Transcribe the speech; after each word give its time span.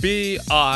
P-I-J-A-M-A 0.00 0.70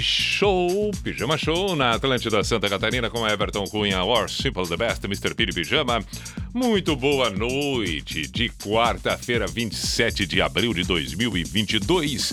Show, 0.00 0.90
Pijama 1.04 1.36
Show 1.36 1.76
na 1.76 1.92
Atlântida 1.92 2.42
Santa 2.42 2.70
Catarina 2.70 3.10
com 3.10 3.28
Everton 3.28 3.64
Cunha, 3.64 4.02
Or 4.02 4.30
Simple 4.30 4.66
the 4.66 4.78
Best, 4.78 5.04
Mr. 5.04 5.34
Piri 5.34 5.52
Pijama. 5.52 6.02
Muito 6.54 6.96
boa 6.96 7.28
noite 7.28 8.26
de 8.26 8.48
quarta-feira, 8.48 9.46
27 9.46 10.24
de 10.24 10.40
abril 10.40 10.72
de 10.72 10.84
2022. 10.84 12.32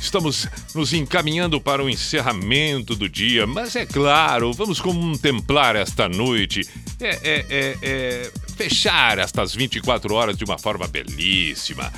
Estamos 0.00 0.48
nos 0.74 0.92
encaminhando 0.92 1.60
para 1.60 1.84
o 1.84 1.88
encerramento 1.88 2.96
do 2.96 3.08
dia, 3.08 3.46
mas 3.46 3.76
é 3.76 3.86
claro, 3.86 4.52
vamos 4.52 4.80
contemplar 4.80 5.76
esta 5.76 6.08
noite, 6.08 6.68
é, 7.00 7.10
é, 7.22 7.46
é, 7.48 7.78
é 7.80 8.30
fechar 8.62 9.18
estas 9.18 9.52
24 9.56 10.14
horas 10.14 10.36
de 10.36 10.44
uma 10.44 10.56
forma 10.56 10.86
belíssima. 10.86 11.92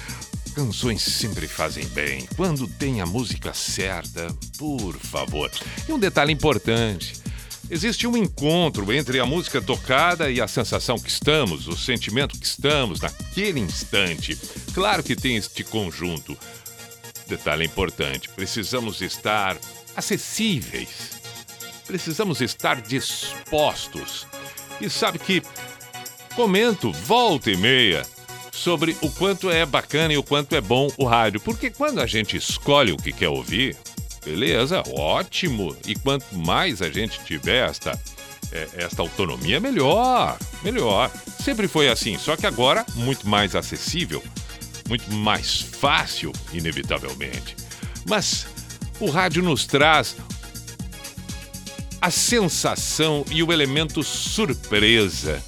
Canções 0.54 1.02
sempre 1.02 1.46
fazem 1.46 1.86
bem, 1.88 2.26
quando 2.36 2.66
tem 2.66 3.02
a 3.02 3.06
música 3.06 3.52
certa, 3.52 4.34
por 4.56 4.94
favor. 4.94 5.50
E 5.86 5.92
um 5.92 5.98
detalhe 5.98 6.32
importante: 6.32 7.20
existe 7.68 8.06
um 8.06 8.16
encontro 8.16 8.90
entre 8.94 9.20
a 9.20 9.26
música 9.26 9.60
tocada 9.60 10.30
e 10.30 10.40
a 10.40 10.48
sensação 10.48 10.98
que 10.98 11.10
estamos, 11.10 11.68
o 11.68 11.76
sentimento 11.76 12.38
que 12.38 12.46
estamos 12.46 13.00
naquele 13.00 13.60
instante. 13.60 14.38
Claro 14.72 15.02
que 15.02 15.14
tem 15.14 15.36
este 15.36 15.64
conjunto. 15.64 16.34
Detalhe 17.28 17.66
importante: 17.66 18.30
precisamos 18.30 19.02
estar 19.02 19.58
acessíveis, 19.94 21.10
precisamos 21.86 22.40
estar 22.40 22.80
dispostos. 22.80 24.26
E 24.80 24.90
sabe 24.90 25.18
que 25.18 25.42
comento 26.34 26.92
volta 26.92 27.50
e 27.50 27.56
meia 27.56 28.04
sobre 28.52 28.96
o 29.00 29.10
quanto 29.10 29.50
é 29.50 29.64
bacana 29.64 30.14
e 30.14 30.16
o 30.16 30.22
quanto 30.22 30.54
é 30.54 30.60
bom 30.60 30.88
o 30.96 31.04
rádio. 31.04 31.40
Porque 31.40 31.70
quando 31.70 32.00
a 32.00 32.06
gente 32.06 32.36
escolhe 32.36 32.92
o 32.92 32.96
que 32.96 33.12
quer 33.12 33.28
ouvir, 33.28 33.77
beleza, 34.24 34.82
ótimo. 34.96 35.77
E 35.86 35.94
quanto 35.94 36.34
mais 36.34 36.82
a 36.82 36.90
gente 36.90 37.20
tiver 37.24 37.68
esta, 37.68 37.98
é, 38.52 38.68
esta 38.74 39.02
autonomia, 39.02 39.60
melhor. 39.60 40.38
Melhor. 40.62 41.10
Sempre 41.42 41.68
foi 41.68 41.88
assim, 41.88 42.18
só 42.18 42.36
que 42.36 42.46
agora 42.46 42.84
muito 42.94 43.28
mais 43.28 43.55
acessível, 43.55 44.22
muito 44.88 45.12
mais 45.12 45.60
fácil, 45.60 46.32
inevitavelmente. 46.52 47.56
Mas 48.08 48.46
o 49.00 49.10
rádio 49.10 49.42
nos 49.42 49.66
traz 49.66 50.16
a 52.00 52.10
sensação 52.10 53.24
e 53.30 53.42
o 53.42 53.52
elemento 53.52 54.02
surpresa, 54.02 55.42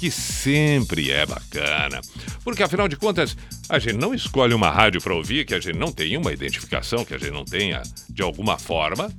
que 0.00 0.10
sempre 0.10 1.10
é 1.10 1.26
bacana. 1.26 2.00
Porque 2.42 2.62
afinal 2.62 2.88
de 2.88 2.96
contas, 2.96 3.36
a 3.68 3.78
gente 3.78 3.98
não 3.98 4.14
escolhe 4.14 4.54
uma 4.54 4.70
rádio 4.70 4.98
para 4.98 5.14
ouvir 5.14 5.44
que 5.44 5.54
a 5.54 5.60
gente 5.60 5.76
não 5.76 5.92
tem 5.92 6.16
uma 6.16 6.32
identificação, 6.32 7.04
que 7.04 7.12
a 7.12 7.18
gente 7.18 7.32
não 7.32 7.44
tenha, 7.44 7.82
de 8.08 8.22
alguma 8.22 8.58
forma, 8.58 9.12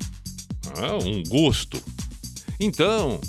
um 1.05 1.21
gosto. 1.29 1.79
Então, 2.59 3.21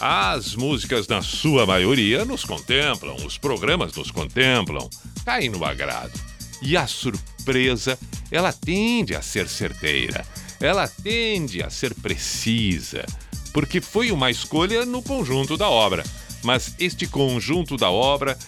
as 0.00 0.56
músicas, 0.56 1.06
na 1.06 1.22
sua 1.22 1.64
maioria, 1.64 2.24
nos 2.24 2.44
contemplam, 2.44 3.14
os 3.24 3.38
programas 3.38 3.94
nos 3.94 4.10
contemplam, 4.10 4.90
caem 5.24 5.48
no 5.48 5.64
agrado. 5.64 6.18
E 6.60 6.76
a 6.76 6.88
surpresa, 6.88 7.96
ela 8.32 8.52
tende 8.52 9.14
a 9.14 9.22
ser 9.22 9.48
certeira, 9.48 10.26
ela 10.58 10.88
tende 10.88 11.62
a 11.62 11.70
ser 11.70 11.94
precisa, 11.94 13.06
porque 13.52 13.80
foi 13.80 14.10
uma 14.10 14.28
escolha 14.28 14.84
no 14.84 15.00
conjunto 15.02 15.56
da 15.56 15.68
obra. 15.68 16.02
Mas 16.46 16.74
este 16.78 17.06
conjunto 17.06 17.76
da 17.76 17.90
obra 17.90 18.38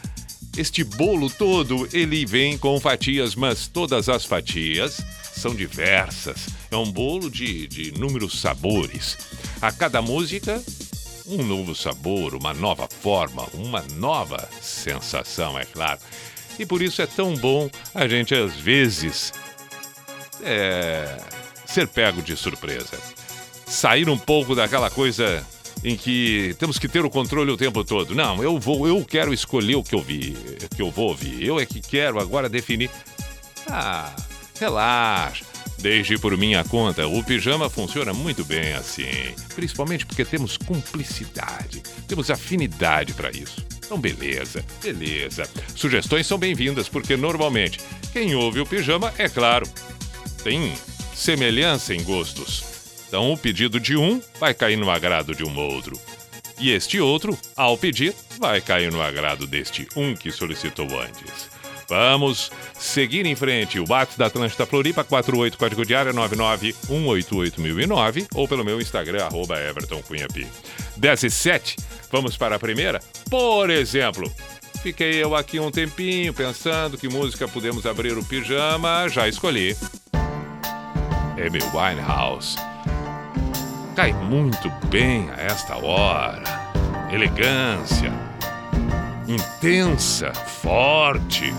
este 0.56 0.82
bolo 0.82 1.31
todo, 1.31 1.88
ele 1.92 2.26
vem 2.26 2.59
com 2.59 2.81
fatias, 2.81 3.36
mas 3.36 3.69
todas 3.69 4.09
as 4.09 4.25
fatias 4.25 5.00
são 5.32 5.54
diversas. 5.54 6.48
É 6.69 6.76
um 6.76 6.91
bolo 6.91 7.31
de, 7.31 7.69
de 7.69 7.91
inúmeros 7.91 8.41
sabores. 8.41 9.16
A 9.62 9.70
cada 9.70 10.03
música, 10.03 10.60
um 11.26 11.44
novo 11.44 11.76
sabor, 11.76 12.34
uma 12.34 12.53
nova 12.53 12.88
forma, 12.88 13.47
uma 13.54 13.82
nova 13.94 14.48
sensação, 14.60 15.56
é 15.56 15.65
claro. 15.65 16.00
E 16.59 16.66
por 16.66 16.82
isso 16.82 17.00
é 17.00 17.06
tão 17.06 17.36
bom 17.36 17.70
a 17.94 18.09
gente, 18.09 18.34
às 18.34 18.54
vezes, 18.54 19.32
é, 20.42 21.20
ser 21.66 21.86
pego 21.86 22.20
de 22.20 22.36
surpresa. 22.36 22.98
Sair 23.65 24.09
um 24.09 24.19
pouco 24.19 24.56
daquela 24.56 24.91
coisa 24.91 25.47
em 25.83 25.97
que 25.97 26.55
temos 26.59 26.78
que 26.78 26.89
ter 26.89 27.05
o 27.05 27.11
controle 27.11 27.50
o 27.50 27.56
tempo 27.56 27.84
todo. 27.84 28.15
Não, 28.15 28.43
eu 28.43 28.59
vou, 28.59 28.87
eu 28.87 29.05
quero 29.05 29.33
escolher 29.33 29.77
o 29.77 29.83
que 29.83 29.94
eu 29.94 30.03
vi, 30.03 30.37
que 30.75 30.83
eu 30.83 30.91
vou 30.91 31.09
ouvir. 31.09 31.44
Eu 31.44 31.59
é 31.59 31.66
que 31.66 31.81
quero 31.81 32.21
agora 32.21 32.49
definir. 32.49 32.91
Ah, 33.66 34.15
relaxa. 34.59 35.44
Deixe 35.78 36.19
por 36.19 36.37
minha 36.37 36.65
conta, 36.65 37.06
o 37.06 37.22
pijama 37.22 37.71
funciona 37.71 38.12
muito 38.12 38.44
bem 38.44 38.72
assim, 38.72 39.33
principalmente 39.55 40.05
porque 40.05 40.25
temos 40.25 40.56
cumplicidade, 40.56 41.81
temos 42.09 42.33
afinidade 42.33 43.15
para 43.15 43.31
isso. 43.31 43.65
Então, 43.77 43.97
beleza, 43.97 44.65
beleza. 44.83 45.49
Sugestões 45.77 46.27
são 46.27 46.37
bem-vindas, 46.37 46.89
porque 46.89 47.16
normalmente 47.16 47.78
quem 48.12 48.34
ouve 48.34 48.59
o 48.59 48.66
pijama, 48.66 49.15
é 49.16 49.28
claro, 49.28 49.69
tem 50.43 50.75
semelhança 51.15 51.95
em 51.95 52.03
gostos. 52.03 52.67
Então, 53.08 53.32
o 53.32 53.38
pedido 53.38 53.80
de 53.80 53.96
um 53.96 54.20
vai 54.38 54.52
cair 54.52 54.76
no 54.76 54.91
agrado 54.91 55.34
de 55.34 55.42
um 55.42 55.58
outro. 55.58 55.98
E 56.60 56.70
este 56.70 57.00
outro, 57.00 57.38
ao 57.56 57.78
pedir, 57.78 58.14
vai 58.38 58.60
cair 58.60 58.92
no 58.92 59.00
agrado 59.00 59.46
deste 59.46 59.88
um 59.96 60.14
que 60.14 60.30
solicitou 60.30 60.86
antes. 61.00 61.48
Vamos 61.88 62.52
seguir 62.74 63.24
em 63.24 63.34
frente. 63.34 63.80
O 63.80 63.86
Bate 63.86 64.18
da 64.18 64.26
Atlântida 64.26 64.66
Floripa, 64.66 65.02
48 65.02 65.56
código 65.56 65.86
de 65.86 65.94
área 65.94 66.12
99188.009 66.12 68.26
ou 68.34 68.47
pelo 68.47 68.62
meu 68.62 68.78
Instagram, 68.78 69.24
arroba 69.24 69.58
Everton 69.58 70.02
Cunhapi. 70.02 70.47
10 70.98 71.22
e 71.22 71.30
7, 71.30 71.76
vamos 72.12 72.36
para 72.36 72.56
a 72.56 72.58
primeira? 72.58 73.00
Por 73.30 73.70
exemplo, 73.70 74.30
fiquei 74.82 75.22
eu 75.22 75.34
aqui 75.34 75.58
um 75.58 75.70
tempinho 75.70 76.34
pensando 76.34 76.98
que 76.98 77.08
música 77.08 77.48
podemos 77.48 77.86
abrir 77.86 78.18
o 78.18 78.24
pijama, 78.24 79.08
já 79.08 79.26
escolhi. 79.26 79.74
Amy 81.38 81.60
Winehouse 81.72 82.67
cai 83.98 84.12
muito 84.12 84.70
bem 84.86 85.28
a 85.36 85.42
esta 85.42 85.76
hora. 85.76 86.44
Elegância, 87.10 88.12
intensa, 89.26 90.32
forte. 90.32 91.53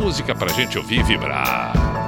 Música 0.00 0.34
pra 0.34 0.48
gente 0.48 0.78
ouvir 0.78 1.00
e 1.00 1.02
vibrar. 1.02 1.99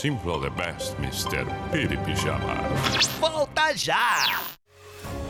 Simple 0.00 0.40
the 0.40 0.48
best, 0.56 0.96
Mr. 0.96 1.44
Piri 1.70 1.98
Pijama. 1.98 2.54
Volta 3.20 3.76
já! 3.76 4.40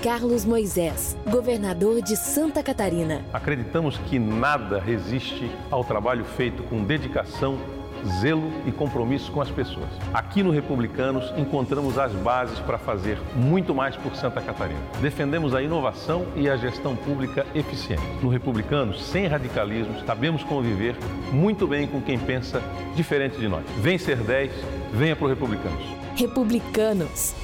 Carlos 0.00 0.44
Moisés, 0.44 1.16
governador 1.28 2.00
de 2.00 2.16
Santa 2.16 2.62
Catarina. 2.62 3.24
Acreditamos 3.32 3.98
que 3.98 4.16
nada 4.16 4.78
resiste 4.78 5.50
ao 5.72 5.82
trabalho 5.82 6.24
feito 6.24 6.62
com 6.62 6.84
dedicação, 6.84 7.58
zelo 8.06 8.50
e 8.66 8.72
compromisso 8.72 9.30
com 9.32 9.40
as 9.40 9.50
pessoas. 9.50 9.88
Aqui 10.12 10.42
no 10.42 10.50
Republicanos 10.50 11.32
encontramos 11.36 11.98
as 11.98 12.12
bases 12.12 12.58
para 12.60 12.78
fazer 12.78 13.18
muito 13.34 13.74
mais 13.74 13.96
por 13.96 14.14
Santa 14.14 14.40
Catarina. 14.40 14.80
Defendemos 15.00 15.54
a 15.54 15.62
inovação 15.62 16.26
e 16.36 16.48
a 16.48 16.56
gestão 16.56 16.96
pública 16.96 17.46
eficiente. 17.54 18.02
No 18.22 18.28
Republicanos, 18.28 19.02
sem 19.04 19.26
radicalismos, 19.26 20.02
sabemos 20.04 20.42
conviver 20.44 20.96
muito 21.32 21.66
bem 21.66 21.86
com 21.86 22.00
quem 22.00 22.18
pensa 22.18 22.62
diferente 22.94 23.38
de 23.38 23.48
nós. 23.48 23.64
Vem 23.78 23.98
ser 23.98 24.16
10, 24.16 24.52
venha 24.92 25.16
para 25.16 25.26
o 25.26 25.28
Republicanos. 25.28 25.82
Republicanos. 26.16 27.34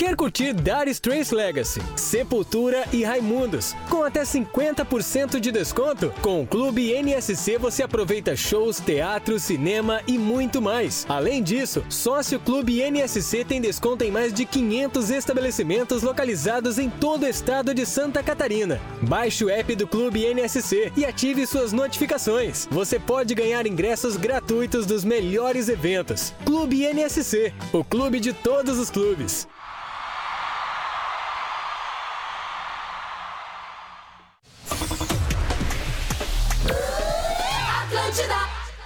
Quer 0.00 0.16
curtir 0.16 0.54
Dire 0.54 0.90
Straits 0.92 1.30
Legacy, 1.30 1.82
Sepultura 1.94 2.86
e 2.90 3.04
Raimundos 3.04 3.76
com 3.90 4.02
até 4.02 4.22
50% 4.22 5.38
de 5.38 5.52
desconto? 5.52 6.10
Com 6.22 6.40
o 6.40 6.46
Clube 6.46 6.90
NSC 6.90 7.58
você 7.58 7.82
aproveita 7.82 8.34
shows, 8.34 8.80
teatro, 8.80 9.38
cinema 9.38 10.00
e 10.06 10.16
muito 10.16 10.62
mais. 10.62 11.04
Além 11.06 11.42
disso, 11.42 11.84
sócio 11.90 12.40
Clube 12.40 12.80
NSC 12.80 13.44
tem 13.44 13.60
desconto 13.60 14.02
em 14.02 14.10
mais 14.10 14.32
de 14.32 14.46
500 14.46 15.10
estabelecimentos 15.10 16.02
localizados 16.02 16.78
em 16.78 16.88
todo 16.88 17.24
o 17.24 17.28
estado 17.28 17.74
de 17.74 17.84
Santa 17.84 18.22
Catarina. 18.22 18.80
Baixe 19.02 19.44
o 19.44 19.50
app 19.50 19.76
do 19.76 19.86
Clube 19.86 20.24
NSC 20.24 20.92
e 20.96 21.04
ative 21.04 21.46
suas 21.46 21.74
notificações. 21.74 22.66
Você 22.70 22.98
pode 22.98 23.34
ganhar 23.34 23.66
ingressos 23.66 24.16
gratuitos 24.16 24.86
dos 24.86 25.04
melhores 25.04 25.68
eventos. 25.68 26.32
Clube 26.46 26.86
NSC, 26.86 27.52
o 27.70 27.84
clube 27.84 28.18
de 28.18 28.32
todos 28.32 28.78
os 28.78 28.88
clubes. 28.88 29.46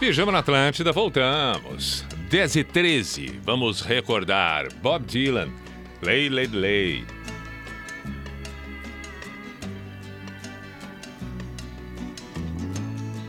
Pijama 0.07 0.31
na 0.31 0.41
Atlântida, 0.41 0.93
voltamos. 0.93 2.05
10 2.29 2.57
e 2.57 2.63
13, 2.63 3.41
vamos 3.43 3.81
recordar 3.81 4.71
Bob 4.83 5.07
Dylan, 5.07 5.49
Lay, 6.03 6.29
Lay, 6.29 6.47
Lay. 6.47 7.07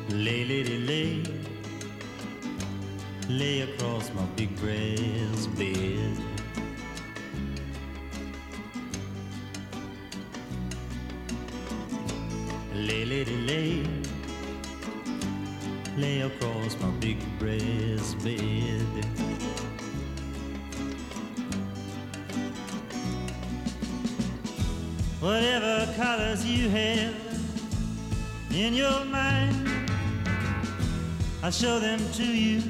Lay, 0.10 0.44
lady, 0.44 0.78
lay, 0.80 1.24
lay 3.30 3.62
across 3.62 4.12
my 4.14 4.26
big 4.36 4.50
brass 4.60 5.48
bed. 5.56 6.18
Lay, 12.74 13.06
lady, 13.06 13.38
lay, 13.48 14.05
lay 15.98 16.22
across 16.22 16.78
my 16.80 16.90
big 17.00 17.18
brass 17.40 18.14
bed. 18.16 19.06
Whatever 25.22 25.92
colors 25.96 26.46
you 26.46 26.70
have 26.70 27.16
in 28.52 28.74
your 28.74 29.06
mind. 29.06 29.56
I'll 31.44 31.52
show 31.52 31.80
them 31.80 32.00
to 32.14 32.24
you, 32.24 32.62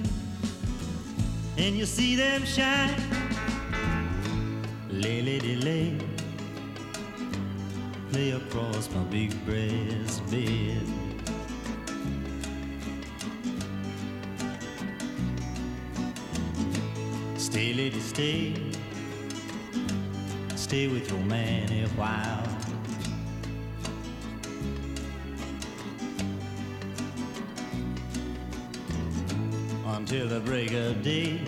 and 1.57 1.75
you'll 1.75 1.87
see 1.87 2.15
them 2.15 2.43
shine. 2.45 2.93
Lay, 4.89 5.21
lady, 5.21 5.55
lay, 5.55 5.97
lay 8.11 8.31
across 8.31 8.89
my 8.91 9.03
big 9.03 9.31
brass 9.45 10.19
bed. 10.31 11.04
Stay, 17.55 17.73
lady, 17.73 18.01
stay, 18.01 18.53
stay 20.57 20.89
with 20.89 21.09
your 21.09 21.21
man 21.21 21.71
a 21.71 21.87
while. 21.95 22.43
until 29.95 30.27
the 30.27 30.41
break 30.41 30.73
of 30.73 31.01
day. 31.01 31.39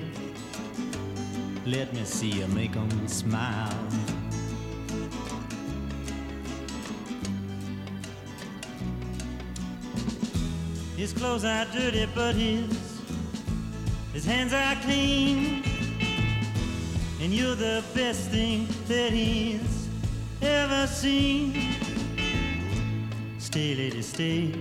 Let 1.65 1.93
me 1.93 2.05
see 2.05 2.31
you 2.31 2.47
make 2.47 2.77
'em 2.77 2.89
smile. 3.09 3.75
His 10.95 11.11
clothes 11.11 11.43
are 11.43 11.65
dirty, 11.65 12.07
but 12.15 12.33
his 12.35 12.71
his 14.13 14.23
hands 14.23 14.53
are 14.53 14.75
clean. 14.85 15.76
And 17.19 17.33
you're 17.33 17.55
the 17.55 17.83
best 17.95 18.29
thing 18.29 18.67
that 18.87 19.11
he's 19.11 19.89
ever 20.41 20.85
seen. 20.85 21.75
Stay, 23.39 23.73
lady, 23.73 24.03
stay. 24.03 24.53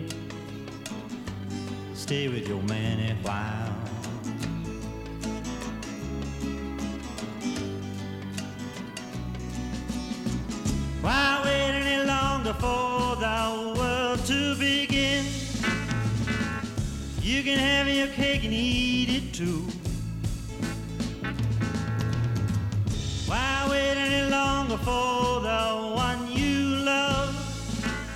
Stay 1.92 2.28
with 2.28 2.48
your 2.48 2.62
man 2.62 2.98
a 3.10 3.14
while. 3.22 3.72
Why 11.02 11.42
wait 11.44 11.72
any 11.82 12.06
longer 12.06 12.54
for 12.54 13.16
the 13.16 13.74
world 13.78 14.24
to 14.26 14.56
begin? 14.56 15.26
You 17.20 17.42
can 17.42 17.58
have 17.58 17.86
your 17.86 18.08
cake 18.08 18.44
and 18.44 18.54
eat 18.54 19.10
it 19.10 19.34
too. 19.34 19.75
For 24.78 25.40
the 25.40 25.92
one 25.94 26.30
you 26.30 26.76
love 26.84 27.34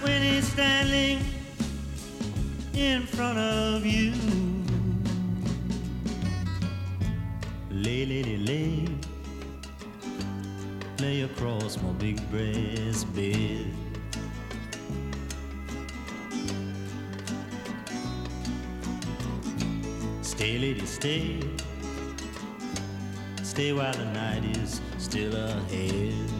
when 0.02 0.22
he's 0.22 0.46
standing 0.52 1.22
in 2.74 3.02
front 3.06 3.38
of 3.38 3.86
you? 3.86 4.12
Lay, 7.70 8.04
lady, 8.04 8.36
lay, 8.38 8.86
lay 10.98 11.22
across 11.22 11.80
my 11.82 11.92
big 11.92 12.18
breast 12.30 13.12
bed. 13.14 13.66
Stay, 20.22 20.58
lady, 20.58 20.86
stay. 20.86 21.40
Stay 23.42 23.72
while 23.72 23.92
the 23.92 24.04
night 24.06 24.44
is 24.56 24.80
still 24.98 25.34
ahead. 25.34 26.39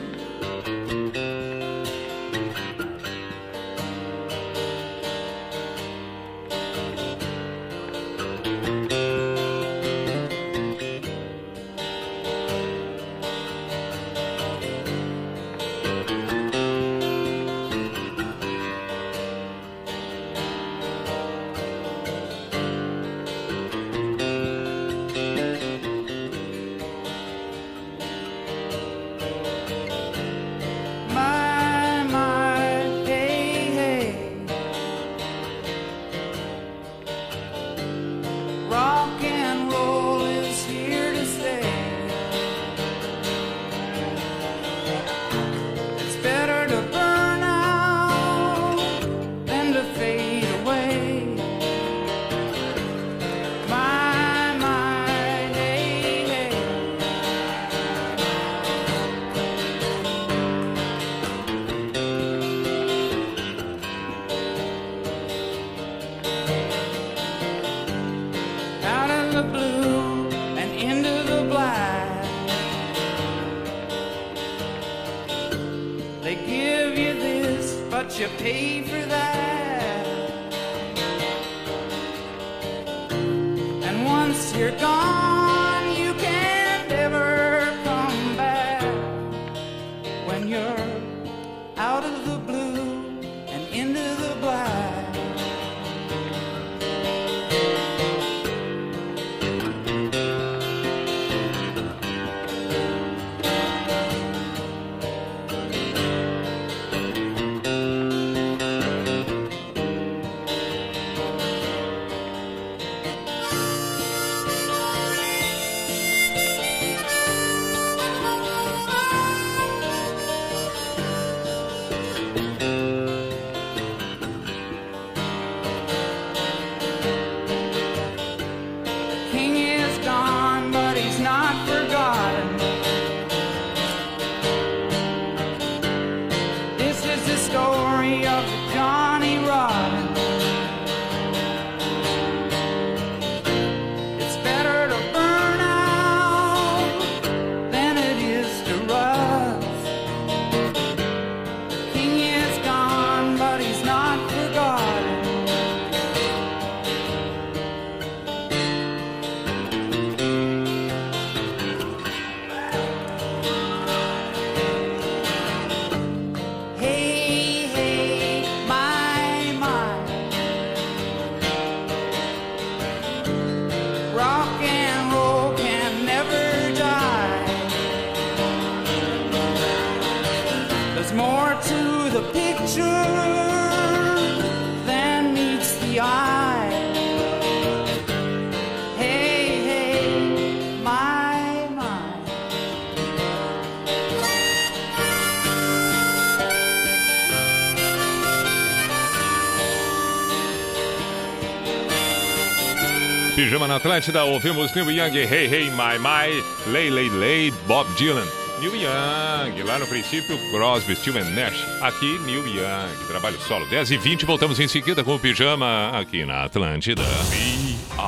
na 203.71 203.77
Atlântida, 203.77 204.25
ouvimos 204.25 204.73
Neil 204.75 204.91
Young, 204.91 205.15
Hey 205.15 205.47
Hey 205.47 205.71
My 205.71 205.97
My, 205.97 206.43
Lay 206.73 206.89
Lay 206.89 207.09
Lay, 207.09 207.51
Bob 207.67 207.87
Dylan. 207.95 208.27
Neil 208.59 208.75
Young, 208.75 209.63
lá 209.63 209.79
no 209.79 209.87
princípio, 209.87 210.37
Crosby, 210.51 210.93
Steel 210.93 211.17
and 211.19 211.29
Nash. 211.29 211.65
Aqui, 211.81 212.19
Neil 212.25 212.45
Young, 212.45 213.07
trabalho 213.07 213.39
solo. 213.39 213.65
10 213.67 213.91
e 213.91 213.97
20 213.97 214.25
voltamos 214.25 214.59
em 214.59 214.67
seguida 214.67 215.05
com 215.05 215.15
o 215.15 215.19
Pijama 215.19 215.89
aqui 215.97 216.25
na 216.25 216.43
Atlântida. 216.43 217.01
B-I-J-A-M-A 217.29 218.01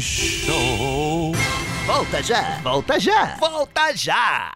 Show. 0.00 1.32
Volta 1.84 2.22
já, 2.22 2.58
volta 2.62 2.98
já, 2.98 3.36
volta 3.38 3.94
já. 3.94 4.49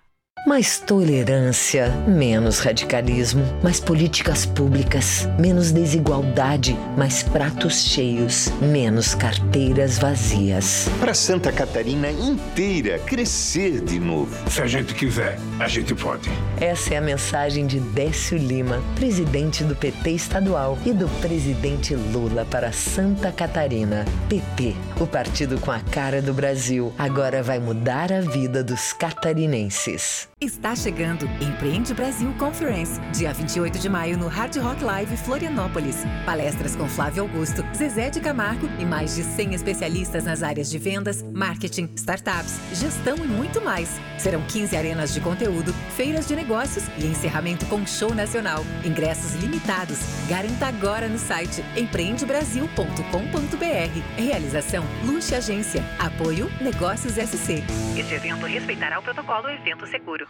Mais 0.55 0.79
tolerância, 0.79 1.91
menos 2.07 2.61
radicalismo, 2.61 3.43
mais 3.61 3.81
políticas 3.81 4.47
públicas, 4.47 5.29
menos 5.37 5.73
desigualdade, 5.73 6.79
mais 6.97 7.25
pratos 7.25 7.83
cheios, 7.83 8.53
menos 8.63 9.17
carteiras 9.17 9.99
vazias. 9.99 10.89
Para 11.01 11.13
Santa 11.13 11.51
Catarina 11.51 12.09
inteira 12.09 13.01
crescer 13.01 13.81
de 13.81 13.99
novo. 13.99 14.33
Se 14.49 14.63
a 14.63 14.67
gente 14.69 14.95
quiser, 14.95 15.41
a 15.59 15.67
gente 15.67 15.93
pode. 15.93 16.31
Essa 16.61 16.95
é 16.95 16.99
a 16.99 17.01
mensagem 17.01 17.67
de 17.67 17.81
Décio 17.81 18.39
Lima, 18.39 18.81
presidente 18.95 19.65
do 19.65 19.75
PT 19.75 20.11
estadual 20.13 20.79
e 20.87 20.93
do 20.93 21.09
presidente 21.21 21.97
Lula 21.97 22.47
para 22.49 22.71
Santa 22.71 23.33
Catarina. 23.33 24.05
PT, 24.29 24.77
o 25.03 25.07
partido 25.07 25.59
com 25.61 25.73
a 25.73 25.81
cara 25.81 26.23
do 26.23 26.33
Brasil, 26.33 26.95
agora 26.99 27.43
vai 27.43 27.59
mudar 27.59 28.13
a 28.13 28.21
vida 28.21 28.63
dos 28.63 28.93
catarinenses. 28.93 30.29
Está 30.41 30.77
chegando 30.77 31.27
Empreende 31.41 31.95
Brasil 31.95 32.33
Conference, 32.39 33.01
dia 33.13 33.33
28 33.33 33.79
de 33.79 33.89
maio 33.89 34.19
no 34.19 34.29
Hard 34.29 34.55
Rock 34.57 34.85
Live 34.85 35.17
Florianópolis. 35.17 36.05
Palestras 36.25 36.77
com 36.77 36.89
Flávio 36.89 37.23
Augusto, 37.23 37.65
Zezé 37.75 38.11
de 38.11 38.21
Camargo 38.21 38.69
e 38.79 38.85
mais 38.85 39.17
de 39.17 39.25
100 39.25 39.55
especialistas 39.55 40.25
nas 40.25 40.43
áreas 40.43 40.71
de 40.71 40.79
vendas, 40.79 41.25
marketing, 41.33 41.89
startups, 41.97 42.61
gestão 42.75 43.17
e 43.17 43.27
muito 43.27 43.61
mais. 43.61 43.89
Serão 44.19 44.43
15 44.43 44.77
arenas 44.77 45.15
de 45.15 45.21
conteúdo, 45.21 45.73
feiras 45.97 46.29
de 46.29 46.37
negócios 46.37 46.85
e 46.99 47.07
encerramento 47.07 47.65
com 47.67 47.85
show 47.87 48.15
nacional. 48.15 48.65
Ingressos 48.85 49.35
limitados. 49.35 49.99
Garanta 50.29 50.67
agora 50.67 51.09
no 51.09 51.19
site 51.19 51.65
empreendebrasil.com.br. 51.77 54.17
Realização 54.17 54.84
Luxe 55.05 55.35
Agência. 55.35 55.85
Apoio 55.99 56.51
Negócios 56.61 57.15
SC. 57.15 57.63
Este 57.99 58.15
evento 58.15 58.47
respeitará 58.47 58.99
o 58.99 59.03
protocolo 59.03 59.49
Evento 59.49 59.87
Seguro. 59.87 60.27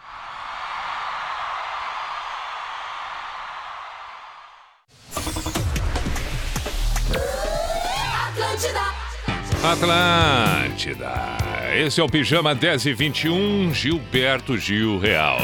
Atlântida. 9.63 11.37
Esse 11.75 11.99
é 11.99 12.03
o 12.03 12.07
Pijama 12.07 12.53
10 12.53 12.85
e 12.85 12.93
21, 12.93 13.73
Gilberto 13.73 14.55
Gil 14.57 14.99
Real. 14.99 15.39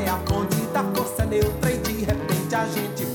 É 0.00 0.08
a 0.08 0.18
fonte 0.26 0.56
da 0.72 0.82
força 0.82 1.22
é 1.22 1.26
neutra 1.26 1.70
e 1.70 1.78
de 1.78 2.04
repente 2.04 2.54
a 2.54 2.66
gente 2.66 3.13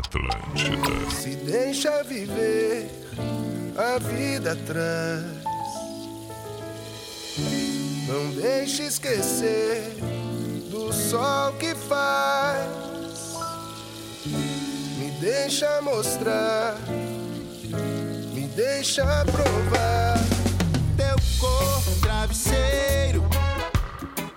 Atlântida. 0.00 1.10
Se 1.10 1.36
deixa 1.36 2.02
viver, 2.04 2.90
a 3.76 3.98
vida 3.98 4.56
traz. 4.66 5.24
Não 8.08 8.30
deixe 8.30 8.84
esquecer 8.84 9.98
do 10.70 10.90
sol 10.90 11.52
que 11.54 11.74
faz. 11.74 12.66
Me 14.24 15.10
deixa 15.20 15.82
mostrar, 15.82 16.78
me 18.32 18.48
deixa 18.56 19.04
provar. 19.26 20.18
Teu 20.96 21.16
corpo, 21.38 22.00
travesseiro 22.00 23.22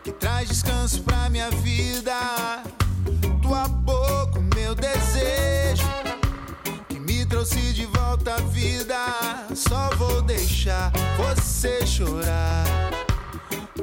que 0.03 0.11
traz 0.11 0.49
descanso 0.49 1.01
pra 1.03 1.29
minha 1.29 1.49
vida. 1.51 2.63
Tua 3.41 3.67
boca, 3.69 4.41
meu 4.55 4.75
desejo 4.75 5.52
trouxe 7.43 7.73
de 7.73 7.85
volta 7.85 8.35
à 8.35 8.37
vida. 8.37 8.95
Só 9.53 9.89
vou 9.97 10.21
deixar 10.21 10.93
você 11.17 11.85
chorar. 11.85 12.63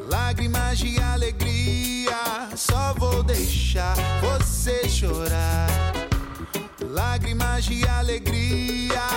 Lágrimas 0.08 0.78
de 0.78 0.98
alegria, 0.98 2.48
só 2.56 2.94
vou 2.94 3.22
deixar 3.22 3.94
você 4.22 4.88
chorar. 4.88 5.68
Lágrimas 6.80 7.64
de 7.64 7.86
alegria. 7.86 9.09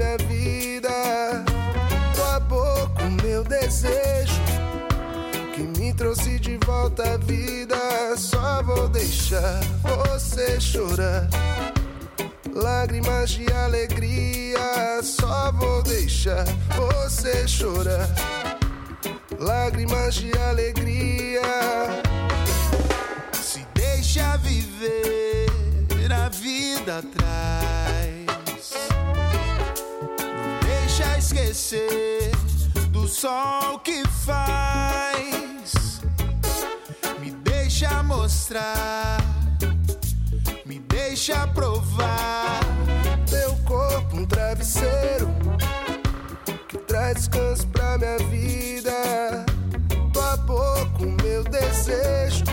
Minha 0.00 0.16
vida. 0.16 1.44
Tua 2.14 2.40
boca, 2.40 3.04
o 3.04 3.10
meu 3.22 3.44
desejo 3.44 4.40
que 5.54 5.62
me 5.78 5.92
trouxe 5.92 6.38
de 6.38 6.58
volta 6.64 7.14
à 7.14 7.16
vida. 7.18 7.76
Só 8.16 8.62
vou 8.62 8.88
deixar 8.88 9.60
você 9.82 10.58
chorar. 10.58 11.28
Lágrimas 12.54 13.30
de 13.30 13.50
alegria, 13.52 15.02
só 15.02 15.52
vou 15.52 15.82
deixar 15.82 16.44
você 16.76 17.46
chorar. 17.46 18.08
Lágrimas 19.38 20.14
de 20.14 20.32
alegria. 20.38 21.42
Se 23.32 23.66
deixa 23.74 24.36
viver, 24.38 25.46
a 26.10 26.28
vida 26.28 26.98
atrás. 26.98 27.59
Esquecer 31.30 32.32
do 32.90 33.06
sol 33.06 33.78
que 33.80 34.02
faz. 34.24 36.00
Me 37.20 37.30
deixa 37.30 38.02
mostrar, 38.02 39.18
me 40.66 40.80
deixa 40.80 41.46
provar. 41.48 42.60
Teu 43.28 43.54
corpo, 43.64 44.16
um 44.16 44.26
travesseiro 44.26 45.28
que 46.68 46.78
traz 46.78 47.14
descanso 47.14 47.66
pra 47.68 47.96
minha 47.96 48.18
vida. 48.28 49.46
Tua 50.12 50.36
boca, 50.38 51.04
o 51.04 51.22
meu 51.22 51.44
desejo 51.44 52.44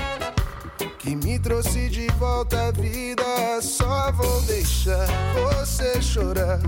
que 0.99 1.15
me 1.15 1.39
trouxe 1.39 1.89
de 1.89 2.07
volta 2.19 2.67
à 2.67 2.71
vida. 2.71 3.23
Só 3.59 4.11
vou 4.11 4.39
deixar 4.41 5.07
você 5.33 5.99
chorar. 5.99 6.59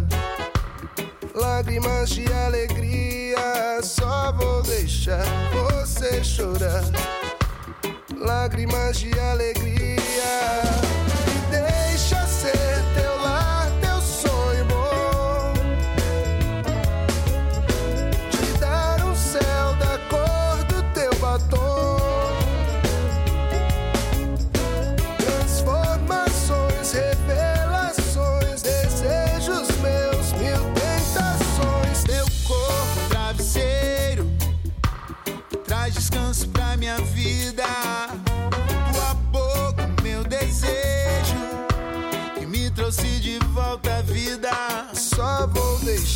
Lágrimas 1.39 2.09
de 2.09 2.25
alegria, 2.33 3.81
só 3.81 4.33
vou 4.33 4.61
deixar 4.61 5.23
você 5.53 6.21
chorar. 6.21 6.83
Lágrimas 8.17 8.99
de 8.99 9.17
alegria. 9.17 9.99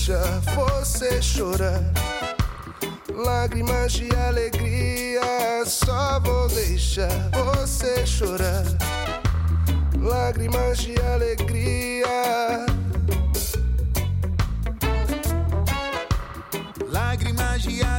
Vou 0.03 0.15
deixar 0.15 0.39
você 0.55 1.21
chorar. 1.21 1.81
Lágrimas 3.13 3.93
de 3.93 4.13
alegria, 4.15 5.21
só 5.65 6.19
vou 6.19 6.47
deixar 6.49 7.29
você 7.31 8.05
chorar. 8.05 8.65
Lágrimas 9.97 10.79
de 10.79 10.99
alegria. 10.99 12.65
Lágrimas 16.89 17.61
de 17.61 17.81
alegria. 17.81 17.92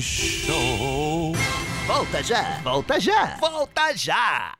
Show. 0.00 1.34
Volta 1.86 2.22
já, 2.22 2.60
volta 2.62 2.98
já, 2.98 3.36
volta 3.38 3.92
já. 3.94 4.54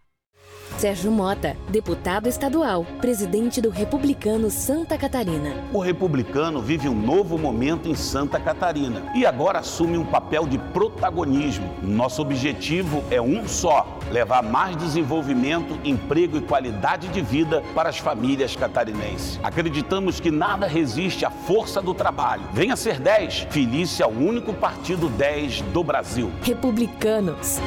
Sérgio 0.81 1.12
Mota, 1.12 1.59
deputado 1.69 2.27
estadual, 2.27 2.87
presidente 3.03 3.61
do 3.61 3.69
Republicano 3.69 4.51
Santa 4.51 4.97
Catarina. 4.97 5.55
O 5.75 5.79
republicano 5.79 6.62
vive 6.62 6.88
um 6.88 6.95
novo 6.95 7.37
momento 7.37 7.87
em 7.87 7.95
Santa 7.95 8.40
Catarina 8.40 9.12
e 9.14 9.27
agora 9.27 9.59
assume 9.59 9.99
um 9.99 10.07
papel 10.07 10.47
de 10.47 10.57
protagonismo. 10.57 11.71
Nosso 11.83 12.23
objetivo 12.23 13.05
é 13.11 13.21
um 13.21 13.47
só: 13.47 13.99
levar 14.11 14.43
mais 14.43 14.75
desenvolvimento, 14.75 15.79
emprego 15.85 16.38
e 16.38 16.40
qualidade 16.40 17.09
de 17.09 17.21
vida 17.21 17.62
para 17.75 17.90
as 17.90 17.99
famílias 17.99 18.57
catarinenses. 18.57 19.38
Acreditamos 19.43 20.19
que 20.19 20.31
nada 20.31 20.66
resiste 20.66 21.27
à 21.27 21.31
força 21.31 21.83
do 21.83 21.93
trabalho. 21.93 22.45
Venha 22.55 22.75
ser 22.75 22.99
10. 22.99 23.49
Felícia 23.51 24.05
é 24.05 24.07
o 24.07 24.19
único 24.19 24.55
partido 24.55 25.11
10 25.11 25.61
do 25.61 25.85
Brasil. 25.85 26.33
Republicanos. 26.40 27.61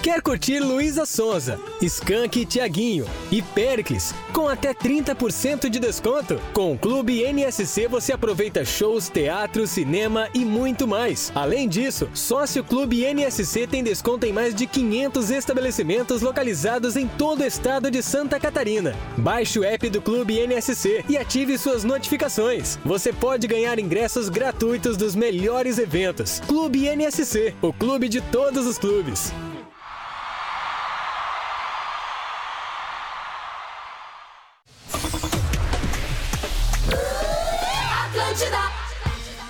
Quer 0.00 0.20
curtir 0.20 0.58
Luísa 0.58 1.04
Sonza, 1.06 1.60
Skank 1.80 2.40
e 2.40 2.46
Tiaguinho 2.46 3.04
e 3.30 3.40
Pericles 3.42 4.14
com 4.32 4.48
até 4.48 4.72
30% 4.74 5.68
de 5.68 5.78
desconto? 5.78 6.40
Com 6.52 6.72
o 6.72 6.78
Clube 6.78 7.22
NSC 7.22 7.86
você 7.86 8.12
aproveita 8.12 8.64
shows, 8.64 9.08
teatro, 9.08 9.66
cinema 9.66 10.28
e 10.34 10.44
muito 10.44 10.88
mais. 10.88 11.30
Além 11.34 11.68
disso, 11.68 12.08
sócio 12.14 12.64
Clube 12.64 13.04
NSC 13.04 13.66
tem 13.66 13.84
desconto 13.84 14.26
em 14.26 14.32
mais 14.32 14.54
de 14.54 14.66
500 14.66 15.30
estabelecimentos 15.30 16.22
localizados 16.22 16.96
em 16.96 17.06
todo 17.06 17.42
o 17.42 17.46
estado 17.46 17.90
de 17.90 18.02
Santa 18.02 18.40
Catarina. 18.40 18.96
Baixe 19.16 19.58
o 19.58 19.64
app 19.64 19.88
do 19.88 20.02
Clube 20.02 20.44
NSC 20.44 21.04
e 21.08 21.16
ative 21.16 21.58
suas 21.58 21.84
notificações. 21.84 22.78
Você 22.84 23.12
pode 23.12 23.46
ganhar 23.46 23.78
ingressos 23.78 24.28
gratuitos 24.28 24.96
dos 24.96 25.14
melhores 25.14 25.78
eventos. 25.78 26.40
Clube 26.48 26.88
NSC, 26.88 27.54
o 27.62 27.72
clube 27.72 28.08
de 28.08 28.20
todos 28.20 28.66
os 28.66 28.78
clubes. 28.78 29.32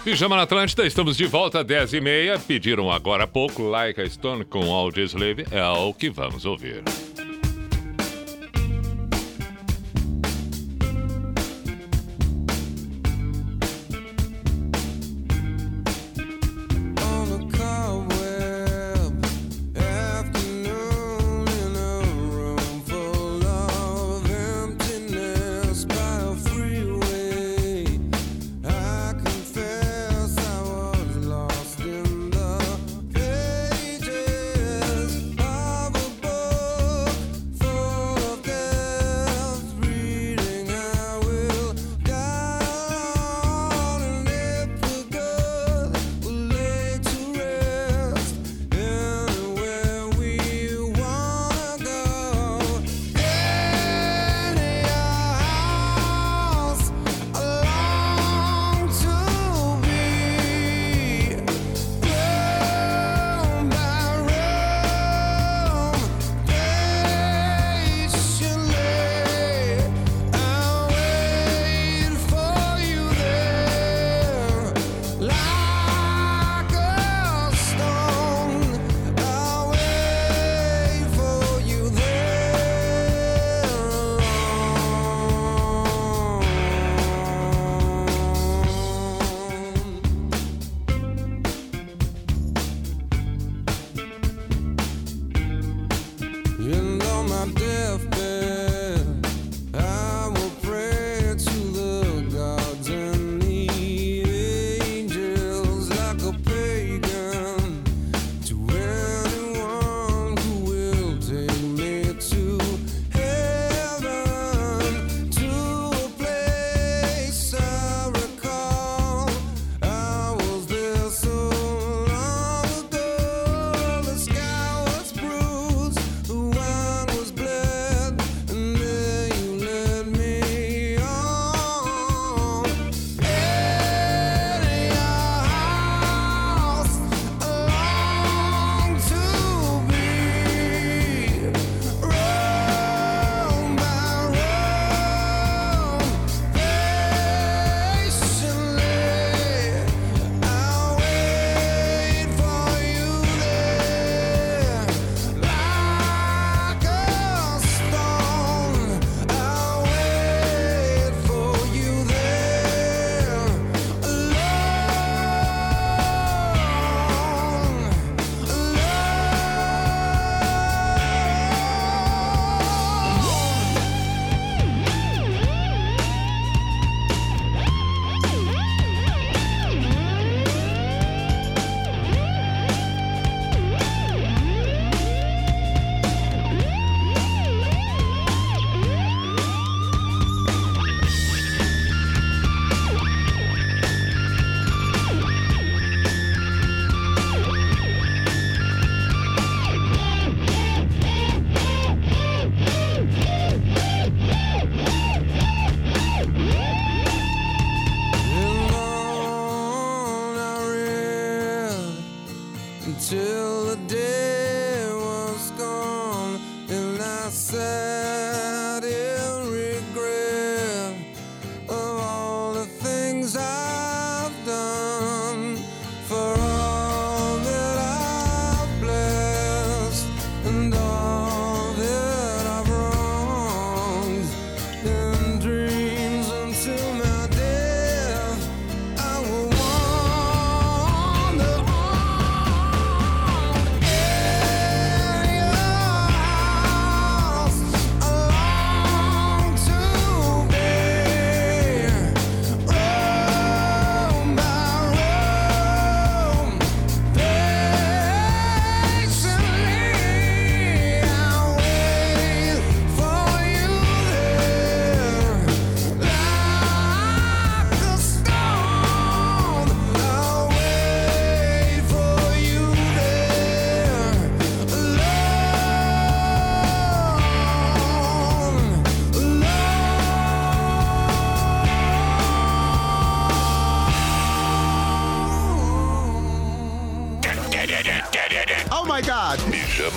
Pijama 0.04 0.34
na 0.36 0.42
Atlântida, 0.42 0.84
estamos 0.84 1.16
de 1.16 1.26
volta 1.26 1.60
às 1.60 1.66
10h30. 1.66 2.40
Pediram 2.40 2.90
agora 2.90 3.22
há 3.22 3.26
pouco 3.26 3.62
Like 3.62 4.00
a 4.00 4.08
Stone 4.10 4.44
com 4.44 4.72
Audio 4.72 5.04
Slave. 5.04 5.46
É 5.52 5.64
o 5.64 5.94
que 5.94 6.10
vamos 6.10 6.44
ouvir. 6.44 6.82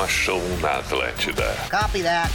programa 0.06 0.08
Show 0.08 0.42
na 0.62 0.80
Atlântida. 0.80 1.56
Copy 1.70 2.02
that. 2.04 2.35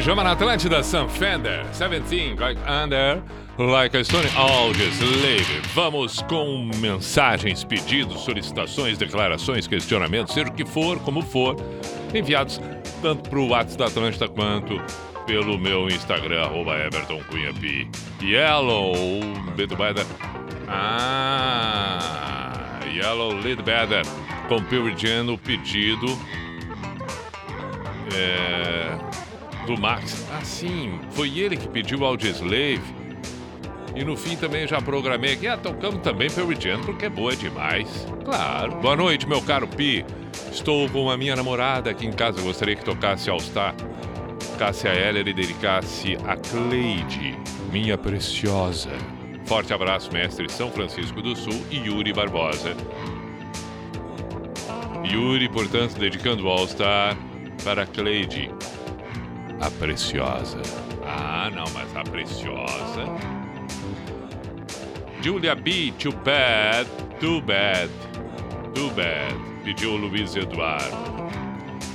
Pijama 0.00 0.24
na 0.24 0.32
Atlântida, 0.32 0.82
Sam 0.82 1.10
Fender, 1.10 1.62
17, 1.72 2.34
Going 2.34 2.56
Under, 2.66 3.22
Like 3.58 3.94
a 3.94 4.02
Stone, 4.02 4.26
August 4.34 4.98
Slave. 4.98 5.60
Vamos 5.74 6.22
com 6.22 6.70
mensagens, 6.76 7.64
pedidos, 7.64 8.22
solicitações, 8.22 8.96
declarações, 8.96 9.66
questionamentos, 9.66 10.32
seja 10.32 10.48
o 10.48 10.54
que 10.54 10.64
for, 10.64 10.98
como 11.00 11.20
for, 11.20 11.54
enviados 12.14 12.58
tanto 13.02 13.28
para 13.28 13.38
o 13.38 13.48
WhatsApp 13.48 13.78
da 13.78 13.86
Atlântida 13.88 14.26
quanto 14.26 14.80
pelo 15.26 15.58
meu 15.58 15.86
Instagram, 15.88 16.44
arroba 16.44 16.78
Everton 16.78 17.22
Cunha 17.24 17.52
P. 17.52 17.86
Yellow, 18.22 18.94
Beto 19.54 19.76
Better. 19.76 20.06
Ah, 20.66 22.80
Yellow 22.86 23.34
Lead 23.34 23.62
Better. 23.62 24.02
Com 24.48 24.56
o 24.56 25.36
pedido. 25.36 26.06
É, 28.16 28.39
do 29.74 29.80
Max. 29.80 30.26
Ah, 30.32 30.42
sim, 30.42 30.98
foi 31.10 31.38
ele 31.38 31.56
que 31.56 31.68
pediu 31.68 32.04
Audioslave. 32.04 32.82
E 33.94 34.04
no 34.04 34.16
fim 34.16 34.36
também 34.36 34.66
já 34.66 34.80
programei 34.80 35.34
aqui. 35.34 35.46
Ah, 35.46 35.56
tocamos 35.56 36.02
também 36.02 36.28
Pearl 36.28 36.52
Jam, 36.58 36.80
porque 36.80 37.06
é 37.06 37.08
boa 37.08 37.34
demais. 37.36 38.06
Claro. 38.24 38.76
Boa 38.76 38.96
noite, 38.96 39.28
meu 39.28 39.40
caro 39.42 39.68
Pi. 39.68 40.04
Estou 40.50 40.88
com 40.88 41.10
a 41.10 41.16
minha 41.16 41.36
namorada 41.36 41.90
aqui 41.90 42.06
em 42.06 42.12
casa. 42.12 42.40
Gostaria 42.42 42.74
que 42.74 42.84
tocasse 42.84 43.30
All 43.30 43.40
Star. 43.40 43.74
Cássia 44.58 44.92
Heller 44.92 45.26
e 45.26 45.32
dedicasse 45.32 46.16
a 46.26 46.36
Cleide, 46.36 47.38
minha 47.72 47.96
preciosa. 47.96 48.90
Forte 49.46 49.72
abraço, 49.72 50.12
mestre 50.12 50.50
São 50.50 50.70
Francisco 50.70 51.22
do 51.22 51.34
Sul 51.34 51.64
e 51.70 51.78
Yuri 51.78 52.12
Barbosa. 52.12 52.76
Yuri, 55.10 55.48
portanto, 55.48 55.98
dedicando 55.98 56.46
o 56.46 56.48
All 56.48 56.68
Star 56.68 57.16
para 57.64 57.86
Cleide, 57.86 58.50
a 59.60 59.70
preciosa. 59.70 60.60
Ah, 61.04 61.50
não, 61.54 61.64
mas 61.74 61.94
a 61.94 62.02
preciosa. 62.02 63.04
Julia 65.22 65.54
B, 65.54 65.92
too 65.98 66.12
bad, 66.12 66.88
too 67.20 67.42
bad, 67.42 67.90
too 68.74 68.90
bad, 68.90 69.34
pediu 69.62 69.96
Luiz 69.96 70.34
Eduardo. 70.34 70.96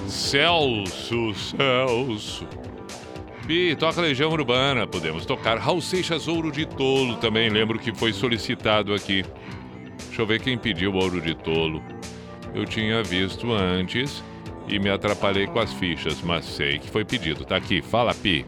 Celso, 0.07 1.33
Celso. 1.33 2.47
Bi, 3.47 3.75
toca 3.75 4.01
Legião 4.01 4.31
Urbana, 4.31 4.85
podemos 4.87 5.25
tocar 5.25 5.57
Raul 5.57 5.81
Seixas 5.81 6.27
Ouro 6.27 6.51
de 6.51 6.65
Tolo 6.65 7.15
também, 7.17 7.49
lembro 7.49 7.79
que 7.79 7.93
foi 7.93 8.13
solicitado 8.13 8.93
aqui. 8.93 9.25
Deixa 10.07 10.21
eu 10.21 10.25
ver 10.25 10.39
quem 10.39 10.57
pediu 10.57 10.93
Ouro 10.93 11.19
de 11.19 11.35
Tolo. 11.35 11.83
Eu 12.53 12.65
tinha 12.65 13.03
visto 13.03 13.51
antes 13.51 14.23
e 14.67 14.79
me 14.79 14.89
atrapalhei 14.89 15.47
com 15.47 15.59
as 15.59 15.73
fichas, 15.73 16.21
mas 16.21 16.45
sei 16.45 16.79
que 16.79 16.89
foi 16.89 17.05
pedido. 17.05 17.45
Tá 17.45 17.57
aqui, 17.57 17.81
fala 17.81 18.13
Pi. 18.13 18.45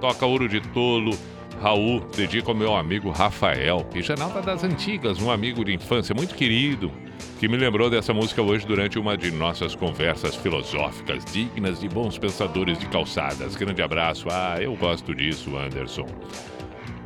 Toca 0.00 0.26
Ouro 0.26 0.48
de 0.48 0.60
Tolo, 0.60 1.16
Raul, 1.60 2.00
dedica 2.16 2.50
ao 2.50 2.56
meu 2.56 2.74
amigo 2.74 3.10
Rafael, 3.10 3.84
pijanalda 3.84 4.42
das 4.42 4.64
antigas, 4.64 5.20
um 5.22 5.30
amigo 5.30 5.64
de 5.64 5.72
infância 5.72 6.12
muito 6.12 6.34
querido, 6.34 6.90
que 7.38 7.46
me 7.46 7.56
lembrou 7.56 7.88
dessa 7.88 8.12
música 8.12 8.42
hoje 8.42 8.66
durante 8.66 8.98
uma 8.98 9.16
de 9.16 9.30
nossas 9.30 9.76
conversas 9.76 10.34
filosóficas, 10.34 11.24
dignas 11.24 11.78
de 11.78 11.88
bons 11.88 12.18
pensadores 12.18 12.78
de 12.78 12.86
calçadas. 12.86 13.54
Grande 13.54 13.80
abraço. 13.80 14.26
Ah, 14.30 14.56
eu 14.60 14.74
gosto 14.74 15.14
disso, 15.14 15.56
Anderson. 15.56 16.06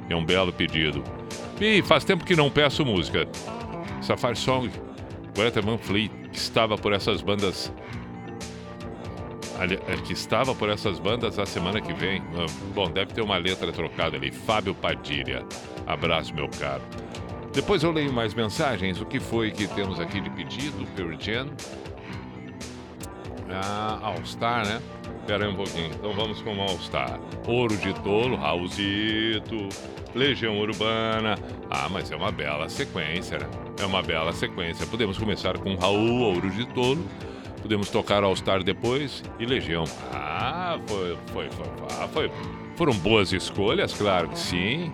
É 0.08 0.16
um 0.16 0.24
belo 0.24 0.52
pedido. 0.52 1.04
E 1.60 1.82
faz 1.82 2.04
tempo 2.04 2.24
que 2.24 2.36
não 2.36 2.50
peço 2.50 2.84
música. 2.84 3.28
Safari 4.00 4.36
Song, 4.36 4.70
Greta 5.34 5.60
Van 5.60 5.78
Fleet, 5.78 6.10
que 6.30 6.38
estava 6.38 6.78
por 6.78 6.92
essas 6.92 7.20
bandas. 7.20 7.72
Que 10.04 10.12
estava 10.12 10.54
por 10.54 10.68
essas 10.68 10.98
bandas 10.98 11.38
a 11.38 11.46
semana 11.46 11.80
que 11.80 11.92
vem. 11.94 12.22
Ah, 12.34 12.46
Bom, 12.74 12.90
deve 12.90 13.12
ter 13.12 13.22
uma 13.22 13.36
letra 13.36 13.72
trocada 13.72 14.16
ali. 14.16 14.30
Fábio 14.30 14.74
Padilha. 14.74 15.44
Abraço, 15.86 16.34
meu 16.34 16.48
caro. 16.48 16.82
Depois 17.52 17.82
eu 17.82 17.90
leio 17.90 18.12
mais 18.12 18.34
mensagens. 18.34 19.00
O 19.00 19.06
que 19.06 19.18
foi 19.18 19.50
que 19.50 19.66
temos 19.68 19.98
aqui 19.98 20.20
de 20.20 20.28
pedido? 20.30 20.86
Pearl 20.94 21.14
Jam. 21.18 21.48
Ah, 23.50 23.98
All 24.02 24.24
Star, 24.24 24.66
né? 24.66 24.80
Espera 25.20 25.46
aí 25.46 25.50
um 25.50 25.56
pouquinho. 25.56 25.90
Então 25.92 26.12
vamos 26.12 26.42
com 26.42 26.60
All 26.60 26.78
Star. 26.78 27.18
Ouro 27.46 27.76
de 27.76 27.94
Tolo, 28.02 28.36
Raulzito, 28.36 29.68
Legião 30.14 30.58
Urbana. 30.58 31.36
Ah, 31.70 31.88
mas 31.90 32.10
é 32.10 32.16
uma 32.16 32.30
bela 32.30 32.68
sequência, 32.68 33.38
né? 33.38 33.48
É 33.80 33.86
uma 33.86 34.02
bela 34.02 34.32
sequência. 34.32 34.86
Podemos 34.86 35.16
começar 35.18 35.58
com 35.58 35.74
Raul, 35.76 36.20
Ouro 36.20 36.50
de 36.50 36.66
Tolo. 36.66 37.04
Podemos 37.66 37.90
tocar 37.90 38.22
All 38.22 38.36
Star 38.36 38.62
depois 38.62 39.24
e 39.40 39.44
Legião. 39.44 39.82
Ah, 40.12 40.78
foi, 40.86 41.18
foi, 41.32 41.50
foi, 41.50 41.66
ah, 42.00 42.06
foi. 42.06 42.30
Foram 42.76 42.92
boas 42.92 43.32
escolhas, 43.32 43.92
claro 43.92 44.28
que 44.28 44.38
sim. 44.38 44.92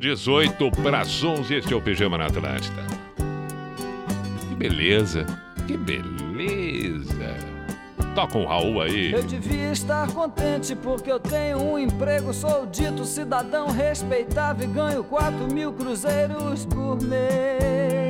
18 0.00 0.68
para 0.82 0.98
as 0.98 1.22
11, 1.22 1.54
este 1.54 1.72
é 1.72 1.76
o 1.76 1.80
Pijama 1.80 2.18
na 2.18 2.26
Atlântida. 2.26 2.84
Que 4.48 4.54
beleza, 4.56 5.24
que 5.68 5.76
beleza. 5.76 7.36
Toca 8.16 8.36
um 8.36 8.46
Raul 8.46 8.82
aí. 8.82 9.12
Eu 9.12 9.22
devia 9.22 9.70
estar 9.70 10.10
contente 10.10 10.74
porque 10.74 11.12
eu 11.12 11.20
tenho 11.20 11.62
um 11.62 11.78
emprego, 11.78 12.34
sou 12.34 12.66
dito 12.66 13.04
cidadão 13.04 13.68
respeitável 13.68 14.68
e 14.68 14.72
ganho 14.72 15.04
4 15.04 15.54
mil 15.54 15.72
cruzeiros 15.72 16.66
por 16.66 17.00
mês. 17.00 18.09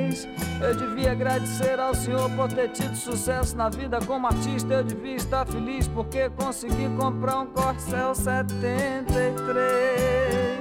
Eu 0.61 0.75
devia 0.75 1.13
agradecer 1.13 1.79
ao 1.79 1.95
Senhor 1.95 2.31
por 2.31 2.53
ter 2.53 2.69
tido 2.69 2.97
sucesso 2.97 3.57
na 3.57 3.69
vida 3.69 3.99
como 4.07 4.27
artista. 4.27 4.75
Eu 4.75 4.85
devia 4.85 5.17
estar 5.17 5.47
feliz 5.47 5.87
porque 5.89 6.29
consegui 6.31 6.89
comprar 6.99 7.41
um 7.41 7.47
Corcel 7.47 8.15
73. 8.15 10.61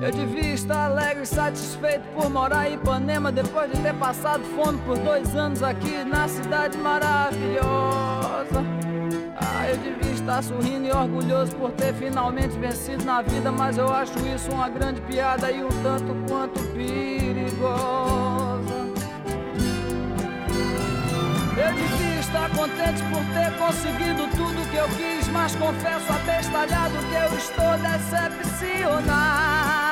Eu 0.00 0.12
devia 0.12 0.54
estar 0.54 0.86
alegre 0.86 1.24
e 1.24 1.26
satisfeito 1.26 2.04
por 2.14 2.30
morar 2.30 2.70
em 2.70 2.74
Ipanema 2.74 3.32
depois 3.32 3.70
de 3.70 3.82
ter 3.82 3.94
passado 3.94 4.42
fome 4.56 4.78
por 4.86 4.96
dois 4.98 5.34
anos 5.34 5.62
aqui 5.62 6.04
na 6.04 6.28
cidade 6.28 6.78
maravilhosa. 6.78 8.77
Eu 9.68 9.76
devia 9.76 10.12
estar 10.12 10.42
sorrindo 10.42 10.86
e 10.86 10.90
orgulhoso 10.90 11.54
por 11.56 11.70
ter 11.72 11.92
finalmente 11.92 12.58
vencido 12.58 13.04
na 13.04 13.20
vida, 13.20 13.52
mas 13.52 13.76
eu 13.76 13.92
acho 13.92 14.18
isso 14.34 14.50
uma 14.50 14.66
grande 14.66 14.98
piada 15.02 15.52
e 15.52 15.62
um 15.62 15.68
tanto 15.82 16.16
quanto 16.26 16.58
perigosa. 16.72 17.68
Eu 21.54 21.74
devia 21.74 22.20
estar 22.20 22.48
contente 22.48 23.02
por 23.10 23.22
ter 23.34 23.52
conseguido 23.58 24.26
tudo 24.34 24.70
que 24.70 24.76
eu 24.76 24.88
quis, 24.96 25.28
mas 25.28 25.54
confesso 25.54 26.10
abestalhado 26.14 26.96
que 27.10 27.14
eu 27.14 27.34
estou 27.36 27.76
decepcionado. 27.76 29.87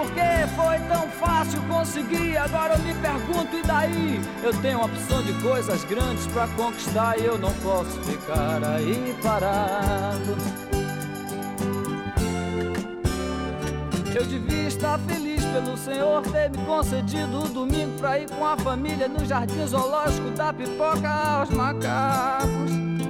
Porque 0.00 0.20
foi 0.56 0.78
tão 0.88 1.06
fácil 1.08 1.60
conseguir, 1.64 2.34
agora 2.38 2.72
eu 2.72 2.78
me 2.78 2.94
pergunto, 2.94 3.54
e 3.54 3.62
daí? 3.62 4.20
Eu 4.42 4.54
tenho 4.62 4.82
opção 4.82 5.22
de 5.22 5.34
coisas 5.42 5.84
grandes 5.84 6.26
pra 6.28 6.48
conquistar 6.48 7.20
e 7.20 7.26
eu 7.26 7.36
não 7.36 7.52
posso 7.56 8.00
ficar 8.00 8.64
aí 8.64 9.14
parado. 9.22 10.38
Eu 14.14 14.24
devia 14.24 14.68
estar 14.68 14.98
feliz 15.00 15.44
pelo 15.44 15.76
Senhor 15.76 16.22
ter 16.22 16.48
me 16.48 16.64
concedido 16.64 17.44
o 17.44 17.48
domingo 17.48 17.98
pra 17.98 18.18
ir 18.18 18.30
com 18.30 18.46
a 18.46 18.56
família 18.56 19.06
no 19.06 19.22
jardim 19.26 19.66
zoológico 19.66 20.30
da 20.30 20.50
pipoca 20.50 21.08
aos 21.08 21.50
macacos. 21.50 23.09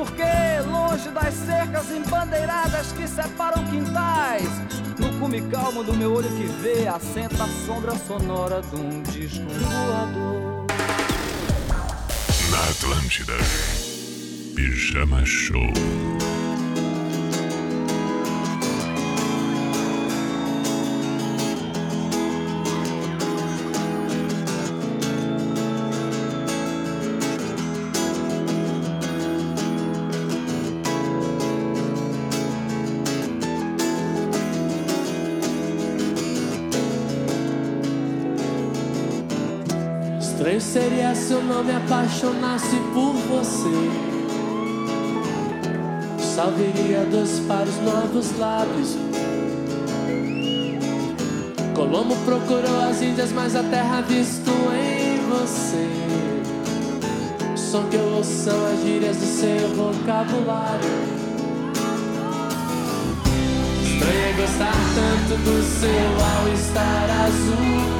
Porque 0.00 0.22
longe 0.66 1.10
das 1.10 1.34
cercas 1.34 1.90
embandeiradas 1.90 2.90
que 2.92 3.06
separam 3.06 3.62
quintais, 3.66 4.48
no 4.98 5.12
cume 5.20 5.42
calmo 5.42 5.84
do 5.84 5.92
meu 5.92 6.14
olho 6.14 6.28
que 6.38 6.46
vê, 6.62 6.88
assenta 6.88 7.44
a 7.44 7.66
sombra 7.66 7.94
sonora 7.94 8.62
de 8.62 8.76
um 8.76 9.02
disco 9.02 9.44
voador. 9.46 10.64
Na 12.50 12.70
Atlântida. 12.70 13.34
Pijama 14.56 15.22
Show. 15.26 15.70
Se 41.30 41.34
eu 41.34 41.44
não 41.44 41.62
me 41.62 41.70
apaixonasse 41.70 42.74
por 42.92 43.12
você. 43.12 43.70
Só 46.18 46.46
viria 46.46 47.04
dois 47.04 47.38
pares 47.46 47.76
novos 47.84 48.36
lábios. 48.36 48.96
Colombo 51.72 52.16
procurou 52.24 52.80
as 52.80 53.00
Índias, 53.00 53.30
mas 53.30 53.54
a 53.54 53.62
terra 53.62 54.00
visto 54.00 54.50
em 54.74 55.20
você. 55.28 55.88
O 57.54 57.56
som 57.56 57.84
que 57.84 57.94
eu 57.94 58.12
ouço 58.16 58.32
são 58.32 58.66
as 58.66 58.82
gírias 58.82 59.16
do 59.16 59.26
seu 59.26 59.68
vocabulário. 59.76 60.90
Estranho 63.84 64.26
é 64.26 64.32
gostar 64.36 64.72
tanto 64.96 65.38
do 65.44 65.62
seu 65.62 66.50
all-star 66.50 67.08
azul. 67.24 67.99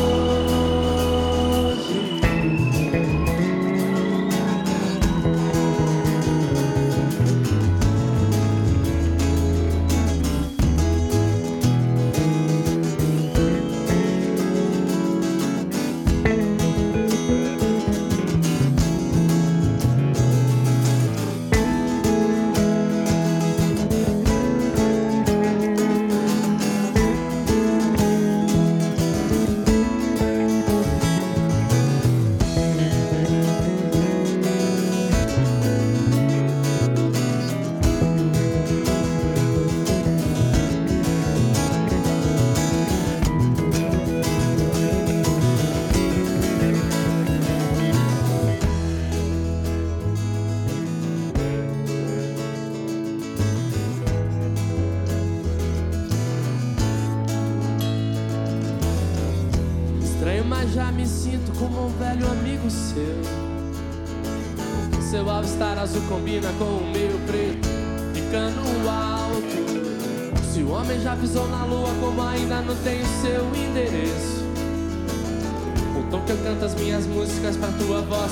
voz 78.11 78.31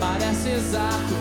parece 0.00 0.48
exato. 0.48 1.14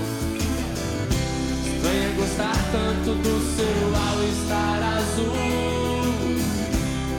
Estranho 1.66 2.16
gostar 2.16 2.56
tanto 2.72 3.14
do 3.16 3.36
seu 3.56 3.78
ao 3.94 4.24
estar 4.24 4.82
azul. 4.98 5.34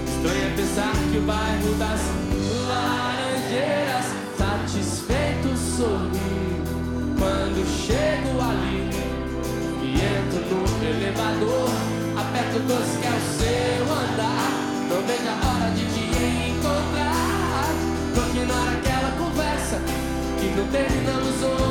Estranho 0.08 0.46
é 0.46 0.56
pensar 0.56 0.94
que 1.10 1.18
o 1.18 1.22
bairro 1.22 1.74
das 1.74 2.21
terminamos 20.70 21.42
hoje. 21.42 21.61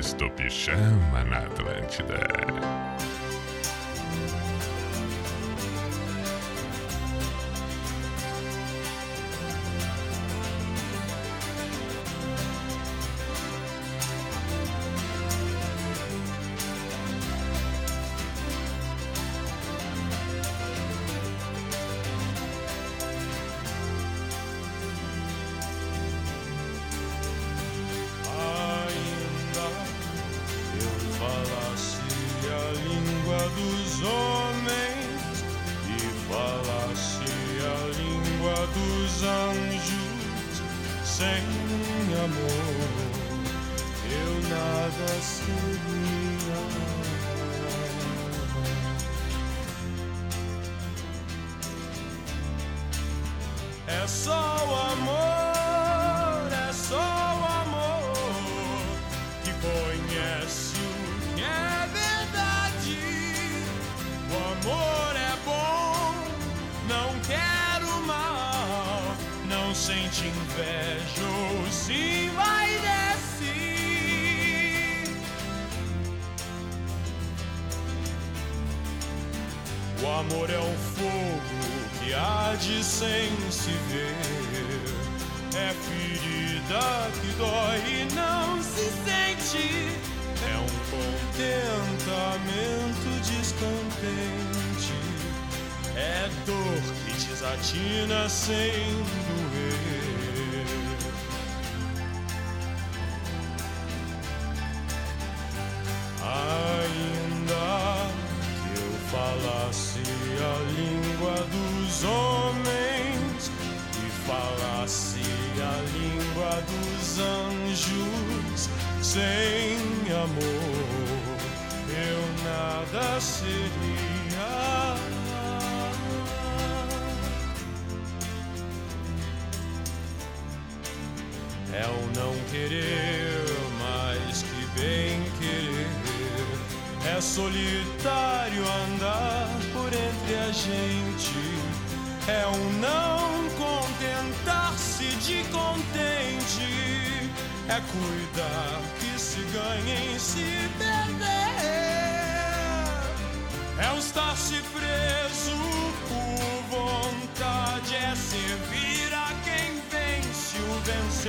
Sexto 0.00 0.30
Pichama 0.30 1.22
na 1.24 1.40
Atlântida. 1.40 2.29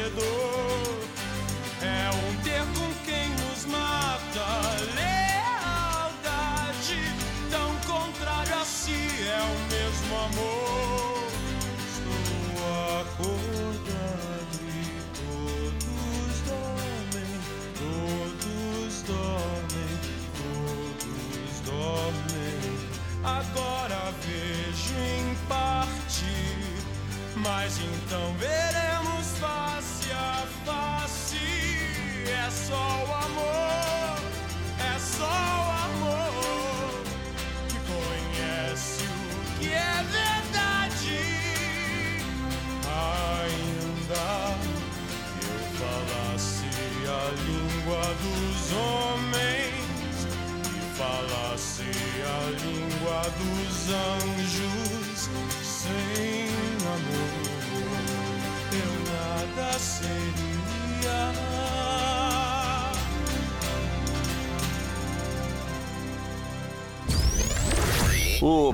vencedor. 0.02 0.41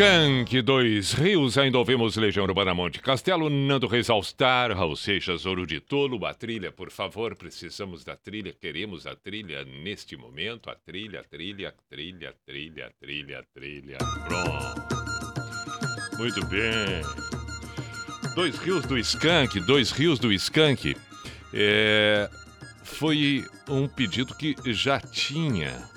Skank, 0.00 0.62
Dois 0.62 1.12
Rios, 1.12 1.58
ainda 1.58 1.76
ouvimos 1.76 2.16
Legião 2.16 2.46
Urbana 2.46 2.72
Monte 2.72 3.00
Castelo, 3.00 3.50
Nando 3.50 3.86
Reis 3.86 4.08
All 4.08 4.22
Star, 4.22 4.74
Raul 4.74 4.96
Seixas, 4.96 5.44
Ouro 5.44 5.66
de 5.66 5.78
Tolo, 5.78 6.24
a 6.24 6.32
trilha, 6.32 6.72
por 6.72 6.90
favor, 6.90 7.36
precisamos 7.36 8.02
da 8.02 8.16
trilha, 8.16 8.50
queremos 8.58 9.06
a 9.06 9.14
trilha 9.14 9.62
neste 9.62 10.16
momento, 10.16 10.70
a 10.70 10.74
trilha, 10.74 11.20
a 11.20 11.24
trilha, 11.24 11.68
a 11.68 11.72
trilha, 11.94 12.30
a 12.30 12.32
trilha, 12.46 12.86
a 12.86 12.90
trilha, 12.98 13.40
a 13.40 13.42
trilha, 13.42 13.98
pronto. 14.26 16.16
Muito 16.16 16.46
bem. 16.46 17.02
Dois 18.34 18.56
Rios 18.56 18.86
do 18.86 18.96
Skank, 18.96 19.60
Dois 19.66 19.90
Rios 19.90 20.18
do 20.18 20.32
Skank, 20.32 20.96
é, 21.52 22.30
foi 22.84 23.44
um 23.68 23.86
pedido 23.86 24.34
que 24.34 24.56
já 24.72 24.98
tinha 24.98 25.90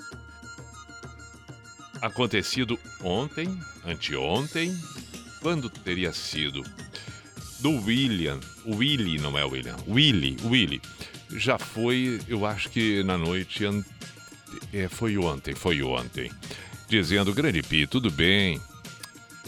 acontecido 2.04 2.78
ontem, 3.02 3.48
anteontem, 3.84 4.76
quando 5.40 5.70
teria 5.70 6.12
sido 6.12 6.62
do 7.60 7.70
William, 7.82 8.38
o 8.66 8.76
Willy 8.76 9.18
não 9.18 9.38
é 9.38 9.44
William, 9.44 9.76
Willy, 9.88 10.36
Willy, 10.44 10.82
já 11.30 11.58
foi, 11.58 12.20
eu 12.28 12.44
acho 12.44 12.68
que 12.68 13.02
na 13.04 13.16
noite, 13.16 13.64
é, 14.70 14.86
foi 14.86 15.16
ontem, 15.16 15.54
foi 15.54 15.82
ontem, 15.82 16.30
dizendo, 16.88 17.32
grande 17.32 17.62
Pi, 17.62 17.86
tudo 17.86 18.10
bem, 18.10 18.60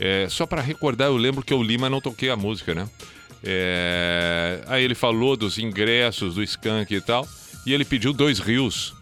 é, 0.01 0.27
só 0.31 0.47
para 0.47 0.63
recordar, 0.63 1.09
eu 1.09 1.17
lembro 1.17 1.45
que 1.45 1.53
eu 1.53 1.63
li, 1.63 1.77
mas 1.77 1.91
não 1.91 2.01
toquei 2.01 2.31
a 2.31 2.37
música, 2.37 2.75
né? 2.75 2.89
É, 3.45 4.65
aí 4.67 4.83
ele 4.83 4.95
falou 4.95 5.37
dos 5.37 5.59
ingressos, 5.59 6.37
do 6.37 6.43
Skank 6.43 6.95
e 6.95 7.01
tal, 7.03 7.29
e 7.67 7.75
ele 7.75 7.85
pediu 7.85 8.15
dois 8.15 8.39
rios 8.39 8.95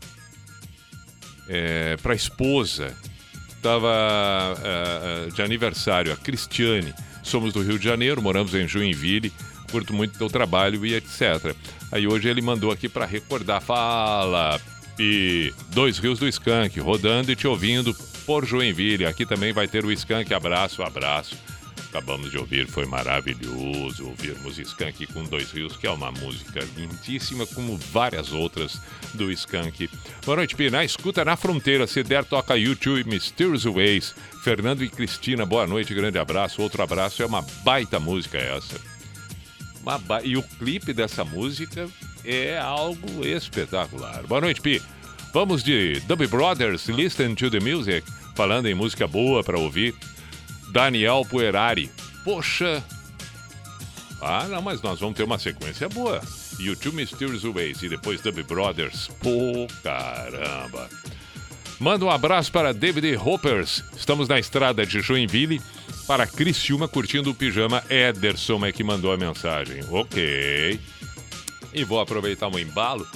é, 1.48 1.96
para 2.02 2.14
a 2.14 2.16
esposa. 2.16 2.96
Estava 3.64 4.54
de 5.34 5.40
aniversário, 5.40 6.12
a 6.12 6.16
Cristiane. 6.16 6.92
Somos 7.22 7.50
do 7.54 7.62
Rio 7.62 7.78
de 7.78 7.84
Janeiro, 7.86 8.20
moramos 8.20 8.54
em 8.54 8.68
Joinville. 8.68 9.32
curto 9.70 9.94
muito 9.94 10.18
teu 10.18 10.28
trabalho 10.28 10.84
e 10.84 10.92
etc. 10.92 11.56
Aí 11.90 12.06
hoje 12.06 12.28
ele 12.28 12.42
mandou 12.42 12.70
aqui 12.70 12.90
para 12.90 13.06
recordar. 13.06 13.62
Fala, 13.62 14.60
e 14.98 15.50
Dois 15.70 15.96
Rios 15.96 16.18
do 16.18 16.28
Skank, 16.28 16.78
rodando 16.78 17.32
e 17.32 17.36
te 17.36 17.46
ouvindo 17.46 17.96
por 18.26 18.44
Joinville. 18.44 19.06
Aqui 19.06 19.24
também 19.24 19.54
vai 19.54 19.66
ter 19.66 19.82
o 19.82 19.90
Skank. 19.92 20.34
Abraço, 20.34 20.82
abraço. 20.82 21.34
Acabamos 21.94 22.32
de 22.32 22.38
ouvir, 22.38 22.66
foi 22.66 22.86
maravilhoso 22.86 24.08
ouvirmos 24.08 24.58
Skank 24.58 25.06
com 25.12 25.22
Dois 25.22 25.52
Rios, 25.52 25.76
que 25.76 25.86
é 25.86 25.90
uma 25.92 26.10
música 26.10 26.58
lindíssima, 26.76 27.46
como 27.46 27.76
várias 27.76 28.32
outras 28.32 28.80
do 29.14 29.30
Skank. 29.30 29.88
Boa 30.26 30.38
noite, 30.38 30.56
Pina. 30.56 30.82
Escuta 30.84 31.24
na 31.24 31.36
fronteira. 31.36 31.86
Se 31.86 32.02
der, 32.02 32.24
toca 32.24 32.56
YouTube 32.58 33.08
Mysterious 33.08 33.64
Ways. 33.64 34.12
Fernando 34.42 34.82
e 34.82 34.88
Cristina, 34.88 35.46
boa 35.46 35.68
noite, 35.68 35.94
grande 35.94 36.18
abraço. 36.18 36.60
Outro 36.62 36.82
abraço, 36.82 37.22
é 37.22 37.26
uma 37.26 37.42
baita 37.62 38.00
música 38.00 38.38
essa. 38.38 38.74
Ba- 39.80 40.20
E 40.24 40.36
o 40.36 40.42
clipe 40.42 40.92
dessa 40.92 41.24
música 41.24 41.88
é 42.24 42.58
algo 42.58 43.24
espetacular. 43.24 44.24
Boa 44.26 44.40
noite, 44.40 44.60
Pi. 44.60 44.82
Vamos 45.32 45.62
de 45.62 46.00
Dub 46.08 46.26
Brothers, 46.26 46.86
Listen 46.88 47.36
to 47.36 47.48
the 47.52 47.60
Music. 47.60 48.04
Falando 48.34 48.66
em 48.66 48.74
música 48.74 49.06
boa 49.06 49.44
para 49.44 49.56
ouvir. 49.60 49.94
Daniel 50.74 51.24
Puerari. 51.24 51.88
Poxa. 52.24 52.82
Ah, 54.20 54.48
não, 54.48 54.60
mas 54.60 54.82
nós 54.82 54.98
vamos 54.98 55.16
ter 55.16 55.22
uma 55.22 55.38
sequência 55.38 55.88
boa. 55.88 56.20
YouTube 56.58 56.96
Mysterious 56.96 57.44
Ways 57.44 57.80
e 57.84 57.88
depois 57.88 58.20
Dub 58.20 58.42
Brothers. 58.42 59.08
Pô, 59.22 59.68
caramba. 59.84 60.90
Manda 61.78 62.04
um 62.04 62.10
abraço 62.10 62.50
para 62.50 62.74
David 62.74 63.16
Hoppers. 63.16 63.84
Estamos 63.96 64.26
na 64.26 64.40
estrada 64.40 64.84
de 64.84 65.00
Joinville 65.00 65.62
para 66.08 66.26
Criciúma 66.26 66.88
curtindo 66.88 67.30
o 67.30 67.34
pijama. 67.36 67.84
Ederson 67.88 68.66
é 68.66 68.72
que 68.72 68.82
mandou 68.82 69.12
a 69.12 69.16
mensagem. 69.16 69.80
Ok. 69.90 70.80
E 71.72 71.84
vou 71.84 72.00
aproveitar 72.00 72.48
o 72.48 72.58
embalo 72.58 73.06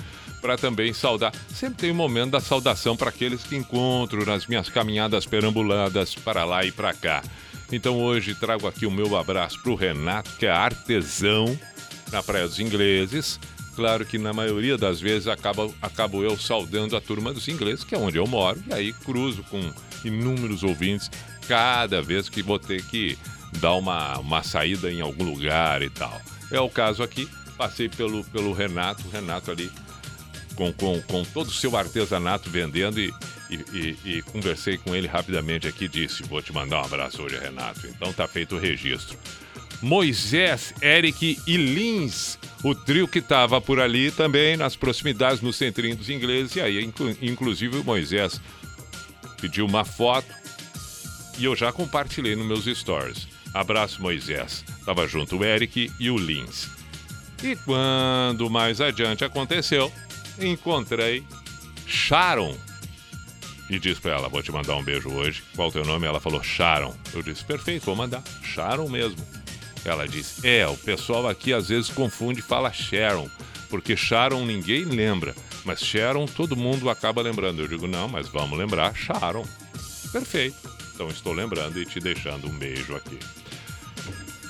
para 0.40 0.56
também 0.56 0.92
saudar. 0.92 1.32
Sempre 1.52 1.78
tem 1.78 1.90
um 1.90 1.96
momento 1.96 2.30
da 2.30 2.40
saudação 2.40 2.96
para 2.96 3.08
aqueles 3.08 3.42
que 3.42 3.56
encontro 3.56 4.24
nas 4.24 4.46
minhas 4.46 4.68
caminhadas 4.68 5.26
perambuladas 5.26 6.14
para 6.14 6.44
lá 6.44 6.64
e 6.64 6.70
para 6.70 6.94
cá. 6.94 7.20
Então 7.70 7.98
hoje 8.00 8.34
trago 8.34 8.66
aqui 8.66 8.86
o 8.86 8.90
meu 8.90 9.16
abraço 9.16 9.60
para 9.62 9.72
o 9.72 9.74
Renato, 9.74 10.30
que 10.38 10.46
é 10.46 10.50
artesão 10.50 11.58
na 12.10 12.22
Praia 12.22 12.46
dos 12.46 12.58
Ingleses. 12.58 13.38
Claro 13.76 14.04
que 14.04 14.18
na 14.18 14.32
maioria 14.32 14.76
das 14.76 15.00
vezes 15.00 15.28
acabo 15.28 16.24
eu 16.24 16.36
saudando 16.36 16.96
a 16.96 17.00
turma 17.00 17.32
dos 17.32 17.46
ingleses, 17.46 17.84
que 17.84 17.94
é 17.94 17.98
onde 17.98 18.16
eu 18.16 18.26
moro, 18.26 18.60
e 18.66 18.74
aí 18.74 18.92
cruzo 18.92 19.44
com 19.44 19.60
inúmeros 20.04 20.64
ouvintes 20.64 21.08
cada 21.46 22.02
vez 22.02 22.28
que 22.28 22.42
vou 22.42 22.58
ter 22.58 22.84
que 22.86 23.16
dar 23.60 23.74
uma, 23.74 24.18
uma 24.18 24.42
saída 24.42 24.90
em 24.90 25.00
algum 25.00 25.22
lugar 25.22 25.80
e 25.82 25.90
tal. 25.90 26.20
É 26.50 26.58
o 26.58 26.68
caso 26.68 27.04
aqui, 27.04 27.28
passei 27.56 27.88
pelo, 27.88 28.24
pelo 28.24 28.52
Renato, 28.52 29.08
Renato 29.10 29.52
ali 29.52 29.70
com, 30.56 30.72
com, 30.72 31.00
com 31.02 31.24
todo 31.24 31.46
o 31.46 31.52
seu 31.52 31.76
artesanato 31.76 32.50
vendendo 32.50 32.98
e, 32.98 33.14
e, 33.50 33.54
e- 33.72 33.98
e 34.18 34.22
conversei 34.22 34.76
com 34.78 34.94
ele 34.94 35.06
rapidamente 35.06 35.66
aqui 35.68 35.88
disse, 35.88 36.22
vou 36.24 36.40
te 36.42 36.52
mandar 36.52 36.82
um 36.82 36.84
abraço 36.84 37.22
hoje, 37.22 37.38
Renato. 37.38 37.86
Então 37.86 38.12
tá 38.12 38.26
feito 38.28 38.56
o 38.56 38.58
registro. 38.58 39.16
Moisés, 39.80 40.74
Eric 40.82 41.38
e 41.46 41.56
Lins, 41.56 42.36
o 42.64 42.74
trio 42.74 43.06
que 43.06 43.20
estava 43.20 43.60
por 43.60 43.78
ali 43.80 44.10
também 44.10 44.56
nas 44.56 44.74
proximidades 44.74 45.40
no 45.40 45.52
centrinho 45.52 45.94
dos 45.96 46.08
ingleses. 46.10 46.56
E 46.56 46.60
aí, 46.60 46.84
inclu- 46.84 47.16
inclusive, 47.22 47.78
o 47.78 47.84
Moisés 47.84 48.40
pediu 49.40 49.64
uma 49.64 49.84
foto 49.84 50.26
e 51.38 51.44
eu 51.44 51.54
já 51.54 51.70
compartilhei 51.72 52.34
nos 52.34 52.46
meus 52.46 52.78
stories. 52.78 53.28
Abraço, 53.54 54.02
Moisés. 54.02 54.64
Tava 54.84 55.06
junto 55.06 55.36
o 55.38 55.44
Eric 55.44 55.90
e 56.00 56.10
o 56.10 56.18
Lins. 56.18 56.68
E 57.42 57.54
quando 57.54 58.50
mais 58.50 58.80
adiante 58.80 59.24
aconteceu, 59.24 59.92
encontrei 60.40 61.22
Sharon. 61.86 62.56
E 63.70 63.78
disse 63.78 64.00
pra 64.00 64.12
ela, 64.12 64.28
vou 64.28 64.42
te 64.42 64.50
mandar 64.50 64.76
um 64.76 64.82
beijo 64.82 65.10
hoje. 65.10 65.42
Qual 65.54 65.68
o 65.68 65.72
teu 65.72 65.84
nome? 65.84 66.06
Ela 66.06 66.20
falou 66.20 66.42
Sharon. 66.42 66.94
Eu 67.12 67.22
disse, 67.22 67.44
perfeito, 67.44 67.84
vou 67.84 67.94
mandar. 67.94 68.22
Sharon 68.42 68.88
mesmo. 68.88 69.18
Ela 69.84 70.08
disse, 70.08 70.46
é, 70.46 70.66
o 70.66 70.76
pessoal 70.76 71.28
aqui 71.28 71.52
às 71.52 71.68
vezes 71.68 71.90
confunde 71.90 72.40
e 72.40 72.42
fala 72.42 72.72
Sharon. 72.72 73.28
Porque 73.68 73.96
Sharon 73.96 74.44
ninguém 74.46 74.84
lembra. 74.84 75.34
Mas 75.64 75.80
Sharon 75.80 76.26
todo 76.26 76.56
mundo 76.56 76.88
acaba 76.88 77.20
lembrando. 77.20 77.60
Eu 77.60 77.68
digo, 77.68 77.86
não, 77.86 78.08
mas 78.08 78.28
vamos 78.28 78.58
lembrar 78.58 78.94
Sharon. 78.94 79.46
Perfeito. 80.10 80.56
Então 80.94 81.08
estou 81.10 81.32
lembrando 81.32 81.78
e 81.78 81.84
te 81.84 82.00
deixando 82.00 82.48
um 82.48 82.58
beijo 82.58 82.96
aqui. 82.96 83.18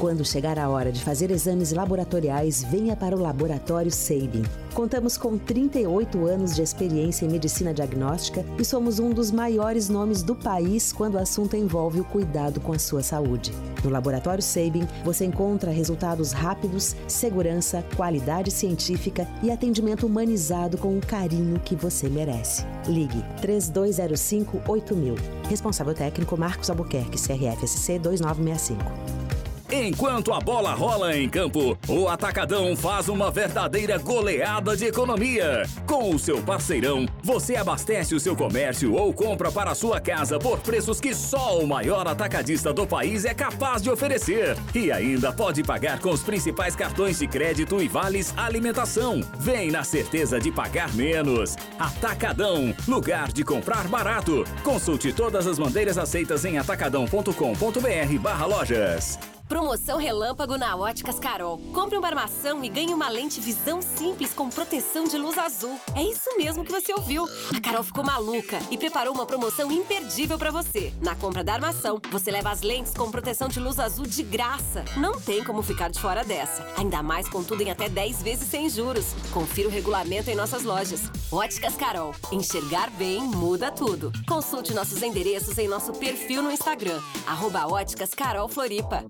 Quando 0.00 0.24
chegar 0.24 0.58
a 0.58 0.68
hora 0.68 0.90
de 0.90 1.02
fazer 1.02 1.30
exames 1.30 1.72
laboratoriais, 1.72 2.62
venha 2.62 2.96
para 2.96 3.16
o 3.16 3.20
Laboratório 3.20 3.90
Sabin. 3.90 4.44
Contamos 4.72 5.18
com 5.18 5.36
38 5.36 6.24
anos 6.24 6.54
de 6.54 6.62
experiência 6.62 7.26
em 7.26 7.28
medicina 7.28 7.74
diagnóstica 7.74 8.44
e 8.58 8.64
somos 8.64 9.00
um 9.00 9.10
dos 9.10 9.32
maiores 9.32 9.88
nomes 9.88 10.22
do 10.22 10.36
país 10.36 10.92
quando 10.92 11.16
o 11.16 11.18
assunto 11.18 11.56
envolve 11.56 12.00
o 12.00 12.04
cuidado 12.04 12.60
com 12.60 12.72
a 12.72 12.78
sua 12.78 13.02
saúde. 13.02 13.52
No 13.82 13.90
Laboratório 13.90 14.42
Sabin, 14.42 14.86
você 15.04 15.24
encontra 15.24 15.70
resultados 15.70 16.32
rápidos, 16.32 16.94
segurança, 17.08 17.84
qualidade 17.96 18.50
científica 18.52 19.26
e 19.42 19.50
atendimento 19.50 20.06
humanizado 20.06 20.78
com 20.78 20.96
o 20.96 21.00
carinho 21.00 21.58
que 21.60 21.74
você 21.74 22.08
merece. 22.08 22.64
Ligue 22.86 23.24
3205 23.40 24.62
8000. 24.66 25.16
Responsável 25.48 25.94
técnico 25.94 26.38
Marcos 26.38 26.70
Albuquerque, 26.70 27.18
CRFSC 27.18 27.98
2965. 27.98 29.27
Enquanto 29.70 30.32
a 30.32 30.40
bola 30.40 30.72
rola 30.72 31.14
em 31.14 31.28
campo, 31.28 31.78
o 31.86 32.08
Atacadão 32.08 32.74
faz 32.74 33.06
uma 33.10 33.30
verdadeira 33.30 33.98
goleada 33.98 34.74
de 34.74 34.86
economia. 34.86 35.64
Com 35.86 36.14
o 36.14 36.18
seu 36.18 36.42
parceirão, 36.42 37.06
você 37.22 37.54
abastece 37.54 38.14
o 38.14 38.20
seu 38.20 38.34
comércio 38.34 38.94
ou 38.94 39.12
compra 39.12 39.52
para 39.52 39.72
a 39.72 39.74
sua 39.74 40.00
casa 40.00 40.38
por 40.38 40.58
preços 40.60 40.98
que 40.98 41.14
só 41.14 41.58
o 41.58 41.66
maior 41.66 42.08
atacadista 42.08 42.72
do 42.72 42.86
país 42.86 43.26
é 43.26 43.34
capaz 43.34 43.82
de 43.82 43.90
oferecer. 43.90 44.56
E 44.74 44.90
ainda 44.90 45.34
pode 45.34 45.62
pagar 45.62 46.00
com 46.00 46.10
os 46.10 46.22
principais 46.22 46.74
cartões 46.74 47.18
de 47.18 47.28
crédito 47.28 47.82
e 47.82 47.88
vales 47.88 48.32
alimentação. 48.38 49.20
Vem 49.38 49.70
na 49.70 49.84
certeza 49.84 50.40
de 50.40 50.50
pagar 50.50 50.94
menos. 50.94 51.56
Atacadão, 51.78 52.74
lugar 52.86 53.30
de 53.30 53.44
comprar 53.44 53.86
barato. 53.86 54.44
Consulte 54.64 55.12
todas 55.12 55.46
as 55.46 55.58
bandeiras 55.58 55.98
aceitas 55.98 56.46
em 56.46 56.56
atacadão.com.br 56.56 58.18
barra 58.18 58.46
lojas. 58.46 59.18
Promoção 59.48 59.96
Relâmpago 59.96 60.58
na 60.58 60.76
Óticas 60.76 61.18
Carol. 61.18 61.56
Compre 61.72 61.96
uma 61.96 62.06
armação 62.06 62.62
e 62.62 62.68
ganhe 62.68 62.92
uma 62.92 63.08
lente 63.08 63.40
visão 63.40 63.80
simples 63.80 64.34
com 64.34 64.50
proteção 64.50 65.04
de 65.04 65.16
luz 65.16 65.38
azul. 65.38 65.80
É 65.96 66.02
isso 66.02 66.36
mesmo 66.36 66.62
que 66.62 66.70
você 66.70 66.92
ouviu. 66.92 67.26
A 67.56 67.58
Carol 67.58 67.82
ficou 67.82 68.04
maluca 68.04 68.58
e 68.70 68.76
preparou 68.76 69.14
uma 69.14 69.24
promoção 69.24 69.72
imperdível 69.72 70.38
pra 70.38 70.50
você. 70.50 70.92
Na 71.00 71.16
compra 71.16 71.42
da 71.42 71.54
armação, 71.54 71.98
você 72.10 72.30
leva 72.30 72.50
as 72.50 72.60
lentes 72.60 72.92
com 72.92 73.10
proteção 73.10 73.48
de 73.48 73.58
luz 73.58 73.78
azul 73.78 74.06
de 74.06 74.22
graça. 74.22 74.84
Não 74.98 75.18
tem 75.18 75.42
como 75.42 75.62
ficar 75.62 75.88
de 75.88 75.98
fora 75.98 76.22
dessa. 76.22 76.66
Ainda 76.76 77.02
mais 77.02 77.26
com 77.26 77.42
tudo 77.42 77.62
em 77.62 77.70
até 77.70 77.88
10 77.88 78.22
vezes 78.22 78.48
sem 78.48 78.68
juros. 78.68 79.14
Confira 79.32 79.68
o 79.68 79.72
regulamento 79.72 80.28
em 80.28 80.34
nossas 80.34 80.62
lojas. 80.62 81.10
Óticas 81.32 81.74
Carol. 81.74 82.14
Enxergar 82.30 82.90
bem 82.90 83.22
muda 83.22 83.72
tudo. 83.72 84.12
Consulte 84.28 84.74
nossos 84.74 85.02
endereços 85.02 85.56
em 85.56 85.68
nosso 85.68 85.94
perfil 85.94 86.42
no 86.42 86.52
Instagram. 86.52 87.00
Arroba 87.26 87.66
Óticas 87.66 88.10
Carol 88.10 88.46
Floripa. 88.46 89.06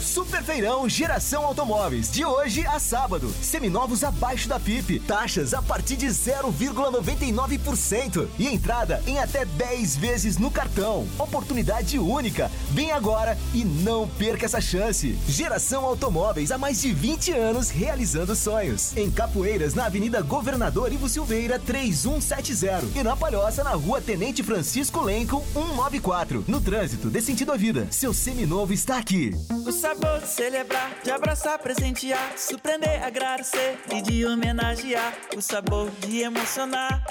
Super 0.00 0.42
Feirão 0.42 0.88
Geração 0.88 1.44
Automóveis, 1.44 2.10
de 2.10 2.24
hoje 2.24 2.66
a 2.66 2.78
sábado. 2.78 3.32
Seminovos 3.42 4.02
abaixo 4.02 4.48
da 4.48 4.58
FIP. 4.58 4.98
Taxas 5.00 5.52
a 5.52 5.60
partir 5.60 5.96
de 5.96 6.06
0,99%. 6.06 8.26
E 8.38 8.48
entrada 8.48 9.02
em 9.06 9.18
até 9.18 9.44
10 9.44 9.96
vezes 9.96 10.38
no 10.38 10.50
cartão. 10.50 11.06
Oportunidade 11.18 11.98
única. 11.98 12.50
Vem 12.70 12.92
agora 12.92 13.36
e 13.52 13.64
não 13.64 14.08
perca 14.08 14.46
essa 14.46 14.60
chance. 14.60 15.18
Geração 15.28 15.84
Automóveis 15.84 16.50
há 16.50 16.56
mais 16.56 16.80
de 16.80 16.92
20 16.92 17.32
anos 17.32 17.68
realizando 17.68 18.34
sonhos. 18.34 18.96
Em 18.96 19.10
Capoeiras, 19.10 19.74
na 19.74 19.86
Avenida 19.86 20.22
Governador 20.22 20.92
Ivo 20.92 21.08
Silveira, 21.08 21.58
3170. 21.58 22.98
E 22.98 23.02
na 23.02 23.14
Palhoça, 23.14 23.62
na 23.62 23.72
Rua 23.72 24.00
Tenente 24.00 24.42
Francisco 24.42 25.02
Lenco, 25.02 25.44
194. 25.52 26.44
No 26.48 26.60
trânsito, 26.60 27.10
dê 27.10 27.20
sentido 27.20 27.52
à 27.52 27.56
vida. 27.56 27.86
Seu 27.90 28.14
seminovo 28.14 28.72
está 28.72 28.96
aqui. 28.96 29.32
O 29.66 29.72
sabor 29.90 30.20
de 30.20 30.26
celebrar, 30.28 30.90
de 31.02 31.10
abraçar, 31.10 31.58
presentear, 31.58 32.38
surpreender, 32.38 33.02
agradecer 33.02 33.76
e 33.92 34.00
de 34.00 34.24
homenagear. 34.24 35.12
O 35.36 35.42
sabor 35.42 35.90
de 36.06 36.20
emocionar. 36.22 37.04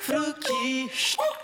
Fruque, 0.00 0.90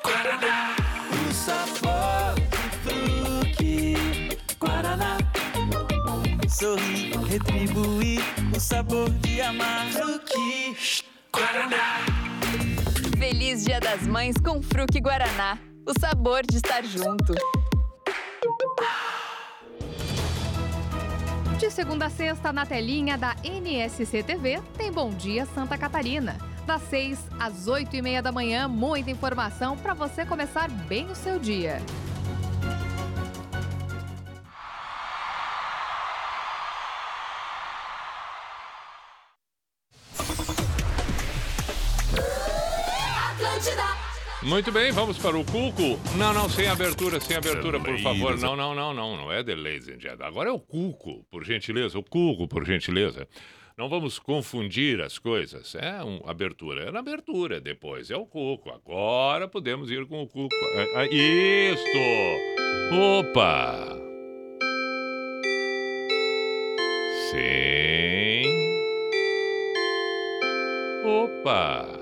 Guaraná. 0.03 0.75
O 1.13 1.33
sabor 1.33 2.35
de 2.51 2.67
fruque, 2.83 4.39
Guaraná. 4.59 5.19
Sorrir, 6.49 7.17
retribuir, 7.21 8.21
o 8.55 8.59
sabor 8.59 9.11
de 9.11 9.43
amar. 9.43 9.93
Fruque, 9.93 10.77
Guaraná. 11.33 12.01
Feliz 13.17 13.65
Dia 13.65 13.79
das 13.79 14.05
Mães 14.09 14.35
com 14.45 14.61
Fruque 14.61 15.01
Guaraná. 15.01 15.57
O 15.87 15.93
sabor 16.01 16.43
de 16.45 16.57
estar 16.57 16.85
junto. 16.85 17.33
De 21.63 21.71
segunda 21.71 22.07
a 22.07 22.11
sexta, 22.11 22.53
na 22.53 22.67
telinha 22.67 23.17
da 23.17 23.37
NSC 23.45 24.25
TV, 24.25 24.61
tem 24.77 24.91
Bom 24.91 25.11
Dia 25.11 25.47
Santa 25.47 25.79
Catarina. 25.79 26.37
Das 26.67 26.83
6 26.83 27.21
às 27.39 27.69
8 27.69 27.95
e 27.95 28.03
meia 28.03 28.21
da 28.21 28.33
manhã, 28.33 28.67
muita 28.67 29.13
informação 29.13 29.77
para 29.77 29.95
você 29.95 30.27
começar 30.27 30.69
bem 30.69 31.07
o 31.07 31.15
seu 31.15 31.39
dia. 31.39 31.81
Muito 44.45 44.73
bem, 44.73 44.91
vamos 44.91 45.19
para 45.19 45.39
o 45.39 45.45
Cuco. 45.45 46.01
Não, 46.17 46.35
não, 46.35 46.49
sem 46.49 46.67
abertura, 46.67 47.21
sem 47.21 47.37
abertura, 47.37 47.79
por 47.79 47.97
favor. 48.01 48.37
Não, 48.37 48.57
não, 48.57 48.75
não, 48.75 48.93
não, 48.93 49.17
não 49.17 49.33
é 49.33 49.43
The 49.43 49.55
Ladies 49.55 49.89
and 49.89 50.01
Gentlemen. 50.01 50.27
Agora 50.27 50.51
é 50.51 50.53
o 50.53 50.59
Cuco, 50.59 51.25
por 51.31 51.45
gentileza, 51.45 51.97
o 51.97 52.03
Cuco, 52.03 52.49
por 52.49 52.67
gentileza. 52.67 53.29
Não 53.79 53.89
vamos 53.89 54.19
confundir 54.19 55.01
as 55.01 55.17
coisas. 55.17 55.75
É 55.77 56.03
uma 56.03 56.29
abertura, 56.29 56.89
é 56.89 56.91
na 56.91 56.99
abertura, 56.99 57.61
depois 57.61 58.11
é 58.11 58.17
o 58.17 58.27
Cuco. 58.27 58.71
Agora 58.71 59.47
podemos 59.47 59.91
ir 59.91 60.07
com 60.07 60.23
o 60.23 60.27
Cuco. 60.27 60.55
Ah, 60.97 61.01
ah, 61.01 61.07
isto! 61.07 61.99
Opa! 62.93 63.97
Sim. 67.31 68.43
Opa! 71.05 72.02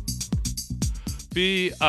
P-I-J-A-M-A 1.33 1.79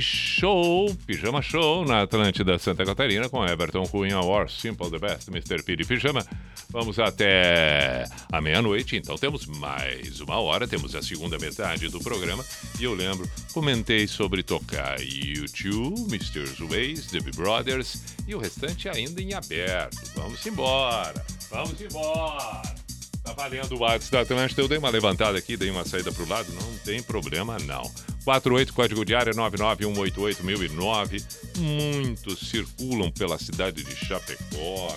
Show, 0.00 0.92
Pijama 1.06 1.40
Show 1.40 1.84
na 1.84 2.02
Atlântida 2.02 2.58
Santa 2.58 2.84
Catarina 2.84 3.28
com 3.28 3.46
Everton 3.46 3.84
Cunha 3.84 4.20
War, 4.20 4.50
Simple 4.50 4.90
the 4.90 4.98
Best, 4.98 5.28
Mr. 5.28 5.62
P 5.62 5.76
de 5.76 5.84
Pijama. 5.84 6.26
Vamos 6.68 6.98
até 6.98 8.04
a 8.32 8.40
meia-noite, 8.40 8.96
então 8.96 9.16
temos 9.16 9.46
mais 9.46 10.20
uma 10.20 10.40
hora, 10.40 10.66
temos 10.66 10.96
a 10.96 11.02
segunda 11.02 11.38
metade 11.38 11.88
do 11.88 12.00
programa. 12.00 12.44
E 12.80 12.84
eu 12.84 12.94
lembro, 12.94 13.30
comentei 13.52 14.08
sobre 14.08 14.42
tocar 14.42 14.98
YouTube, 15.00 16.12
Mr. 16.12 16.64
Ways, 16.64 17.06
The 17.06 17.20
Big 17.20 17.36
Brothers 17.36 18.02
e 18.26 18.34
o 18.34 18.38
restante 18.38 18.88
ainda 18.88 19.22
em 19.22 19.32
aberto. 19.32 19.96
Vamos 20.16 20.44
embora, 20.44 21.24
vamos 21.50 21.80
embora. 21.80 22.81
Tá 23.22 23.32
valendo 23.34 23.76
o 23.76 23.78
WhatsApp 23.78 24.28
da. 24.28 24.48
Eu 24.56 24.68
dei 24.68 24.78
uma 24.78 24.90
levantada 24.90 25.38
aqui, 25.38 25.56
dei 25.56 25.70
uma 25.70 25.84
saída 25.84 26.10
pro 26.10 26.28
lado, 26.28 26.52
não 26.52 26.78
tem 26.78 27.00
problema 27.02 27.56
não. 27.60 27.88
48 28.24 28.72
código 28.74 29.04
de 29.04 29.14
área 29.14 29.32
991881009. 29.32 31.24
Muitos 31.58 32.40
circulam 32.48 33.12
pela 33.12 33.38
cidade 33.38 33.84
de 33.84 33.94
Chapecó. 33.94 34.96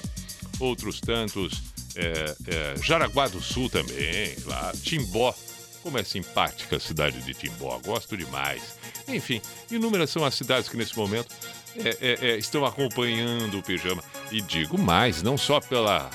Outros 0.59 0.99
tantos 0.99 1.61
é, 1.95 2.35
é, 2.47 2.75
Jaraguá 2.81 3.27
do 3.27 3.41
Sul 3.41 3.69
também, 3.69 4.35
claro. 4.43 4.77
Timbó. 4.77 5.33
Como 5.81 5.97
é 5.99 6.03
simpática 6.03 6.77
a 6.77 6.79
cidade 6.79 7.21
de 7.21 7.33
Timbó, 7.35 7.79
gosto 7.85 8.17
demais. 8.17 8.75
Enfim, 9.07 9.39
inúmeras 9.69 10.09
são 10.09 10.25
as 10.25 10.33
cidades 10.33 10.67
que 10.67 10.75
nesse 10.75 10.97
momento 10.97 11.27
é, 11.77 11.89
é, 12.01 12.17
é, 12.29 12.37
estão 12.37 12.65
acompanhando 12.65 13.59
o 13.59 13.63
pijama. 13.63 14.03
E 14.31 14.41
digo 14.41 14.79
mais, 14.79 15.21
não 15.21 15.37
só 15.37 15.59
pela 15.59 16.09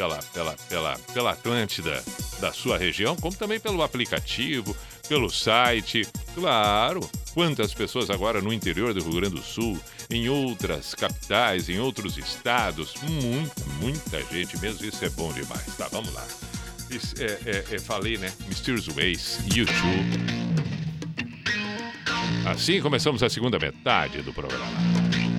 pela, 0.00 0.18
pela, 0.32 0.56
pela, 0.66 0.98
pela 1.12 1.30
Atlântida 1.32 2.02
da 2.40 2.54
sua 2.54 2.78
região, 2.78 3.14
como 3.16 3.36
também 3.36 3.60
pelo 3.60 3.82
aplicativo, 3.82 4.74
pelo 5.06 5.28
site. 5.28 6.08
Claro, 6.34 7.00
quantas 7.34 7.74
pessoas 7.74 8.08
agora 8.08 8.40
no 8.40 8.50
interior 8.50 8.94
do 8.94 9.02
Rio 9.02 9.20
Grande 9.20 9.34
do 9.34 9.42
Sul, 9.42 9.78
em 10.08 10.30
outras 10.30 10.94
capitais, 10.94 11.68
em 11.68 11.78
outros 11.78 12.16
estados, 12.16 12.94
muita, 13.02 13.64
muita 13.78 14.22
gente 14.32 14.58
mesmo, 14.58 14.86
isso 14.86 15.04
é 15.04 15.10
bom 15.10 15.30
demais. 15.34 15.66
Tá, 15.76 15.86
vamos 15.92 16.14
lá. 16.14 16.26
Isso, 16.88 17.14
é, 17.18 17.38
é, 17.44 17.74
é, 17.74 17.78
falei, 17.78 18.16
né? 18.16 18.32
Mysterious 18.48 18.86
Ways, 18.86 19.38
YouTube. 19.54 20.18
Assim 22.46 22.80
começamos 22.80 23.22
a 23.22 23.28
segunda 23.28 23.58
metade 23.58 24.22
do 24.22 24.32
programa. 24.32 24.64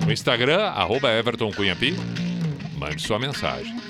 No 0.06 0.12
Instagram, 0.12 0.62
arroba 0.66 1.12
Everton 1.12 1.50
Cunha 1.50 1.74
Pi, 1.74 1.96
mande 2.78 3.02
sua 3.02 3.18
mensagem. 3.18 3.82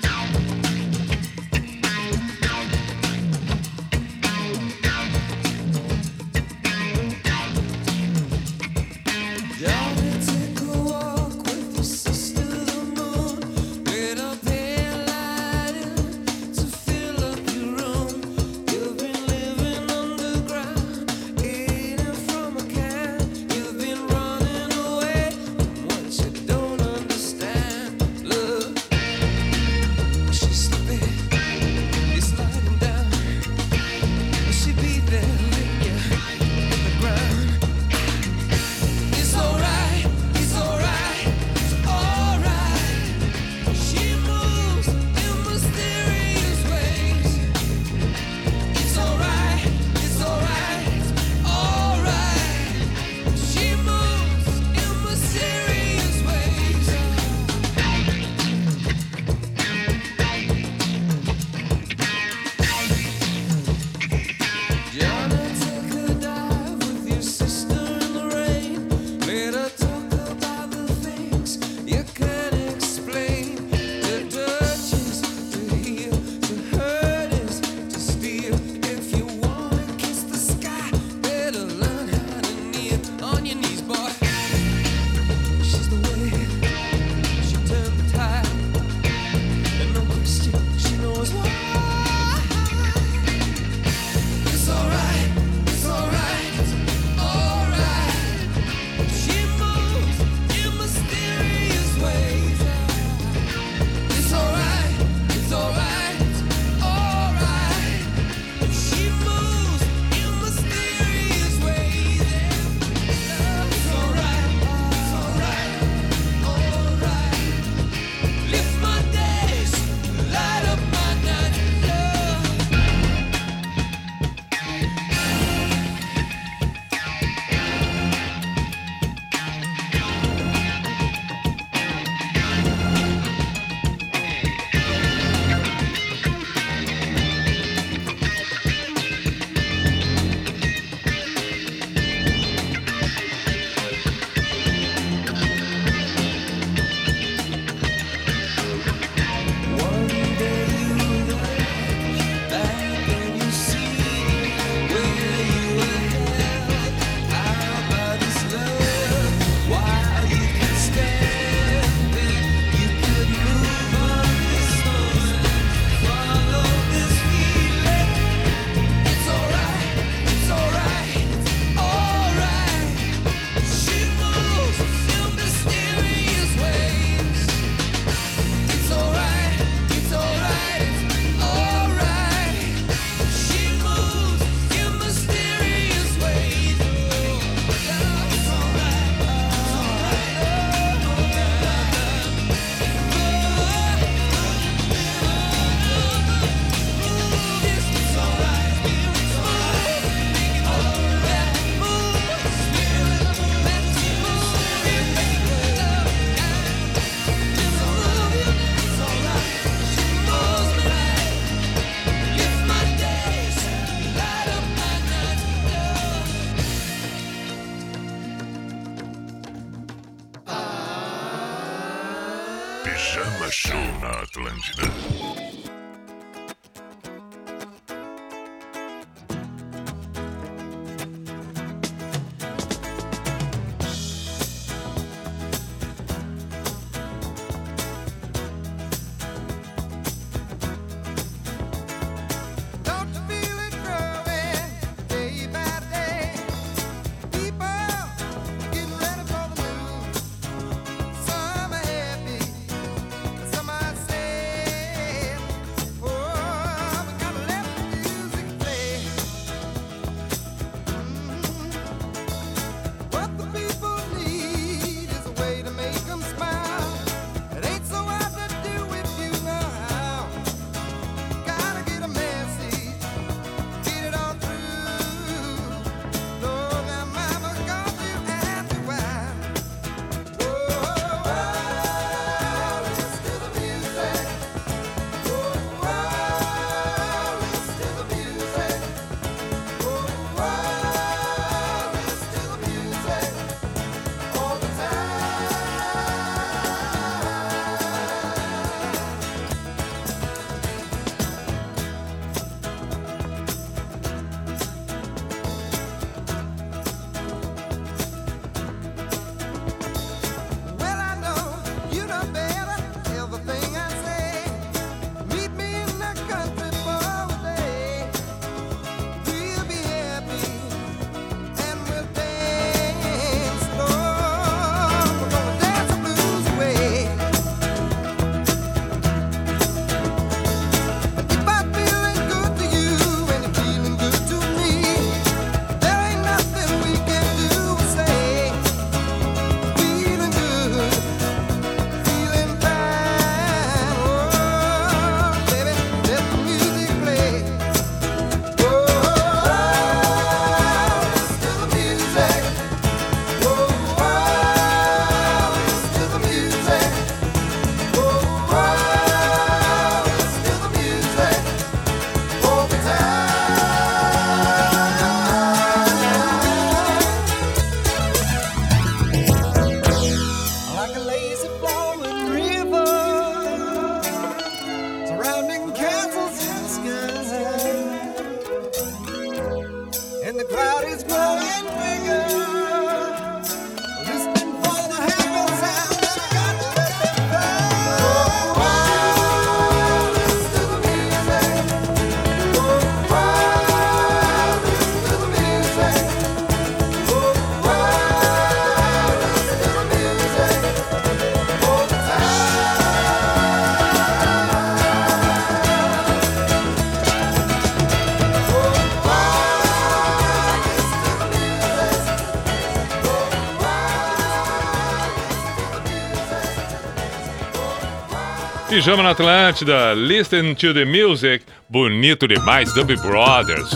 Pijama 418.73 419.03
na 419.03 419.11
Atlântida, 419.11 419.93
Listen 419.93 420.55
to 420.55 420.73
the 420.73 420.83
Music, 420.83 421.45
bonito 421.69 422.27
demais, 422.27 422.73
Dub 422.73 422.87
Brothers. 423.03 423.69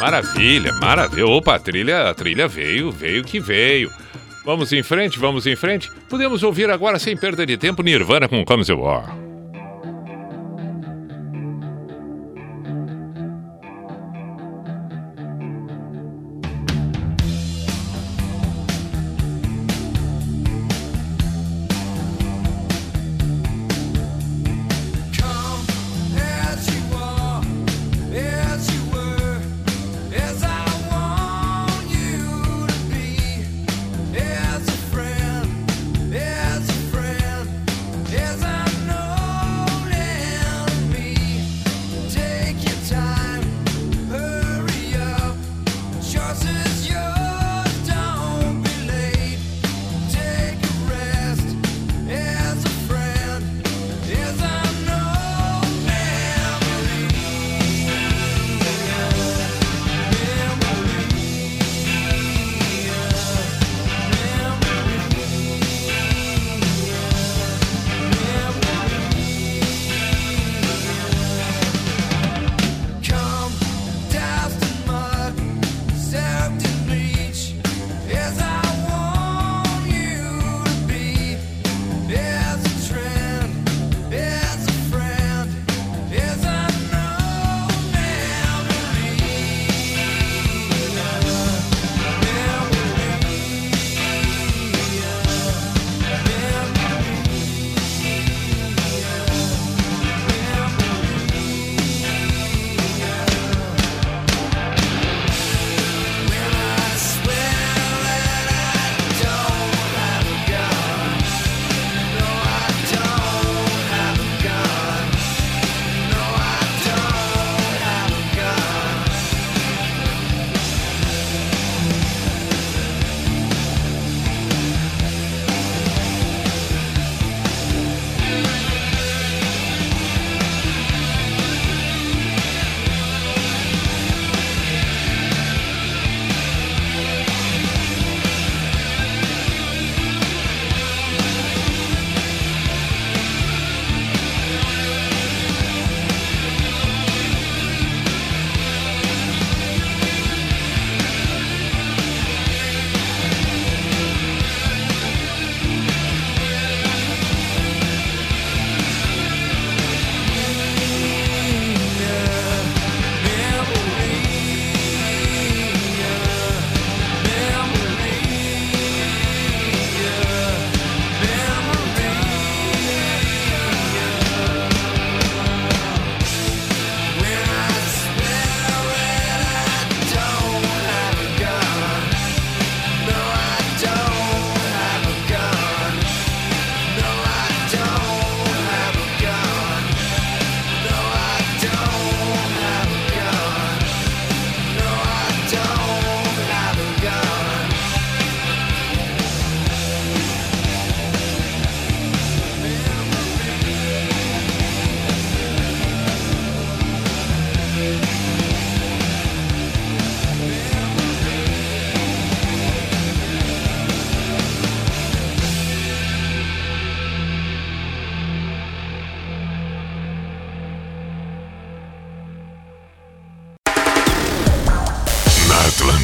Maravilha, 0.00 0.72
maravilha. 0.80 1.26
Opa, 1.26 1.56
a 1.56 1.58
trilha, 1.58 2.08
a 2.08 2.14
trilha 2.14 2.48
veio, 2.48 2.90
veio 2.90 3.22
que 3.24 3.38
veio. 3.38 3.90
Vamos 4.42 4.72
em 4.72 4.82
frente, 4.82 5.18
vamos 5.18 5.46
em 5.46 5.54
frente. 5.54 5.90
Podemos 6.08 6.42
ouvir 6.42 6.70
agora, 6.70 6.98
sem 6.98 7.14
perda 7.14 7.44
de 7.44 7.58
tempo, 7.58 7.82
Nirvana 7.82 8.26
com 8.26 8.42
Comes 8.42 8.68
the 8.68 8.72
War. 8.72 9.21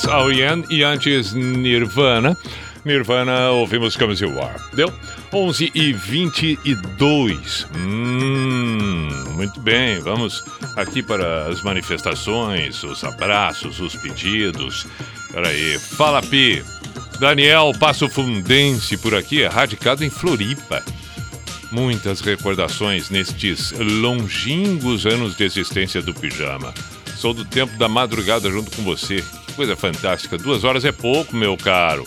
Hurts, 0.00 0.04
R.E.M. 0.06 0.64
e 0.70 0.82
antes 0.82 1.32
Nirvana. 1.32 2.36
Nirvana, 2.84 3.50
ouvimos 3.50 3.96
Come 3.96 4.12
As 4.12 4.20
You 4.20 4.40
Are. 4.40 4.58
Deu? 4.72 4.92
11 5.32 5.70
e 5.74 5.92
22. 5.92 7.66
Hum, 7.76 9.08
muito 9.34 9.60
bem, 9.60 10.00
vamos 10.00 10.42
aqui 10.76 11.02
para 11.02 11.46
as 11.46 11.62
manifestações, 11.62 12.82
os 12.82 13.04
abraços, 13.04 13.80
os 13.80 13.94
pedidos. 13.96 14.86
Peraí, 15.32 15.78
fala 15.78 16.22
Pi. 16.22 16.62
Daniel 17.18 17.72
Passo 17.78 18.08
Fundense 18.08 18.96
por 18.96 19.14
aqui, 19.14 19.42
é 19.42 19.46
radicado 19.46 20.04
em 20.04 20.10
Floripa. 20.10 20.82
Muitas 21.70 22.20
recordações 22.20 23.10
nestes 23.10 23.72
longínquos 23.72 25.06
anos 25.06 25.36
de 25.36 25.44
existência 25.44 26.00
do 26.00 26.14
pijama. 26.14 26.72
Sou 27.16 27.34
do 27.34 27.44
tempo 27.44 27.76
da 27.76 27.86
madrugada 27.86 28.50
junto 28.50 28.74
com 28.74 28.82
você. 28.82 29.22
Coisa 29.56 29.76
fantástica. 29.76 30.38
Duas 30.38 30.64
horas 30.64 30.84
é 30.84 30.92
pouco, 30.92 31.36
meu 31.36 31.56
caro. 31.56 32.04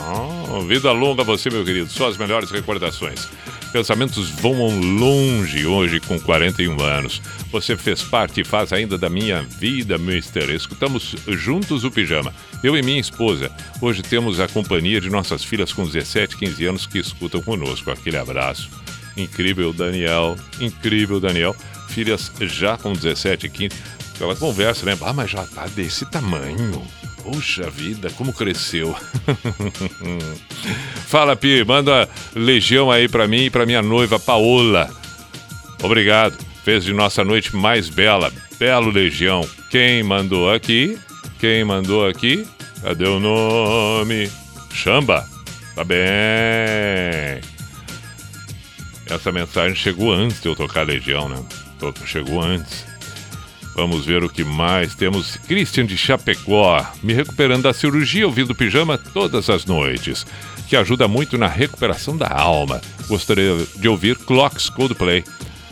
Ah, 0.00 0.60
vida 0.66 0.92
longa 0.92 1.24
você, 1.24 1.50
meu 1.50 1.64
querido. 1.64 1.90
Só 1.90 2.08
as 2.08 2.16
melhores 2.16 2.50
recordações. 2.50 3.28
Pensamentos 3.72 4.30
voam 4.30 4.80
longe 4.80 5.66
hoje 5.66 6.00
com 6.00 6.18
41 6.18 6.80
anos. 6.80 7.20
Você 7.52 7.76
fez 7.76 8.02
parte 8.02 8.40
e 8.40 8.44
faz 8.44 8.72
ainda 8.72 8.96
da 8.96 9.10
minha 9.10 9.42
vida, 9.42 9.98
mister. 9.98 10.48
Escutamos 10.50 11.14
juntos 11.28 11.84
o 11.84 11.90
pijama. 11.90 12.32
Eu 12.62 12.76
e 12.76 12.82
minha 12.82 13.00
esposa. 13.00 13.50
Hoje 13.80 14.02
temos 14.02 14.40
a 14.40 14.48
companhia 14.48 15.00
de 15.00 15.10
nossas 15.10 15.44
filhas 15.44 15.72
com 15.72 15.84
17, 15.84 16.38
15 16.38 16.64
anos 16.64 16.86
que 16.86 16.98
escutam 16.98 17.42
conosco. 17.42 17.90
Aquele 17.90 18.16
abraço. 18.16 18.70
Incrível, 19.16 19.72
Daniel. 19.72 20.36
Incrível, 20.60 21.20
Daniel. 21.20 21.54
Filhas 21.88 22.32
já 22.40 22.78
com 22.78 22.92
17, 22.92 23.48
15. 23.48 23.76
Aquela 24.18 24.34
conversa, 24.34 24.84
né? 24.84 24.98
Ah, 25.00 25.12
mas 25.12 25.30
já 25.30 25.46
tá 25.46 25.68
desse 25.68 26.04
tamanho. 26.04 26.82
Puxa 27.22 27.70
vida, 27.70 28.10
como 28.10 28.32
cresceu. 28.32 28.92
Fala, 31.06 31.36
Pi, 31.36 31.62
manda 31.64 32.08
legião 32.34 32.90
aí 32.90 33.08
pra 33.08 33.28
mim 33.28 33.44
e 33.44 33.50
pra 33.50 33.64
minha 33.64 33.80
noiva 33.80 34.18
Paola. 34.18 34.90
Obrigado. 35.84 36.36
Fez 36.64 36.82
de 36.82 36.92
nossa 36.92 37.22
noite 37.22 37.54
mais 37.54 37.88
bela. 37.88 38.32
Belo 38.58 38.90
legião. 38.90 39.48
Quem 39.70 40.02
mandou 40.02 40.52
aqui? 40.52 40.98
Quem 41.38 41.62
mandou 41.62 42.04
aqui? 42.04 42.44
Cadê 42.82 43.06
o 43.06 43.20
nome? 43.20 44.28
Chamba. 44.74 45.24
Tá 45.76 45.84
bem. 45.84 45.98
essa 49.08 49.30
mensagem 49.30 49.76
chegou 49.76 50.12
antes 50.12 50.42
de 50.42 50.48
eu 50.48 50.56
tocar 50.56 50.84
Legião, 50.84 51.28
né? 51.28 51.40
Chegou 52.04 52.42
antes. 52.42 52.87
Vamos 53.78 54.04
ver 54.04 54.24
o 54.24 54.28
que 54.28 54.42
mais. 54.42 54.96
Temos 54.96 55.36
Christian 55.36 55.86
de 55.86 55.96
Chapecó, 55.96 56.84
me 57.00 57.12
recuperando 57.12 57.62
da 57.62 57.72
cirurgia, 57.72 58.26
ouvindo 58.26 58.52
pijama 58.52 58.98
todas 58.98 59.48
as 59.48 59.64
noites, 59.64 60.26
que 60.66 60.74
ajuda 60.74 61.06
muito 61.06 61.38
na 61.38 61.46
recuperação 61.46 62.16
da 62.16 62.26
alma. 62.28 62.80
Gostaria 63.06 63.54
de 63.76 63.88
ouvir 63.88 64.18
Clocks 64.18 64.68
Coldplay. 64.68 65.22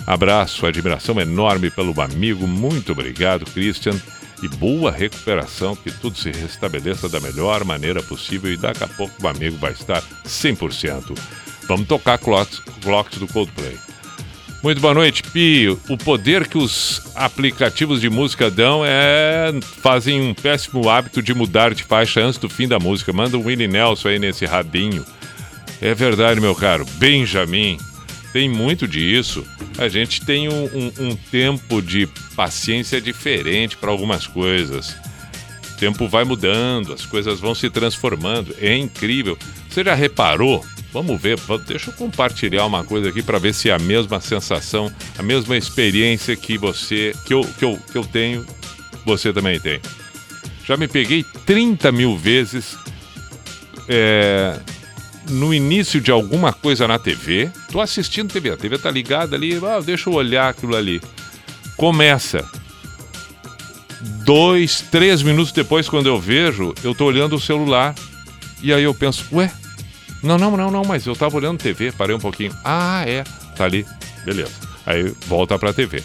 Abraço, 0.06 0.66
admiração 0.66 1.20
enorme 1.20 1.68
pelo 1.68 2.00
amigo. 2.00 2.46
Muito 2.46 2.92
obrigado, 2.92 3.44
Christian. 3.44 4.00
E 4.40 4.46
boa 4.46 4.92
recuperação, 4.92 5.74
que 5.74 5.90
tudo 5.90 6.16
se 6.16 6.30
restabeleça 6.30 7.08
da 7.08 7.18
melhor 7.18 7.64
maneira 7.64 8.00
possível 8.04 8.52
e 8.52 8.56
daqui 8.56 8.84
a 8.84 8.88
pouco 8.88 9.20
o 9.20 9.26
amigo 9.26 9.56
vai 9.56 9.72
estar 9.72 10.00
100%. 10.24 11.12
Vamos 11.66 11.88
tocar 11.88 12.18
Clocks, 12.18 12.60
Clocks 12.84 13.18
do 13.18 13.26
Coldplay. 13.26 13.76
Muito 14.66 14.80
boa 14.80 14.94
noite, 14.94 15.22
Pi. 15.22 15.68
O 15.88 15.96
poder 15.96 16.48
que 16.48 16.58
os 16.58 17.00
aplicativos 17.14 18.00
de 18.00 18.10
música 18.10 18.50
dão 18.50 18.82
é. 18.84 19.52
fazem 19.80 20.20
um 20.20 20.34
péssimo 20.34 20.90
hábito 20.90 21.22
de 21.22 21.32
mudar 21.32 21.72
de 21.72 21.84
faixa 21.84 22.20
antes 22.20 22.36
do 22.36 22.48
fim 22.48 22.66
da 22.66 22.76
música. 22.76 23.12
Manda 23.12 23.38
um 23.38 23.44
Willie 23.46 23.68
Nelson 23.68 24.08
aí 24.08 24.18
nesse 24.18 24.44
rabinho. 24.44 25.06
É 25.80 25.94
verdade, 25.94 26.40
meu 26.40 26.52
caro. 26.52 26.84
Benjamin. 26.98 27.78
Tem 28.32 28.48
muito 28.48 28.88
disso. 28.88 29.46
A 29.78 29.86
gente 29.86 30.26
tem 30.26 30.48
um, 30.48 30.64
um- 30.64 30.92
um 31.10 31.16
tempo 31.30 31.80
de 31.80 32.08
paciência 32.34 33.00
diferente 33.00 33.76
para 33.76 33.92
algumas 33.92 34.26
coisas. 34.26 34.96
O 35.74 35.76
tempo 35.78 36.08
vai 36.08 36.24
mudando, 36.24 36.92
as 36.92 37.06
coisas 37.06 37.38
vão 37.38 37.54
se 37.54 37.70
transformando. 37.70 38.52
É 38.60 38.76
incrível. 38.76 39.38
Você 39.70 39.84
já 39.84 39.94
reparou? 39.94 40.66
Vamos 40.96 41.20
ver, 41.20 41.38
deixa 41.66 41.90
eu 41.90 41.94
compartilhar 41.94 42.64
uma 42.64 42.82
coisa 42.82 43.10
aqui 43.10 43.22
para 43.22 43.38
ver 43.38 43.52
se 43.52 43.68
é 43.68 43.74
a 43.74 43.78
mesma 43.78 44.18
sensação, 44.18 44.90
a 45.18 45.22
mesma 45.22 45.54
experiência 45.54 46.34
que 46.34 46.56
você, 46.56 47.12
que 47.26 47.34
eu, 47.34 47.42
que 47.42 47.66
eu, 47.66 47.78
que 47.92 47.98
eu 47.98 48.02
tenho, 48.02 48.46
você 49.04 49.30
também 49.30 49.60
tem. 49.60 49.78
Já 50.64 50.74
me 50.74 50.88
peguei 50.88 51.22
30 51.44 51.92
mil 51.92 52.16
vezes 52.16 52.78
é, 53.86 54.58
no 55.28 55.52
início 55.52 56.00
de 56.00 56.10
alguma 56.10 56.50
coisa 56.50 56.88
na 56.88 56.98
TV. 56.98 57.50
Tô 57.70 57.78
assistindo 57.82 58.32
TV, 58.32 58.52
a 58.52 58.56
TV 58.56 58.78
tá 58.78 58.90
ligada 58.90 59.36
ali, 59.36 59.60
ah, 59.66 59.82
deixa 59.84 60.08
eu 60.08 60.14
olhar 60.14 60.48
aquilo 60.48 60.74
ali. 60.74 61.02
Começa. 61.76 62.42
Dois, 64.24 64.80
três 64.80 65.22
minutos 65.22 65.52
depois, 65.52 65.90
quando 65.90 66.06
eu 66.06 66.18
vejo, 66.18 66.74
eu 66.82 66.94
tô 66.94 67.04
olhando 67.04 67.36
o 67.36 67.40
celular. 67.40 67.94
E 68.62 68.72
aí 68.72 68.84
eu 68.84 68.94
penso, 68.94 69.26
ué, 69.30 69.52
não, 70.22 70.38
não, 70.38 70.56
não, 70.56 70.70
não, 70.70 70.84
mas 70.84 71.06
eu 71.06 71.14
tava 71.14 71.36
olhando 71.36 71.58
TV, 71.58 71.92
parei 71.92 72.14
um 72.14 72.20
pouquinho. 72.20 72.54
Ah, 72.64 73.04
é, 73.06 73.24
tá 73.56 73.64
ali, 73.64 73.86
beleza. 74.24 74.52
Aí 74.84 75.12
volta 75.26 75.58
pra 75.58 75.72
TV. 75.72 76.02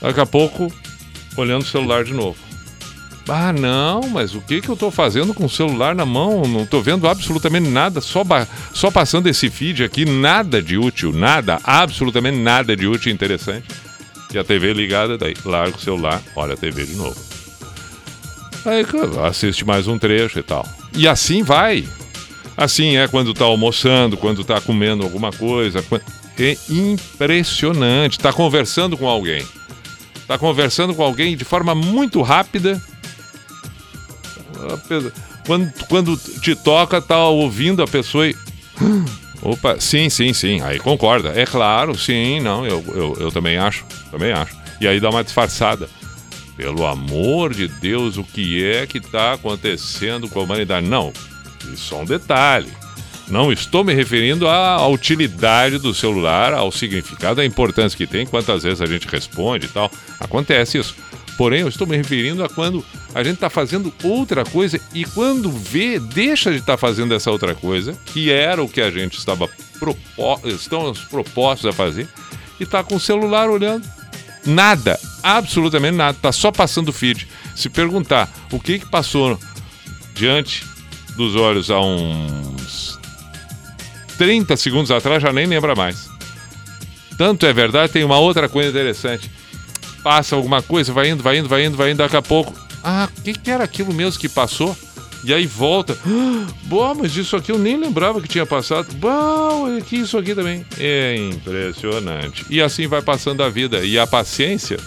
Daqui 0.00 0.20
a 0.20 0.26
pouco, 0.26 0.72
olhando 1.36 1.62
o 1.62 1.66
celular 1.66 2.04
de 2.04 2.12
novo. 2.12 2.36
Ah, 3.28 3.52
não, 3.52 4.08
mas 4.08 4.34
o 4.34 4.40
que 4.40 4.60
que 4.60 4.68
eu 4.68 4.76
tô 4.76 4.90
fazendo 4.90 5.32
com 5.32 5.44
o 5.44 5.50
celular 5.50 5.94
na 5.94 6.04
mão? 6.04 6.42
Não 6.42 6.66
tô 6.66 6.80
vendo 6.80 7.06
absolutamente 7.06 7.68
nada, 7.68 8.00
só, 8.00 8.24
só 8.74 8.90
passando 8.90 9.28
esse 9.28 9.48
feed 9.48 9.84
aqui, 9.84 10.04
nada 10.04 10.60
de 10.60 10.76
útil, 10.76 11.12
nada, 11.12 11.60
absolutamente 11.62 12.38
nada 12.38 12.76
de 12.76 12.86
útil 12.86 13.10
e 13.10 13.14
interessante. 13.14 13.68
E 14.34 14.38
a 14.38 14.42
TV 14.42 14.72
ligada, 14.72 15.16
daí 15.16 15.34
larga 15.44 15.76
o 15.76 15.80
celular, 15.80 16.20
olha 16.34 16.54
a 16.54 16.56
TV 16.56 16.84
de 16.84 16.96
novo. 16.96 17.16
Aí 18.64 18.84
assiste 19.28 19.64
mais 19.64 19.86
um 19.86 19.98
trecho 19.98 20.38
e 20.38 20.42
tal. 20.42 20.66
E 20.94 21.06
assim 21.06 21.42
vai. 21.42 21.84
Assim 22.62 22.96
é 22.96 23.08
quando 23.08 23.34
tá 23.34 23.44
almoçando, 23.44 24.16
quando 24.16 24.44
tá 24.44 24.60
comendo 24.60 25.02
alguma 25.02 25.30
coisa. 25.32 25.84
É 26.38 26.56
impressionante. 26.68 28.18
Tá 28.18 28.32
conversando 28.32 28.96
com 28.96 29.06
alguém. 29.08 29.44
Tá 30.26 30.38
conversando 30.38 30.94
com 30.94 31.02
alguém 31.02 31.36
de 31.36 31.44
forma 31.44 31.74
muito 31.74 32.22
rápida. 32.22 32.80
A 34.72 34.76
pe- 34.76 35.12
Quando, 35.46 35.72
quando 35.88 36.16
te 36.16 36.54
toca, 36.54 37.02
tá 37.02 37.26
ouvindo 37.26 37.82
a 37.82 37.86
pessoa 37.86 38.28
e. 38.28 38.36
Opa, 39.42 39.80
sim, 39.80 40.08
sim, 40.08 40.32
sim. 40.32 40.60
Aí 40.60 40.78
concorda. 40.78 41.32
É 41.34 41.44
claro, 41.44 41.98
sim, 41.98 42.38
não, 42.40 42.64
eu, 42.64 42.82
eu, 42.94 43.16
eu 43.18 43.32
também 43.32 43.56
acho. 43.58 43.84
Também 44.10 44.30
acho. 44.32 44.54
E 44.80 44.86
aí 44.86 45.00
dá 45.00 45.10
uma 45.10 45.24
disfarçada. 45.24 45.88
Pelo 46.56 46.86
amor 46.86 47.52
de 47.54 47.66
Deus, 47.66 48.16
o 48.18 48.22
que 48.22 48.62
é 48.64 48.86
que 48.86 48.98
está 48.98 49.32
acontecendo 49.32 50.28
com 50.28 50.38
a 50.38 50.42
humanidade? 50.44 50.86
Não, 50.86 51.12
só 51.76 52.00
um 52.00 52.04
detalhe. 52.04 52.70
Não 53.28 53.52
estou 53.52 53.82
me 53.82 53.94
referindo 53.94 54.46
à, 54.48 54.86
utilidade 54.88 55.78
do 55.78 55.94
celular, 55.94 56.52
ao 56.52 56.70
significado, 56.70 57.40
à 57.40 57.46
importância 57.46 57.96
que 57.96 58.06
tem, 58.06 58.26
quantas 58.26 58.62
vezes 58.62 58.80
a 58.80 58.86
gente 58.86 59.08
responde 59.08 59.66
e 59.66 59.68
tal. 59.68 59.90
Acontece 60.20 60.78
isso. 60.78 60.94
Porém, 61.38 61.60
eu 61.60 61.68
estou 61.68 61.86
me 61.86 61.96
referindo 61.96 62.44
a 62.44 62.48
quando 62.48 62.84
a 63.14 63.22
gente 63.22 63.36
está 63.36 63.48
fazendo 63.48 63.92
outra 64.04 64.44
coisa 64.44 64.78
e 64.92 65.04
quando 65.04 65.50
vê, 65.50 65.98
deixa 65.98 66.50
de 66.50 66.58
estar 66.58 66.76
fazendo 66.76 67.14
essa 67.14 67.30
outra 67.30 67.54
coisa, 67.54 67.96
que 68.06 68.30
era 68.30 68.62
o 68.62 68.68
que 68.68 68.80
a 68.80 68.90
gente 68.90 69.16
estava 69.16 69.48
propo 69.78 70.46
estamos 70.46 71.00
propostos 71.00 71.66
a 71.66 71.72
fazer, 71.72 72.06
e 72.60 72.64
está 72.64 72.84
com 72.84 72.96
o 72.96 73.00
celular 73.00 73.48
olhando. 73.50 73.88
Nada, 74.44 74.98
absolutamente 75.22 75.96
nada, 75.96 76.18
tá 76.20 76.32
só 76.32 76.52
passando 76.52 76.92
feed. 76.92 77.26
Se 77.56 77.68
perguntar 77.68 78.28
o 78.52 78.60
que 78.60 78.78
que 78.78 78.86
passou 78.86 79.38
diante 80.14 80.64
dos 81.16 81.36
olhos 81.36 81.70
há 81.70 81.80
uns 81.80 82.98
30 84.18 84.56
segundos 84.56 84.90
atrás, 84.90 85.22
já 85.22 85.32
nem 85.32 85.46
lembra 85.46 85.74
mais. 85.74 86.08
Tanto 87.16 87.46
é 87.46 87.52
verdade, 87.52 87.92
tem 87.92 88.04
uma 88.04 88.18
outra 88.18 88.48
coisa 88.48 88.70
interessante. 88.70 89.30
Passa 90.02 90.34
alguma 90.34 90.62
coisa, 90.62 90.92
vai 90.92 91.10
indo, 91.10 91.22
vai 91.22 91.38
indo, 91.38 91.48
vai 91.48 91.64
indo, 91.64 91.76
vai 91.76 91.90
indo, 91.90 91.98
daqui 91.98 92.16
a 92.16 92.22
pouco. 92.22 92.54
Ah, 92.82 93.08
o 93.16 93.22
que, 93.22 93.32
que 93.32 93.50
era 93.50 93.62
aquilo 93.62 93.92
mesmo 93.92 94.18
que 94.20 94.28
passou? 94.28 94.76
E 95.24 95.32
aí 95.32 95.46
volta. 95.46 95.96
Ah, 96.04 96.46
Bom, 96.64 96.94
mas 96.96 97.16
isso 97.16 97.36
aqui 97.36 97.52
eu 97.52 97.58
nem 97.58 97.76
lembrava 97.76 98.20
que 98.20 98.26
tinha 98.26 98.44
passado. 98.44 98.92
Bom, 98.94 99.80
que 99.86 99.96
isso 99.96 100.18
aqui 100.18 100.34
também. 100.34 100.66
É 100.78 101.14
impressionante. 101.16 102.44
E 102.50 102.60
assim 102.60 102.88
vai 102.88 103.00
passando 103.02 103.42
a 103.42 103.48
vida. 103.48 103.84
E 103.84 103.98
a 103.98 104.06
paciência 104.06 104.78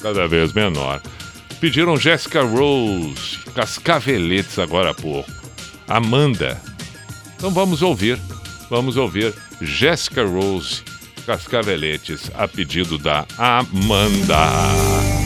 cada 0.00 0.26
vez 0.26 0.52
menor. 0.52 1.00
Pediram 1.62 1.96
Jessica 1.96 2.42
Rose, 2.42 3.38
Cascaveletes 3.54 4.58
agora 4.58 4.90
há 4.90 4.94
pouco. 4.94 5.30
Amanda. 5.86 6.60
Então 7.36 7.52
vamos 7.52 7.82
ouvir. 7.82 8.18
Vamos 8.68 8.96
ouvir 8.96 9.32
Jessica 9.60 10.24
Rose, 10.24 10.82
Cascaveletes, 11.24 12.32
a 12.34 12.48
pedido 12.48 12.98
da 12.98 13.24
Amanda. 13.38 15.21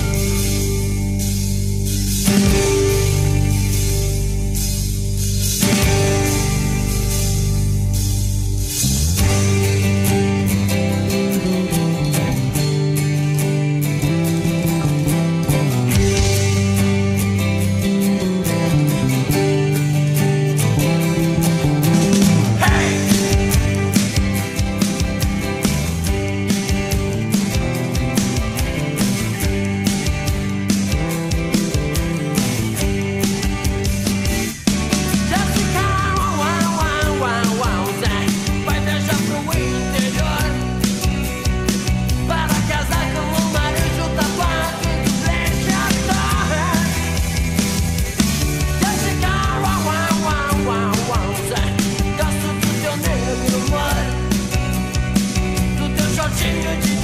change. 56.47 56.96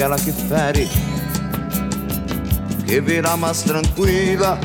Aquela 0.00 0.16
que 0.16 0.32
fere, 0.32 0.88
que 2.86 3.00
virá 3.02 3.36
mais 3.36 3.62
tranquila, 3.62 4.58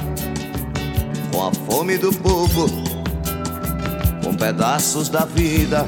com 1.30 1.48
a 1.48 1.52
fome 1.52 1.98
do 1.98 2.10
povo, 2.14 2.68
com 4.24 4.34
pedaços 4.34 5.10
da 5.10 5.26
vida, 5.26 5.86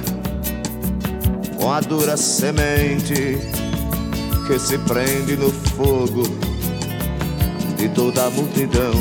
com 1.56 1.72
a 1.72 1.80
dura 1.80 2.18
semente 2.18 3.38
que 4.46 4.60
se 4.60 4.78
prende 4.80 5.38
no 5.38 5.50
fogo 5.50 6.24
de 7.78 7.88
toda 7.88 8.26
a 8.26 8.30
multidão. 8.30 8.92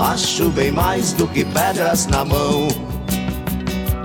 Acho 0.00 0.50
bem 0.50 0.72
mais 0.72 1.12
do 1.12 1.28
que 1.28 1.44
pedras 1.44 2.08
na 2.08 2.24
mão 2.24 2.85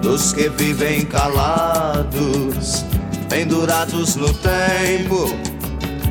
dos 0.02 0.34
que 0.34 0.50
vivem 0.50 1.06
calados, 1.06 2.84
pendurados 3.30 4.16
no 4.16 4.34
tempo, 4.34 5.30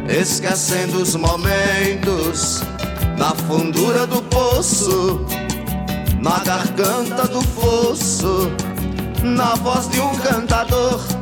esquecendo 0.08 1.02
os 1.02 1.14
momentos 1.16 2.62
na 3.18 3.34
fundura 3.34 4.06
do 4.06 4.22
poço, 4.22 5.26
na 6.20 6.38
garganta 6.38 7.26
do 7.26 7.42
fosso, 7.42 8.50
na 9.22 9.54
voz 9.56 9.88
de 9.90 10.00
um 10.00 10.16
cantador. 10.18 11.19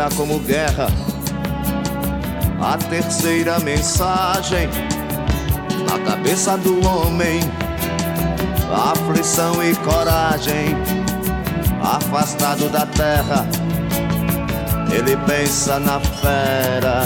Virá 0.00 0.08
como 0.16 0.38
guerra. 0.38 0.86
A 2.62 2.78
terceira 2.78 3.58
mensagem 3.58 4.68
na 5.88 5.98
cabeça 5.98 6.56
do 6.56 6.86
homem, 6.86 7.40
aflição 8.92 9.62
e 9.62 9.74
coragem, 9.76 10.76
afastado 11.82 12.70
da 12.70 12.86
terra, 12.86 13.46
ele 14.90 15.16
pensa 15.26 15.78
na 15.78 16.00
fera 16.00 17.02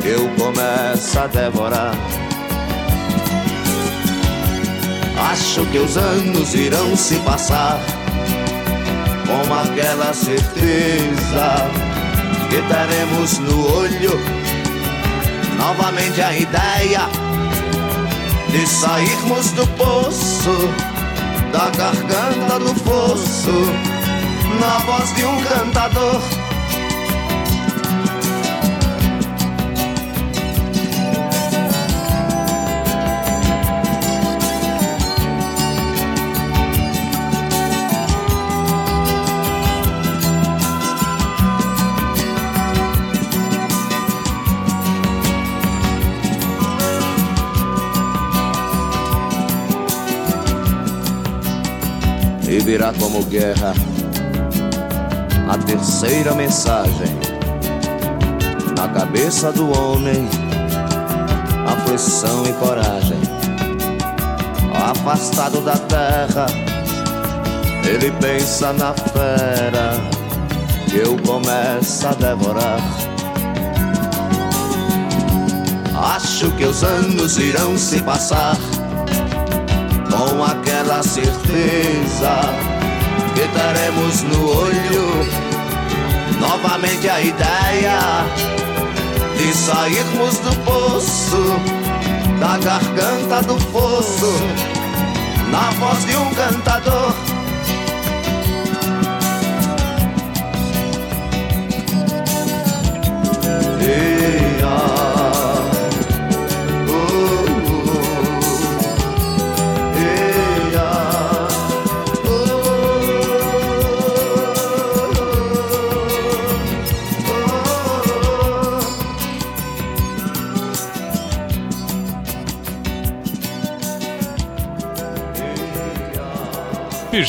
que 0.00 0.08
eu 0.08 0.28
começo 0.36 1.18
a 1.18 1.26
devorar. 1.26 1.94
Acho 5.30 5.66
que 5.66 5.78
os 5.78 5.96
anos 5.96 6.54
irão 6.54 6.96
se 6.96 7.16
passar 7.16 7.78
com 9.26 9.54
aquela 9.54 10.12
certeza 10.14 11.89
que 12.50 12.60
teremos 12.62 13.38
no 13.38 13.78
olho 13.78 14.20
novamente 15.56 16.20
a 16.20 16.32
ideia 16.36 17.08
de 18.48 18.66
sairmos 18.66 19.52
do 19.52 19.66
poço, 19.68 20.50
da 21.52 21.70
garganta 21.70 22.58
do 22.58 22.74
fosso, 22.74 23.52
na 24.60 24.78
voz 24.78 25.14
de 25.14 25.24
um 25.24 25.40
cantador. 25.44 26.39
Virá 52.70 52.92
como 53.00 53.24
guerra 53.24 53.74
a 55.50 55.58
terceira 55.58 56.32
mensagem 56.36 57.18
na 58.76 58.86
cabeça 58.86 59.50
do 59.50 59.76
homem, 59.76 60.28
aflição 61.66 62.44
e 62.46 62.52
coragem. 62.52 63.18
Afastado 64.88 65.60
da 65.62 65.76
terra, 65.78 66.46
ele 67.84 68.12
pensa 68.20 68.72
na 68.72 68.94
fera 68.94 69.94
que 70.88 70.98
eu 70.98 71.16
começo 71.26 72.06
a 72.06 72.12
devorar. 72.12 72.80
Acho 76.14 76.48
que 76.52 76.64
os 76.64 76.84
anos 76.84 77.36
irão 77.36 77.76
se 77.76 78.00
passar 78.00 78.56
com 80.08 80.44
aquela 80.90 81.02
certeza 81.04 82.40
que 83.34 83.46
teremos 83.46 84.22
no 84.24 84.58
olho 84.58 85.26
novamente 86.40 87.08
a 87.08 87.20
ideia 87.20 87.98
de 89.36 89.54
sairmos 89.54 90.38
do 90.40 90.56
poço, 90.64 91.60
da 92.40 92.58
garganta 92.58 93.40
do 93.42 93.58
fosso, 93.70 94.32
na 95.50 95.70
voz 95.78 96.04
de 96.06 96.16
um 96.16 96.34
cantador. 96.34 97.19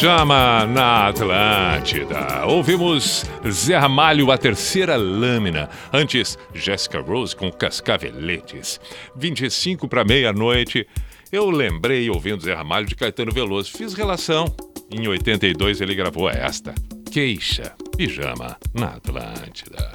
Pijama 0.01 0.65
na 0.65 1.09
Atlântida. 1.09 2.47
Ouvimos 2.47 3.23
Zé 3.47 3.77
Ramalho, 3.77 4.31
a 4.31 4.37
terceira 4.37 4.95
lâmina. 4.95 5.69
Antes, 5.93 6.39
Jessica 6.55 6.99
Rose 6.99 7.35
com 7.35 7.51
Cascaveletes. 7.51 8.79
25 9.15 9.87
para 9.87 10.03
meia-noite. 10.03 10.87
Eu 11.31 11.51
lembrei, 11.51 12.09
ouvindo 12.09 12.41
Zé 12.41 12.55
Ramalho, 12.55 12.87
de 12.87 12.95
Caetano 12.95 13.31
Veloso. 13.31 13.77
Fiz 13.77 13.93
relação. 13.93 14.45
Em 14.89 15.07
82 15.07 15.81
ele 15.81 15.93
gravou 15.93 16.27
esta. 16.27 16.73
Queixa. 17.11 17.75
Pijama 17.95 18.57
na 18.73 18.87
Atlântida. 18.95 19.91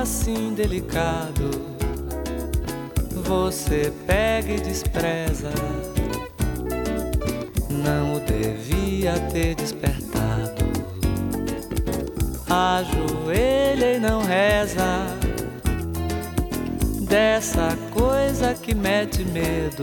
Assim 0.00 0.54
delicado, 0.54 1.50
você 3.24 3.92
pega 4.06 4.52
e 4.52 4.60
despreza. 4.60 5.50
Não 7.68 8.20
devia 8.24 9.18
ter 9.32 9.56
despertado. 9.56 10.64
Ajoelha 12.48 13.96
e 13.96 13.98
não 13.98 14.22
reza. 14.22 15.06
Dessa 17.08 17.76
coisa 17.92 18.54
que 18.54 18.74
mete 18.74 19.24
medo 19.24 19.82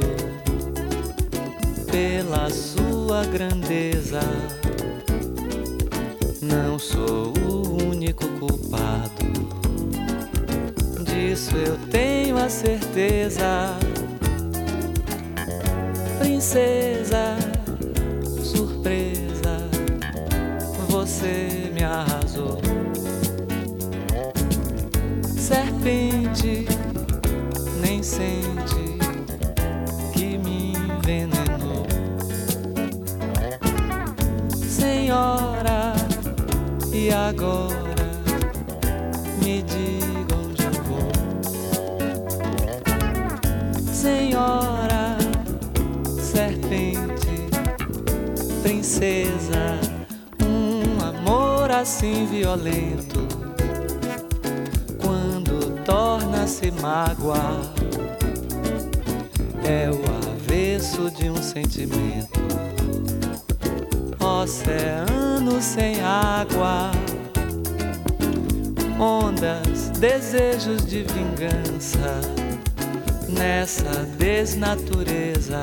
pela 1.91 2.49
sua 2.49 3.25
grandeza. 3.25 4.21
não 6.41 6.77
sou 6.79 7.33
o 7.49 7.83
único 7.89 8.27
culpado. 8.39 9.14
Disso 11.35 11.57
eu 11.57 11.77
tenho 11.91 12.37
a 12.37 12.47
certeza. 12.47 13.77
Princesa, 16.17 17.35
surpresa, 18.41 19.57
você 20.87 21.69
me 21.73 21.83
arrasou. 21.83 22.61
Serpente, 25.37 26.65
nem 27.81 28.01
sente 28.01 28.97
que 30.13 30.37
me 30.37 30.71
envenenou. 30.71 31.85
Senhora, 34.69 35.95
e 36.93 37.11
agora 37.11 37.84
Senhora, 44.05 45.17
serpente, 46.21 47.27
princesa, 48.61 49.79
um 50.43 51.03
amor 51.03 51.71
assim 51.71 52.27
violento. 52.27 53.27
Quando 55.01 55.83
torna-se 55.83 56.69
mágoa, 56.69 57.59
é 59.63 59.89
o 59.89 60.03
avesso 60.35 61.09
de 61.09 61.31
um 61.31 61.41
sentimento. 61.41 62.39
Oceano 64.19 65.59
sem 65.59 65.99
água, 66.01 66.91
ondas, 68.99 69.89
desejos 69.97 70.85
de 70.85 71.01
vingança 71.01 72.44
nessa 73.29 74.05
desnatureza. 74.17 75.61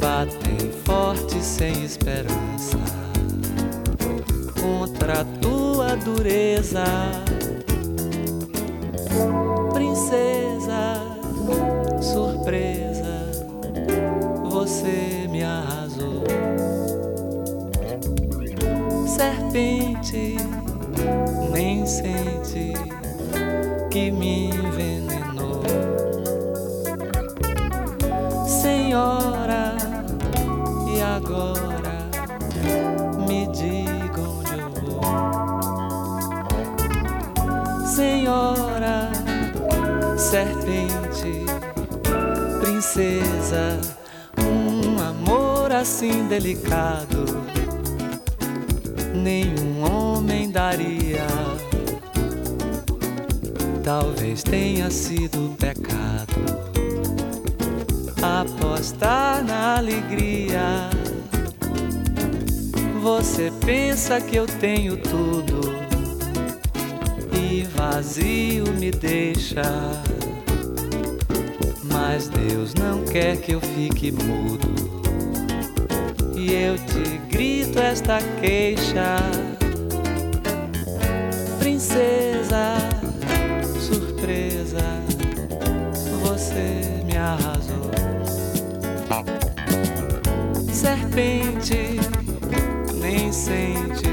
Batem 0.00 0.70
forte 0.84 1.42
sem 1.42 1.84
esperança 1.84 2.78
contra 4.60 5.20
a 5.20 5.24
tua 5.40 5.96
dureza, 5.96 6.84
princesa, 9.72 11.02
surpresa, 12.00 13.30
você 14.50 15.26
me 15.30 15.42
arrasou, 15.42 16.24
serpente, 19.06 20.36
nem 21.52 21.86
sente 21.86 22.72
que 23.90 24.10
me 24.10 24.46
envenenou, 24.46 24.83
senhora, 28.94 29.74
e 30.86 31.02
agora 31.02 31.98
me 33.26 33.48
diga 33.48 34.20
onde 34.20 34.52
eu 34.60 34.70
vou, 34.70 35.02
senhora, 37.88 39.10
serpente, 40.16 41.44
princesa, 42.60 43.80
um 44.38 45.00
amor 45.02 45.72
assim 45.72 46.28
delicado, 46.28 47.24
nenhum 49.12 49.82
homem 49.82 50.52
daria. 50.52 51.26
Talvez 53.82 54.44
tenha 54.44 54.88
sido 54.88 55.54
pecado 55.58 56.63
apostar 58.24 59.44
na 59.44 59.76
alegria. 59.76 60.88
Você 63.02 63.52
pensa 63.64 64.20
que 64.20 64.36
eu 64.36 64.46
tenho 64.46 64.96
tudo 64.96 65.60
e 67.38 67.64
vazio 67.64 68.64
me 68.72 68.90
deixa. 68.90 69.62
Mas 71.84 72.28
Deus 72.28 72.72
não 72.74 73.04
quer 73.04 73.36
que 73.36 73.52
eu 73.52 73.60
fique 73.60 74.10
mudo. 74.10 74.72
E 76.34 76.52
eu 76.52 76.76
te 76.76 77.18
grito 77.28 77.78
esta 77.78 78.18
queixa, 78.40 79.16
princesa, 81.58 82.93
Serpente, 90.94 91.98
nem 93.00 93.32
sente 93.32 94.08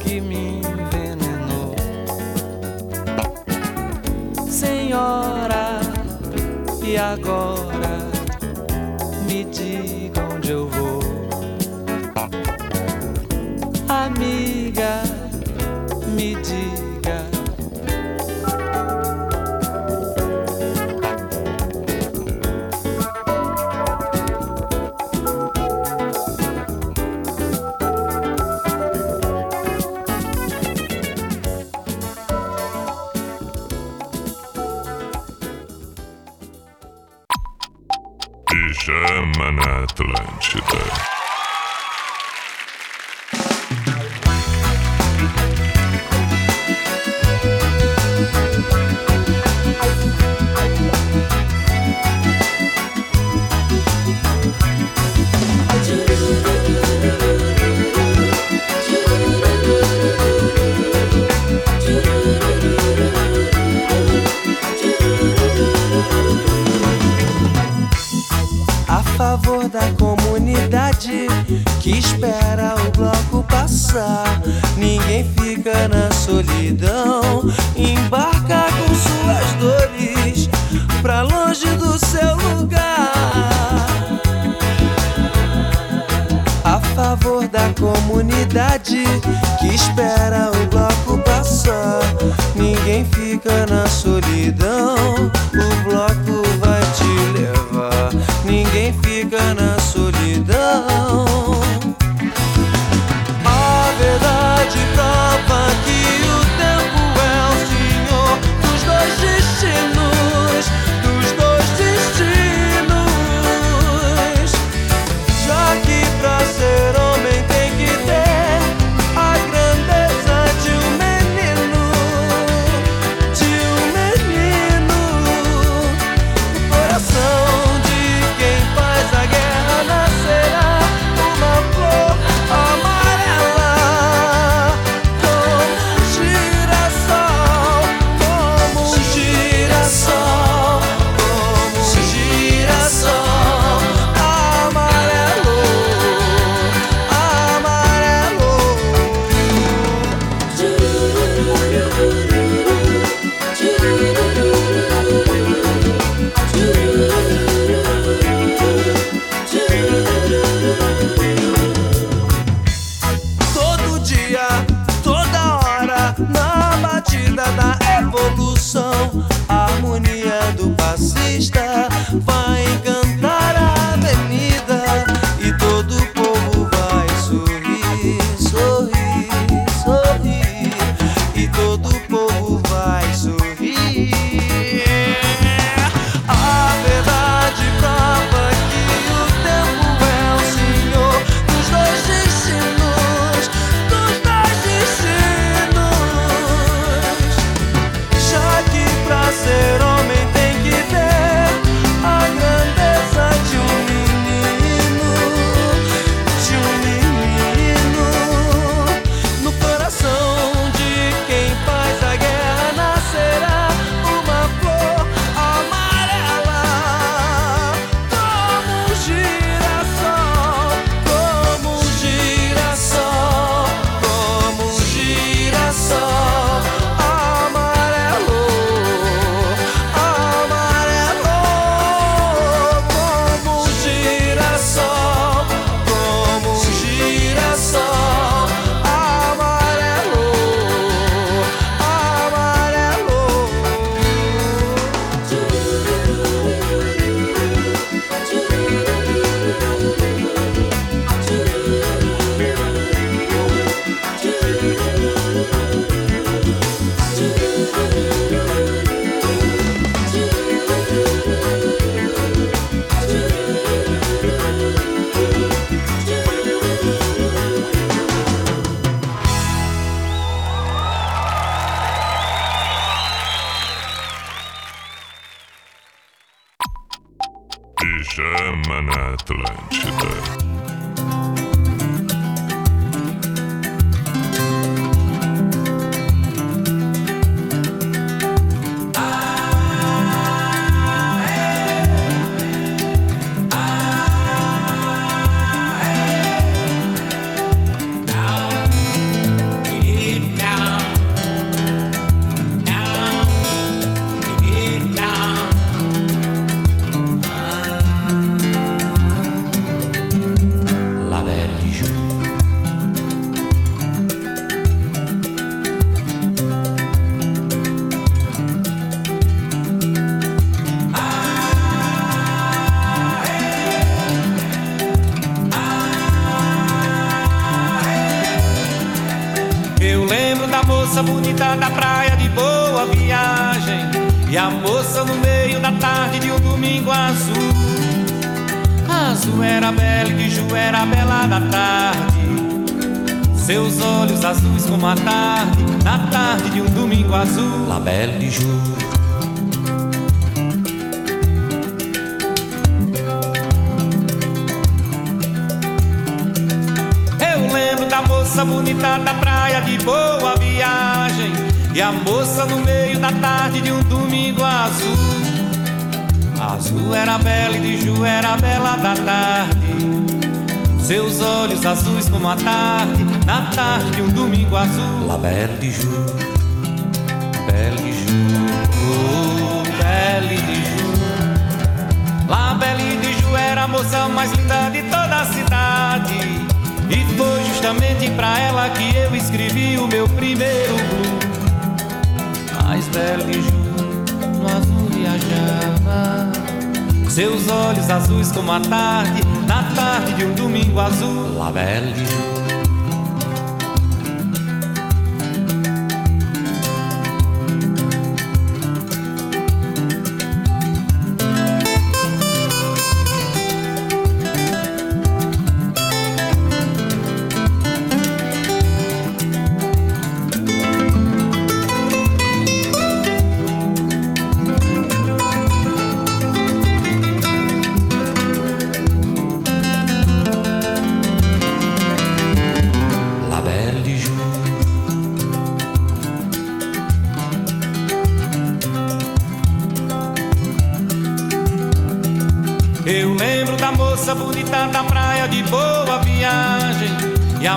que 0.00 0.20
me 0.20 0.60
envenenou. 0.60 1.74
Senhora, 4.48 5.80
e 6.84 6.96
agora 6.96 7.79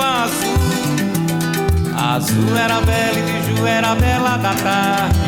azul. 0.00 0.58
Azul 1.96 2.56
era 2.56 2.80
bela 2.80 3.18
e 3.18 3.22
de 3.22 3.56
Ju 3.56 3.66
era 3.66 3.94
bela 3.94 4.36
da 4.36 4.54
tarde. 4.54 5.18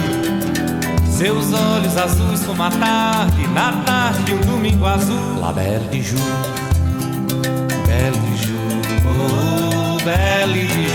Seus 1.10 1.52
olhos 1.52 1.96
azuis 1.96 2.44
como 2.44 2.62
a 2.62 2.70
tarde 2.70 3.46
Na 3.48 3.72
tarde 3.84 4.22
de 4.24 4.34
um 4.34 4.40
domingo 4.40 4.86
azul. 4.86 5.40
La 5.40 5.52
Belle 5.52 6.02
Jour. 6.02 6.20
Belle 7.86 8.36
Ju, 8.36 8.56
oh 9.08 9.96
Belle 10.04 10.68
Ju. 10.68 10.86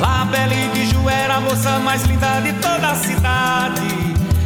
La 0.00 0.24
Belle 0.24 0.68
de 0.74 0.86
Ju 0.86 1.08
era 1.08 1.36
a 1.36 1.40
moça 1.40 1.78
mais 1.78 2.02
linda 2.04 2.40
de 2.40 2.52
toda 2.54 2.90
a 2.90 2.94
cidade. 2.94 3.80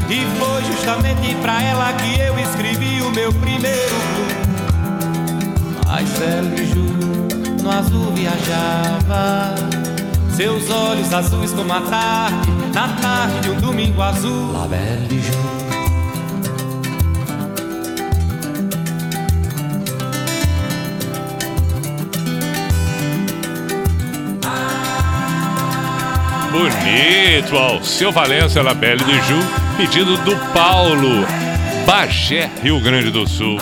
E 0.09 0.27
foi 0.39 0.65
justamente 0.65 1.35
pra 1.37 1.63
ela 1.63 1.93
que 1.95 2.21
eu 2.21 2.39
escrevi 2.39 3.03
o 3.03 3.11
meu 3.11 3.33
primeiro 3.33 3.95
blues 4.15 4.44
Mas 6.05 6.19
Belle 6.19 6.67
Ju 6.67 6.85
no 7.63 7.71
azul 7.71 8.13
viajava 8.13 9.55
Seus 10.37 10.69
olhos 10.69 11.15
azuis 11.15 11.51
como 11.53 11.73
a 11.73 11.81
tarde 11.81 12.51
Na 12.75 12.89
tarde 12.89 13.41
de 13.41 13.51
um 13.51 13.61
domingo 13.61 14.03
azul 14.03 14.53
La 14.53 14.67
Belle 14.67 15.09
Jour. 15.09 15.55
Bonito, 26.53 27.57
Alceu 27.57 28.13
Valença, 28.13 28.63
Labelle 28.63 29.03
do 29.03 29.15
Ju, 29.25 29.39
pedido 29.77 30.17
do 30.19 30.37
Paulo, 30.53 31.27
Bagé, 31.87 32.51
Rio 32.63 32.79
Grande 32.81 33.11
do 33.11 33.27
Sul. 33.27 33.59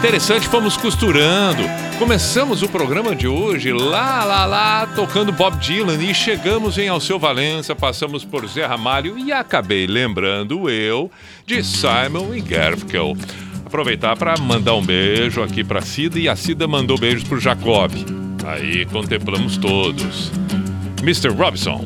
Interessante, 0.00 0.48
fomos 0.48 0.78
costurando. 0.78 1.62
Começamos 1.98 2.62
o 2.62 2.68
programa 2.70 3.14
de 3.14 3.28
hoje 3.28 3.70
lá, 3.70 4.24
lá, 4.24 4.46
lá, 4.46 4.86
tocando 4.96 5.30
Bob 5.30 5.58
Dylan 5.58 6.02
e 6.02 6.14
chegamos 6.14 6.78
em 6.78 6.88
Alceu 6.88 7.18
Valença, 7.18 7.76
passamos 7.76 8.24
por 8.24 8.48
Zé 8.48 8.64
Ramalho 8.64 9.18
e 9.18 9.30
acabei 9.30 9.86
lembrando 9.86 10.70
eu 10.70 11.10
de 11.44 11.62
Simon 11.62 12.34
e 12.34 12.40
Garfunkel. 12.40 13.14
Aproveitar 13.66 14.16
para 14.16 14.38
mandar 14.38 14.74
um 14.74 14.82
beijo 14.82 15.42
aqui 15.42 15.62
para 15.62 15.82
Cida 15.82 16.18
e 16.18 16.30
a 16.30 16.34
Cida 16.34 16.66
mandou 16.66 16.96
beijos 16.96 17.22
pro 17.22 17.38
Jacob. 17.38 17.92
Aí 18.46 18.86
contemplamos 18.86 19.58
todos. 19.58 20.32
Mr. 21.02 21.28
Robson. 21.28 21.84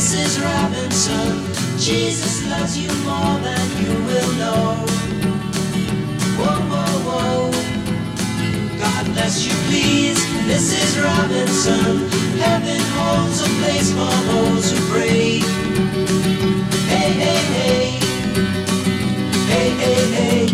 Mrs. 0.00 0.42
Robinson, 0.42 1.28
Jesus 1.78 2.48
loves 2.48 2.74
you 2.78 2.88
more 3.04 3.36
than 3.44 3.66
you 3.82 3.92
will 4.08 4.32
know. 4.40 4.86
Whoa, 6.40 6.56
whoa, 6.72 6.94
whoa. 7.06 7.50
God 8.78 9.04
bless 9.12 9.44
you, 9.44 9.52
please, 9.68 10.18
Mrs. 10.48 11.04
Robinson. 11.04 12.08
Heaven 12.40 12.80
holds 12.96 13.42
a 13.42 13.50
place 13.60 13.90
for 13.92 14.16
those 14.32 14.72
who 14.72 14.78
pray. 14.90 15.40
Hey, 16.88 17.10
hey, 17.20 17.40
hey. 17.52 17.84
Hey, 19.52 19.68
hey, 19.82 20.02
hey. 20.16 20.46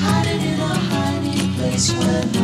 Hiding 0.00 0.40
in 0.40 0.60
a 0.60 0.74
hiding 0.88 1.54
place 1.56 1.92
where 1.92 2.43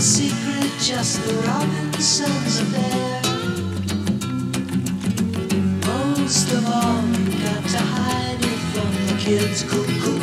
a 0.00 0.02
secret, 0.02 0.72
just 0.80 1.22
the 1.26 1.34
Robinsons 1.46 2.58
are 2.62 2.70
there. 2.72 3.22
Most 5.84 6.48
of 6.56 6.64
all, 6.66 7.02
we 7.26 7.36
got 7.44 7.62
to 7.74 7.82
hide 7.94 8.40
it 8.40 8.60
from 8.72 8.90
the 9.08 9.16
kids. 9.20 9.62
Cuckoo, 9.62 10.16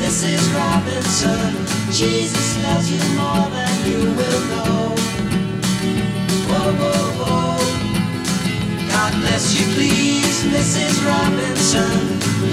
this 0.00 0.24
is 0.24 0.42
Robinson. 0.56 1.52
Jesus 1.92 2.48
loves 2.64 2.88
you 2.90 3.02
more 3.20 3.46
than 3.56 3.76
you 3.90 4.00
will 4.18 4.42
know. 4.52 4.96
Whoa, 6.48 6.72
whoa, 6.80 7.04
whoa. 7.20 7.58
God 8.88 9.12
bless 9.20 9.52
you, 9.52 9.66
please, 9.74 10.44
Mrs. 10.54 10.96
Robinson. 11.04 11.98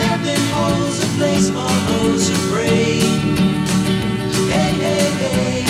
Heaven 0.03 0.41
holds 0.51 0.99
a 1.01 1.07
place 1.17 1.47
for 1.47 1.75
those 1.89 2.27
who 2.27 2.35
pray. 2.51 2.99
Hey, 4.51 4.71
hey, 4.83 5.11
hey. 5.23 5.68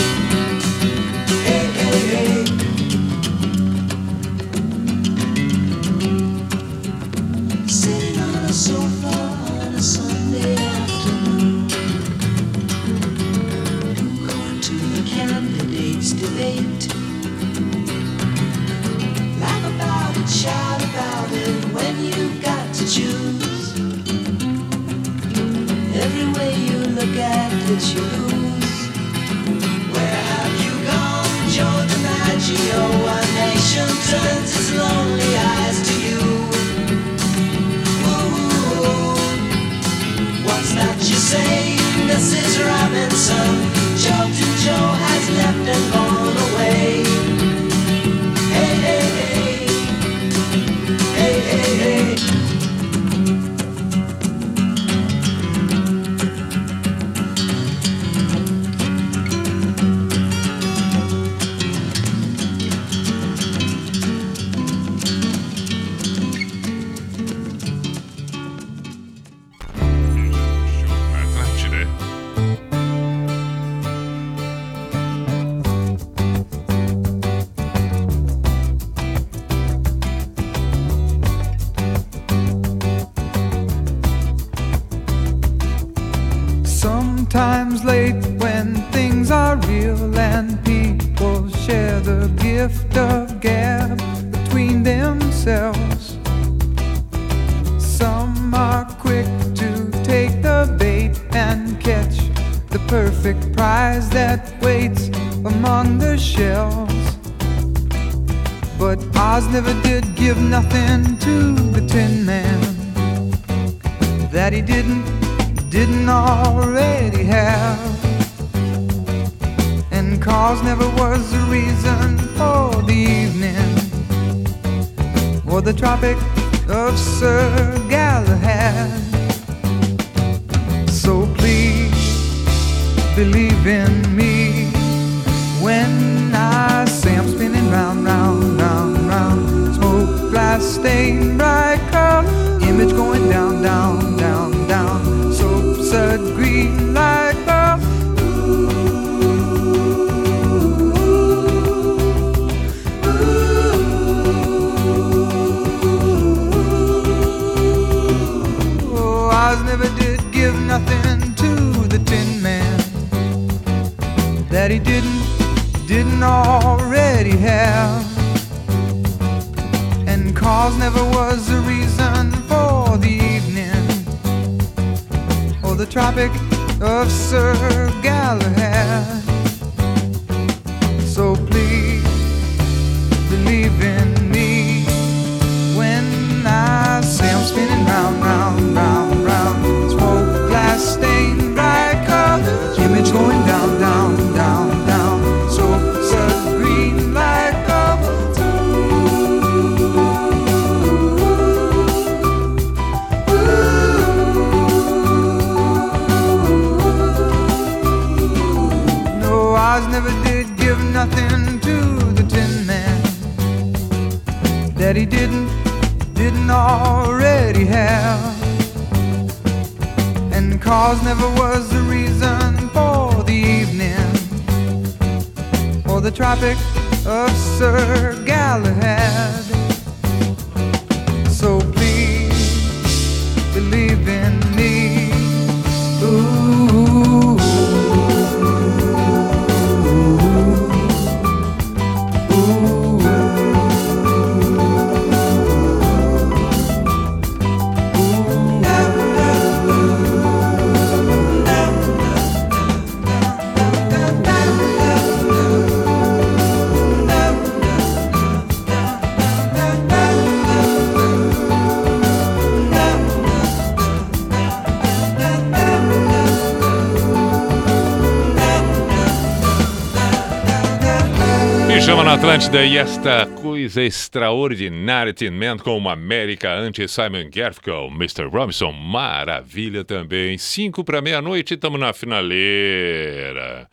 Atlântida 272.40 272.66
e 272.66 272.78
esta 272.78 273.26
coisa 273.26 273.84
extraordinária 273.84 275.12
Tin 275.12 275.34
com 275.62 275.78
uma 275.78 275.92
América 275.92 276.54
anti-Simon 276.54 277.30
Garfunkel, 277.30 277.88
Mr. 277.88 278.30
Robinson, 278.32 278.72
maravilha 278.72 279.84
também. 279.84 280.38
Cinco 280.38 280.82
para 280.82 281.02
meia-noite, 281.02 281.56
estamos 281.56 281.78
na 281.78 281.92
finaleira. 281.92 283.68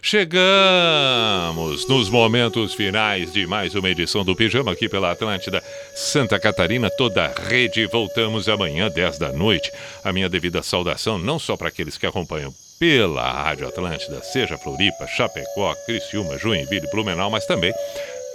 Chegamos 0.00 1.88
nos 1.88 2.08
momentos 2.08 2.74
finais 2.74 3.32
de 3.32 3.44
mais 3.44 3.74
uma 3.74 3.90
edição 3.90 4.24
do 4.24 4.36
Pijama 4.36 4.70
aqui 4.70 4.88
pela 4.88 5.10
Atlântida 5.10 5.60
Santa 5.96 6.38
Catarina, 6.38 6.88
toda 6.90 7.24
a 7.24 7.48
rede. 7.48 7.86
Voltamos 7.86 8.48
amanhã, 8.48 8.88
10 8.88 9.18
da 9.18 9.32
noite. 9.32 9.68
A 10.04 10.12
minha 10.12 10.28
devida 10.28 10.62
saudação, 10.62 11.18
não 11.18 11.40
só 11.40 11.56
para 11.56 11.68
aqueles 11.68 11.98
que 11.98 12.06
acompanham 12.06 12.54
pela 12.82 13.30
Rádio 13.44 13.68
Atlântida, 13.68 14.20
seja 14.24 14.58
Floripa, 14.58 15.06
Chapecó, 15.06 15.72
Criciúma, 15.86 16.36
Joinville, 16.36 16.90
Blumenau, 16.90 17.30
mas 17.30 17.46
também 17.46 17.72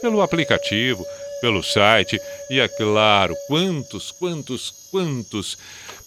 pelo 0.02 0.22
aplicativo, 0.22 1.06
pelo 1.42 1.64
site 1.64 2.20
e, 2.50 2.60
é 2.60 2.68
claro, 2.68 3.36
quantos, 3.48 4.12
quantos, 4.12 4.74
quantos 4.92 5.58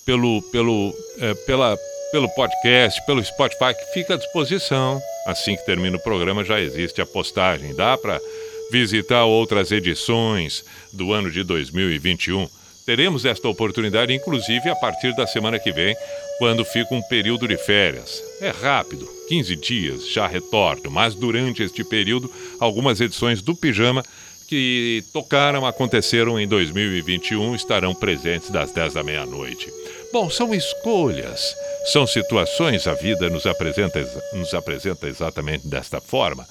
pelo, 0.05 0.43
pelo, 0.51 0.95
eh, 1.21 1.35
pela, 1.47 1.79
pelo 2.11 2.29
podcast, 2.31 3.05
pelo 3.07 3.25
Spotify, 3.25 3.75
que 3.75 3.93
fica 3.93 4.15
à 4.15 4.17
disposição. 4.17 5.01
Assim 5.27 5.55
que 5.55 5.65
termina 5.65 5.97
o 5.97 6.03
programa, 6.03 6.45
já 6.45 6.61
existe 6.61 7.01
a 7.01 7.07
postagem. 7.07 7.75
Dá 7.75 7.97
para 7.97 8.21
visitar 8.71 9.25
outras 9.25 9.71
edições 9.71 10.65
do 10.93 11.13
ano 11.13 11.31
de 11.31 11.43
2021. 11.43 12.49
Teremos 12.87 13.25
esta 13.25 13.49
oportunidade, 13.49 14.13
inclusive, 14.13 14.69
a 14.69 14.75
partir 14.75 15.15
da 15.15 15.27
semana 15.27 15.59
que 15.59 15.71
vem, 15.71 15.95
quando 16.39 16.65
fica 16.65 16.95
um 16.95 17.03
período 17.03 17.47
de 17.47 17.57
férias. 17.57 18.23
É 18.41 18.51
rápido, 18.51 19.09
15 19.31 19.55
dias, 19.55 20.09
já 20.09 20.27
retorno, 20.27 20.91
mas 20.91 21.15
durante 21.15 21.63
este 21.63 21.85
período, 21.85 22.29
algumas 22.59 23.01
edições 23.01 23.41
do 23.41 23.55
Pijama 23.55 24.05
que 24.49 25.05
tocaram, 25.13 25.65
aconteceram 25.65 26.41
em 26.41 26.49
2021, 26.49 27.55
estarão 27.55 27.95
presentes 27.95 28.51
das 28.51 28.73
10 28.73 28.95
da 28.95 29.05
meia-noite. 29.05 29.73
Bom, 30.13 30.29
são 30.29 30.53
escolhas, 30.53 31.55
são 31.93 32.09
situações, 32.09 32.89
a 32.89 32.95
vida 32.95 33.31
nos 33.31 33.47
apresenta, 33.47 34.05
nos 34.33 34.53
apresenta 34.53 35.07
exatamente 35.07 35.65
desta 35.69 36.01
forma. 36.01 36.45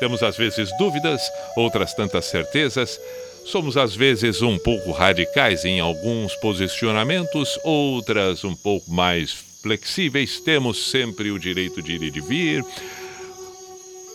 Temos 0.00 0.22
às 0.22 0.34
vezes 0.34 0.70
dúvidas, 0.78 1.20
outras 1.54 1.92
tantas 1.92 2.24
certezas. 2.24 2.98
Somos 3.44 3.76
às 3.76 3.94
vezes 3.94 4.40
um 4.40 4.56
pouco 4.56 4.90
radicais 4.90 5.66
em 5.66 5.80
alguns 5.80 6.34
posicionamentos, 6.36 7.58
outras 7.62 8.42
um 8.42 8.54
pouco 8.54 8.90
mais 8.90 9.51
flexíveis. 9.62 10.40
Temos 10.40 10.90
sempre 10.90 11.30
o 11.30 11.38
direito 11.38 11.80
de 11.80 11.92
ir 11.92 12.02
e 12.02 12.10
de 12.10 12.20
vir. 12.20 12.64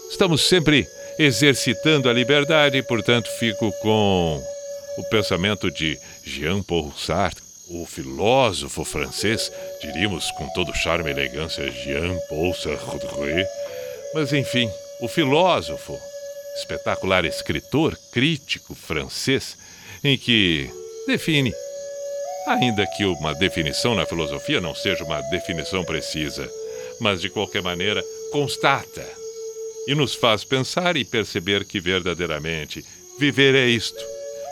Estamos 0.10 0.42
sempre 0.42 0.88
exercitando 1.18 2.10
a 2.10 2.14
liberdade, 2.14 2.82
portanto, 2.84 3.30
fico 3.40 3.72
com 3.82 4.44
o 4.98 5.04
pensamento 5.10 5.72
de 5.72 5.98
Jean-Paul 6.24 6.94
Sartre, 6.98 7.44
o 7.70 7.86
filósofo 7.86 8.86
francês, 8.86 9.52
diríamos 9.82 10.32
com 10.32 10.48
todo 10.54 10.74
charme 10.74 11.10
e 11.10 11.14
elegância, 11.14 11.70
Jean-Paul 11.70 12.54
Sartre. 12.54 13.46
Mas 14.14 14.32
enfim, 14.34 14.70
o 15.02 15.08
filósofo, 15.08 15.98
espetacular 16.58 17.26
escritor, 17.26 17.98
crítico 18.12 18.74
francês, 18.74 19.58
em 20.04 20.18
que 20.18 20.70
define, 21.06 21.54
ainda 22.48 22.88
que 22.88 23.06
uma 23.06 23.36
definição 23.36 23.94
na 23.94 24.06
filosofia 24.06 24.62
não 24.62 24.74
seja 24.74 25.04
uma 25.04 25.22
definição 25.30 25.84
precisa, 25.84 26.50
mas 27.00 27.22
de 27.22 27.30
qualquer 27.30 27.62
maneira 27.62 28.04
constata 28.32 29.06
e 29.88 29.96
nos 29.96 30.16
faz 30.16 30.44
pensar 30.44 30.98
e 30.98 31.06
perceber 31.06 31.66
que 31.66 31.80
verdadeiramente 31.80 32.84
viver 33.20 33.56
é 33.56 33.68
isto: 33.68 34.04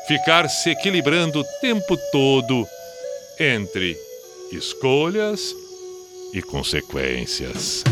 ficar 0.08 0.50
se 0.50 0.72
equilibrando 0.72 1.40
o 1.40 1.46
tempo 1.62 1.98
todo 2.12 2.68
entre 3.40 3.98
escolhas 4.52 5.54
e 6.34 6.42
consequências. 6.42 7.84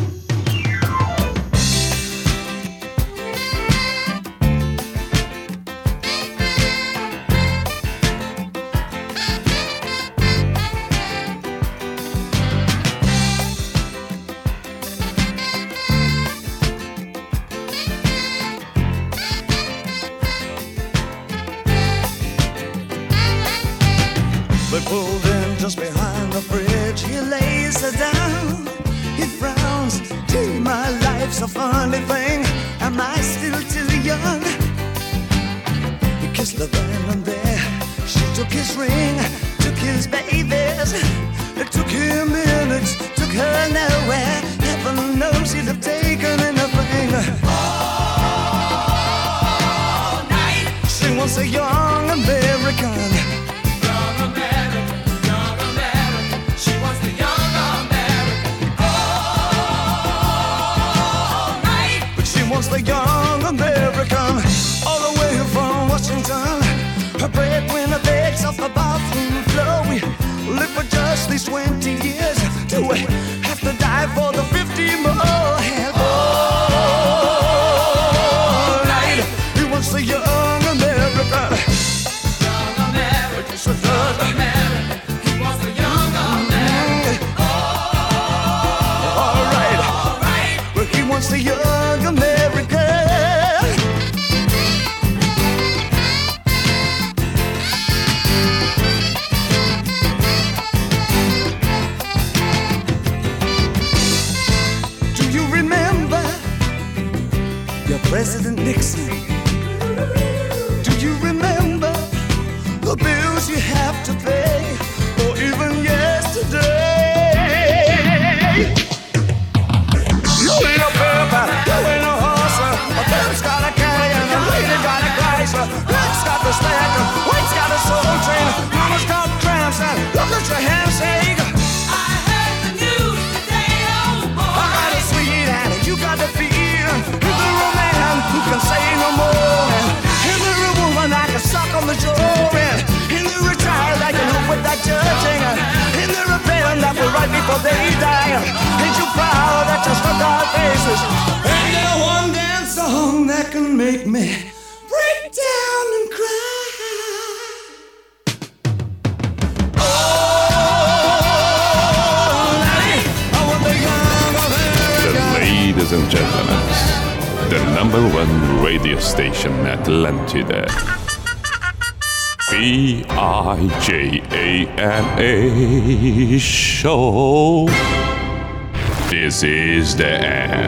A 180.00 180.48
show. 180.48 180.63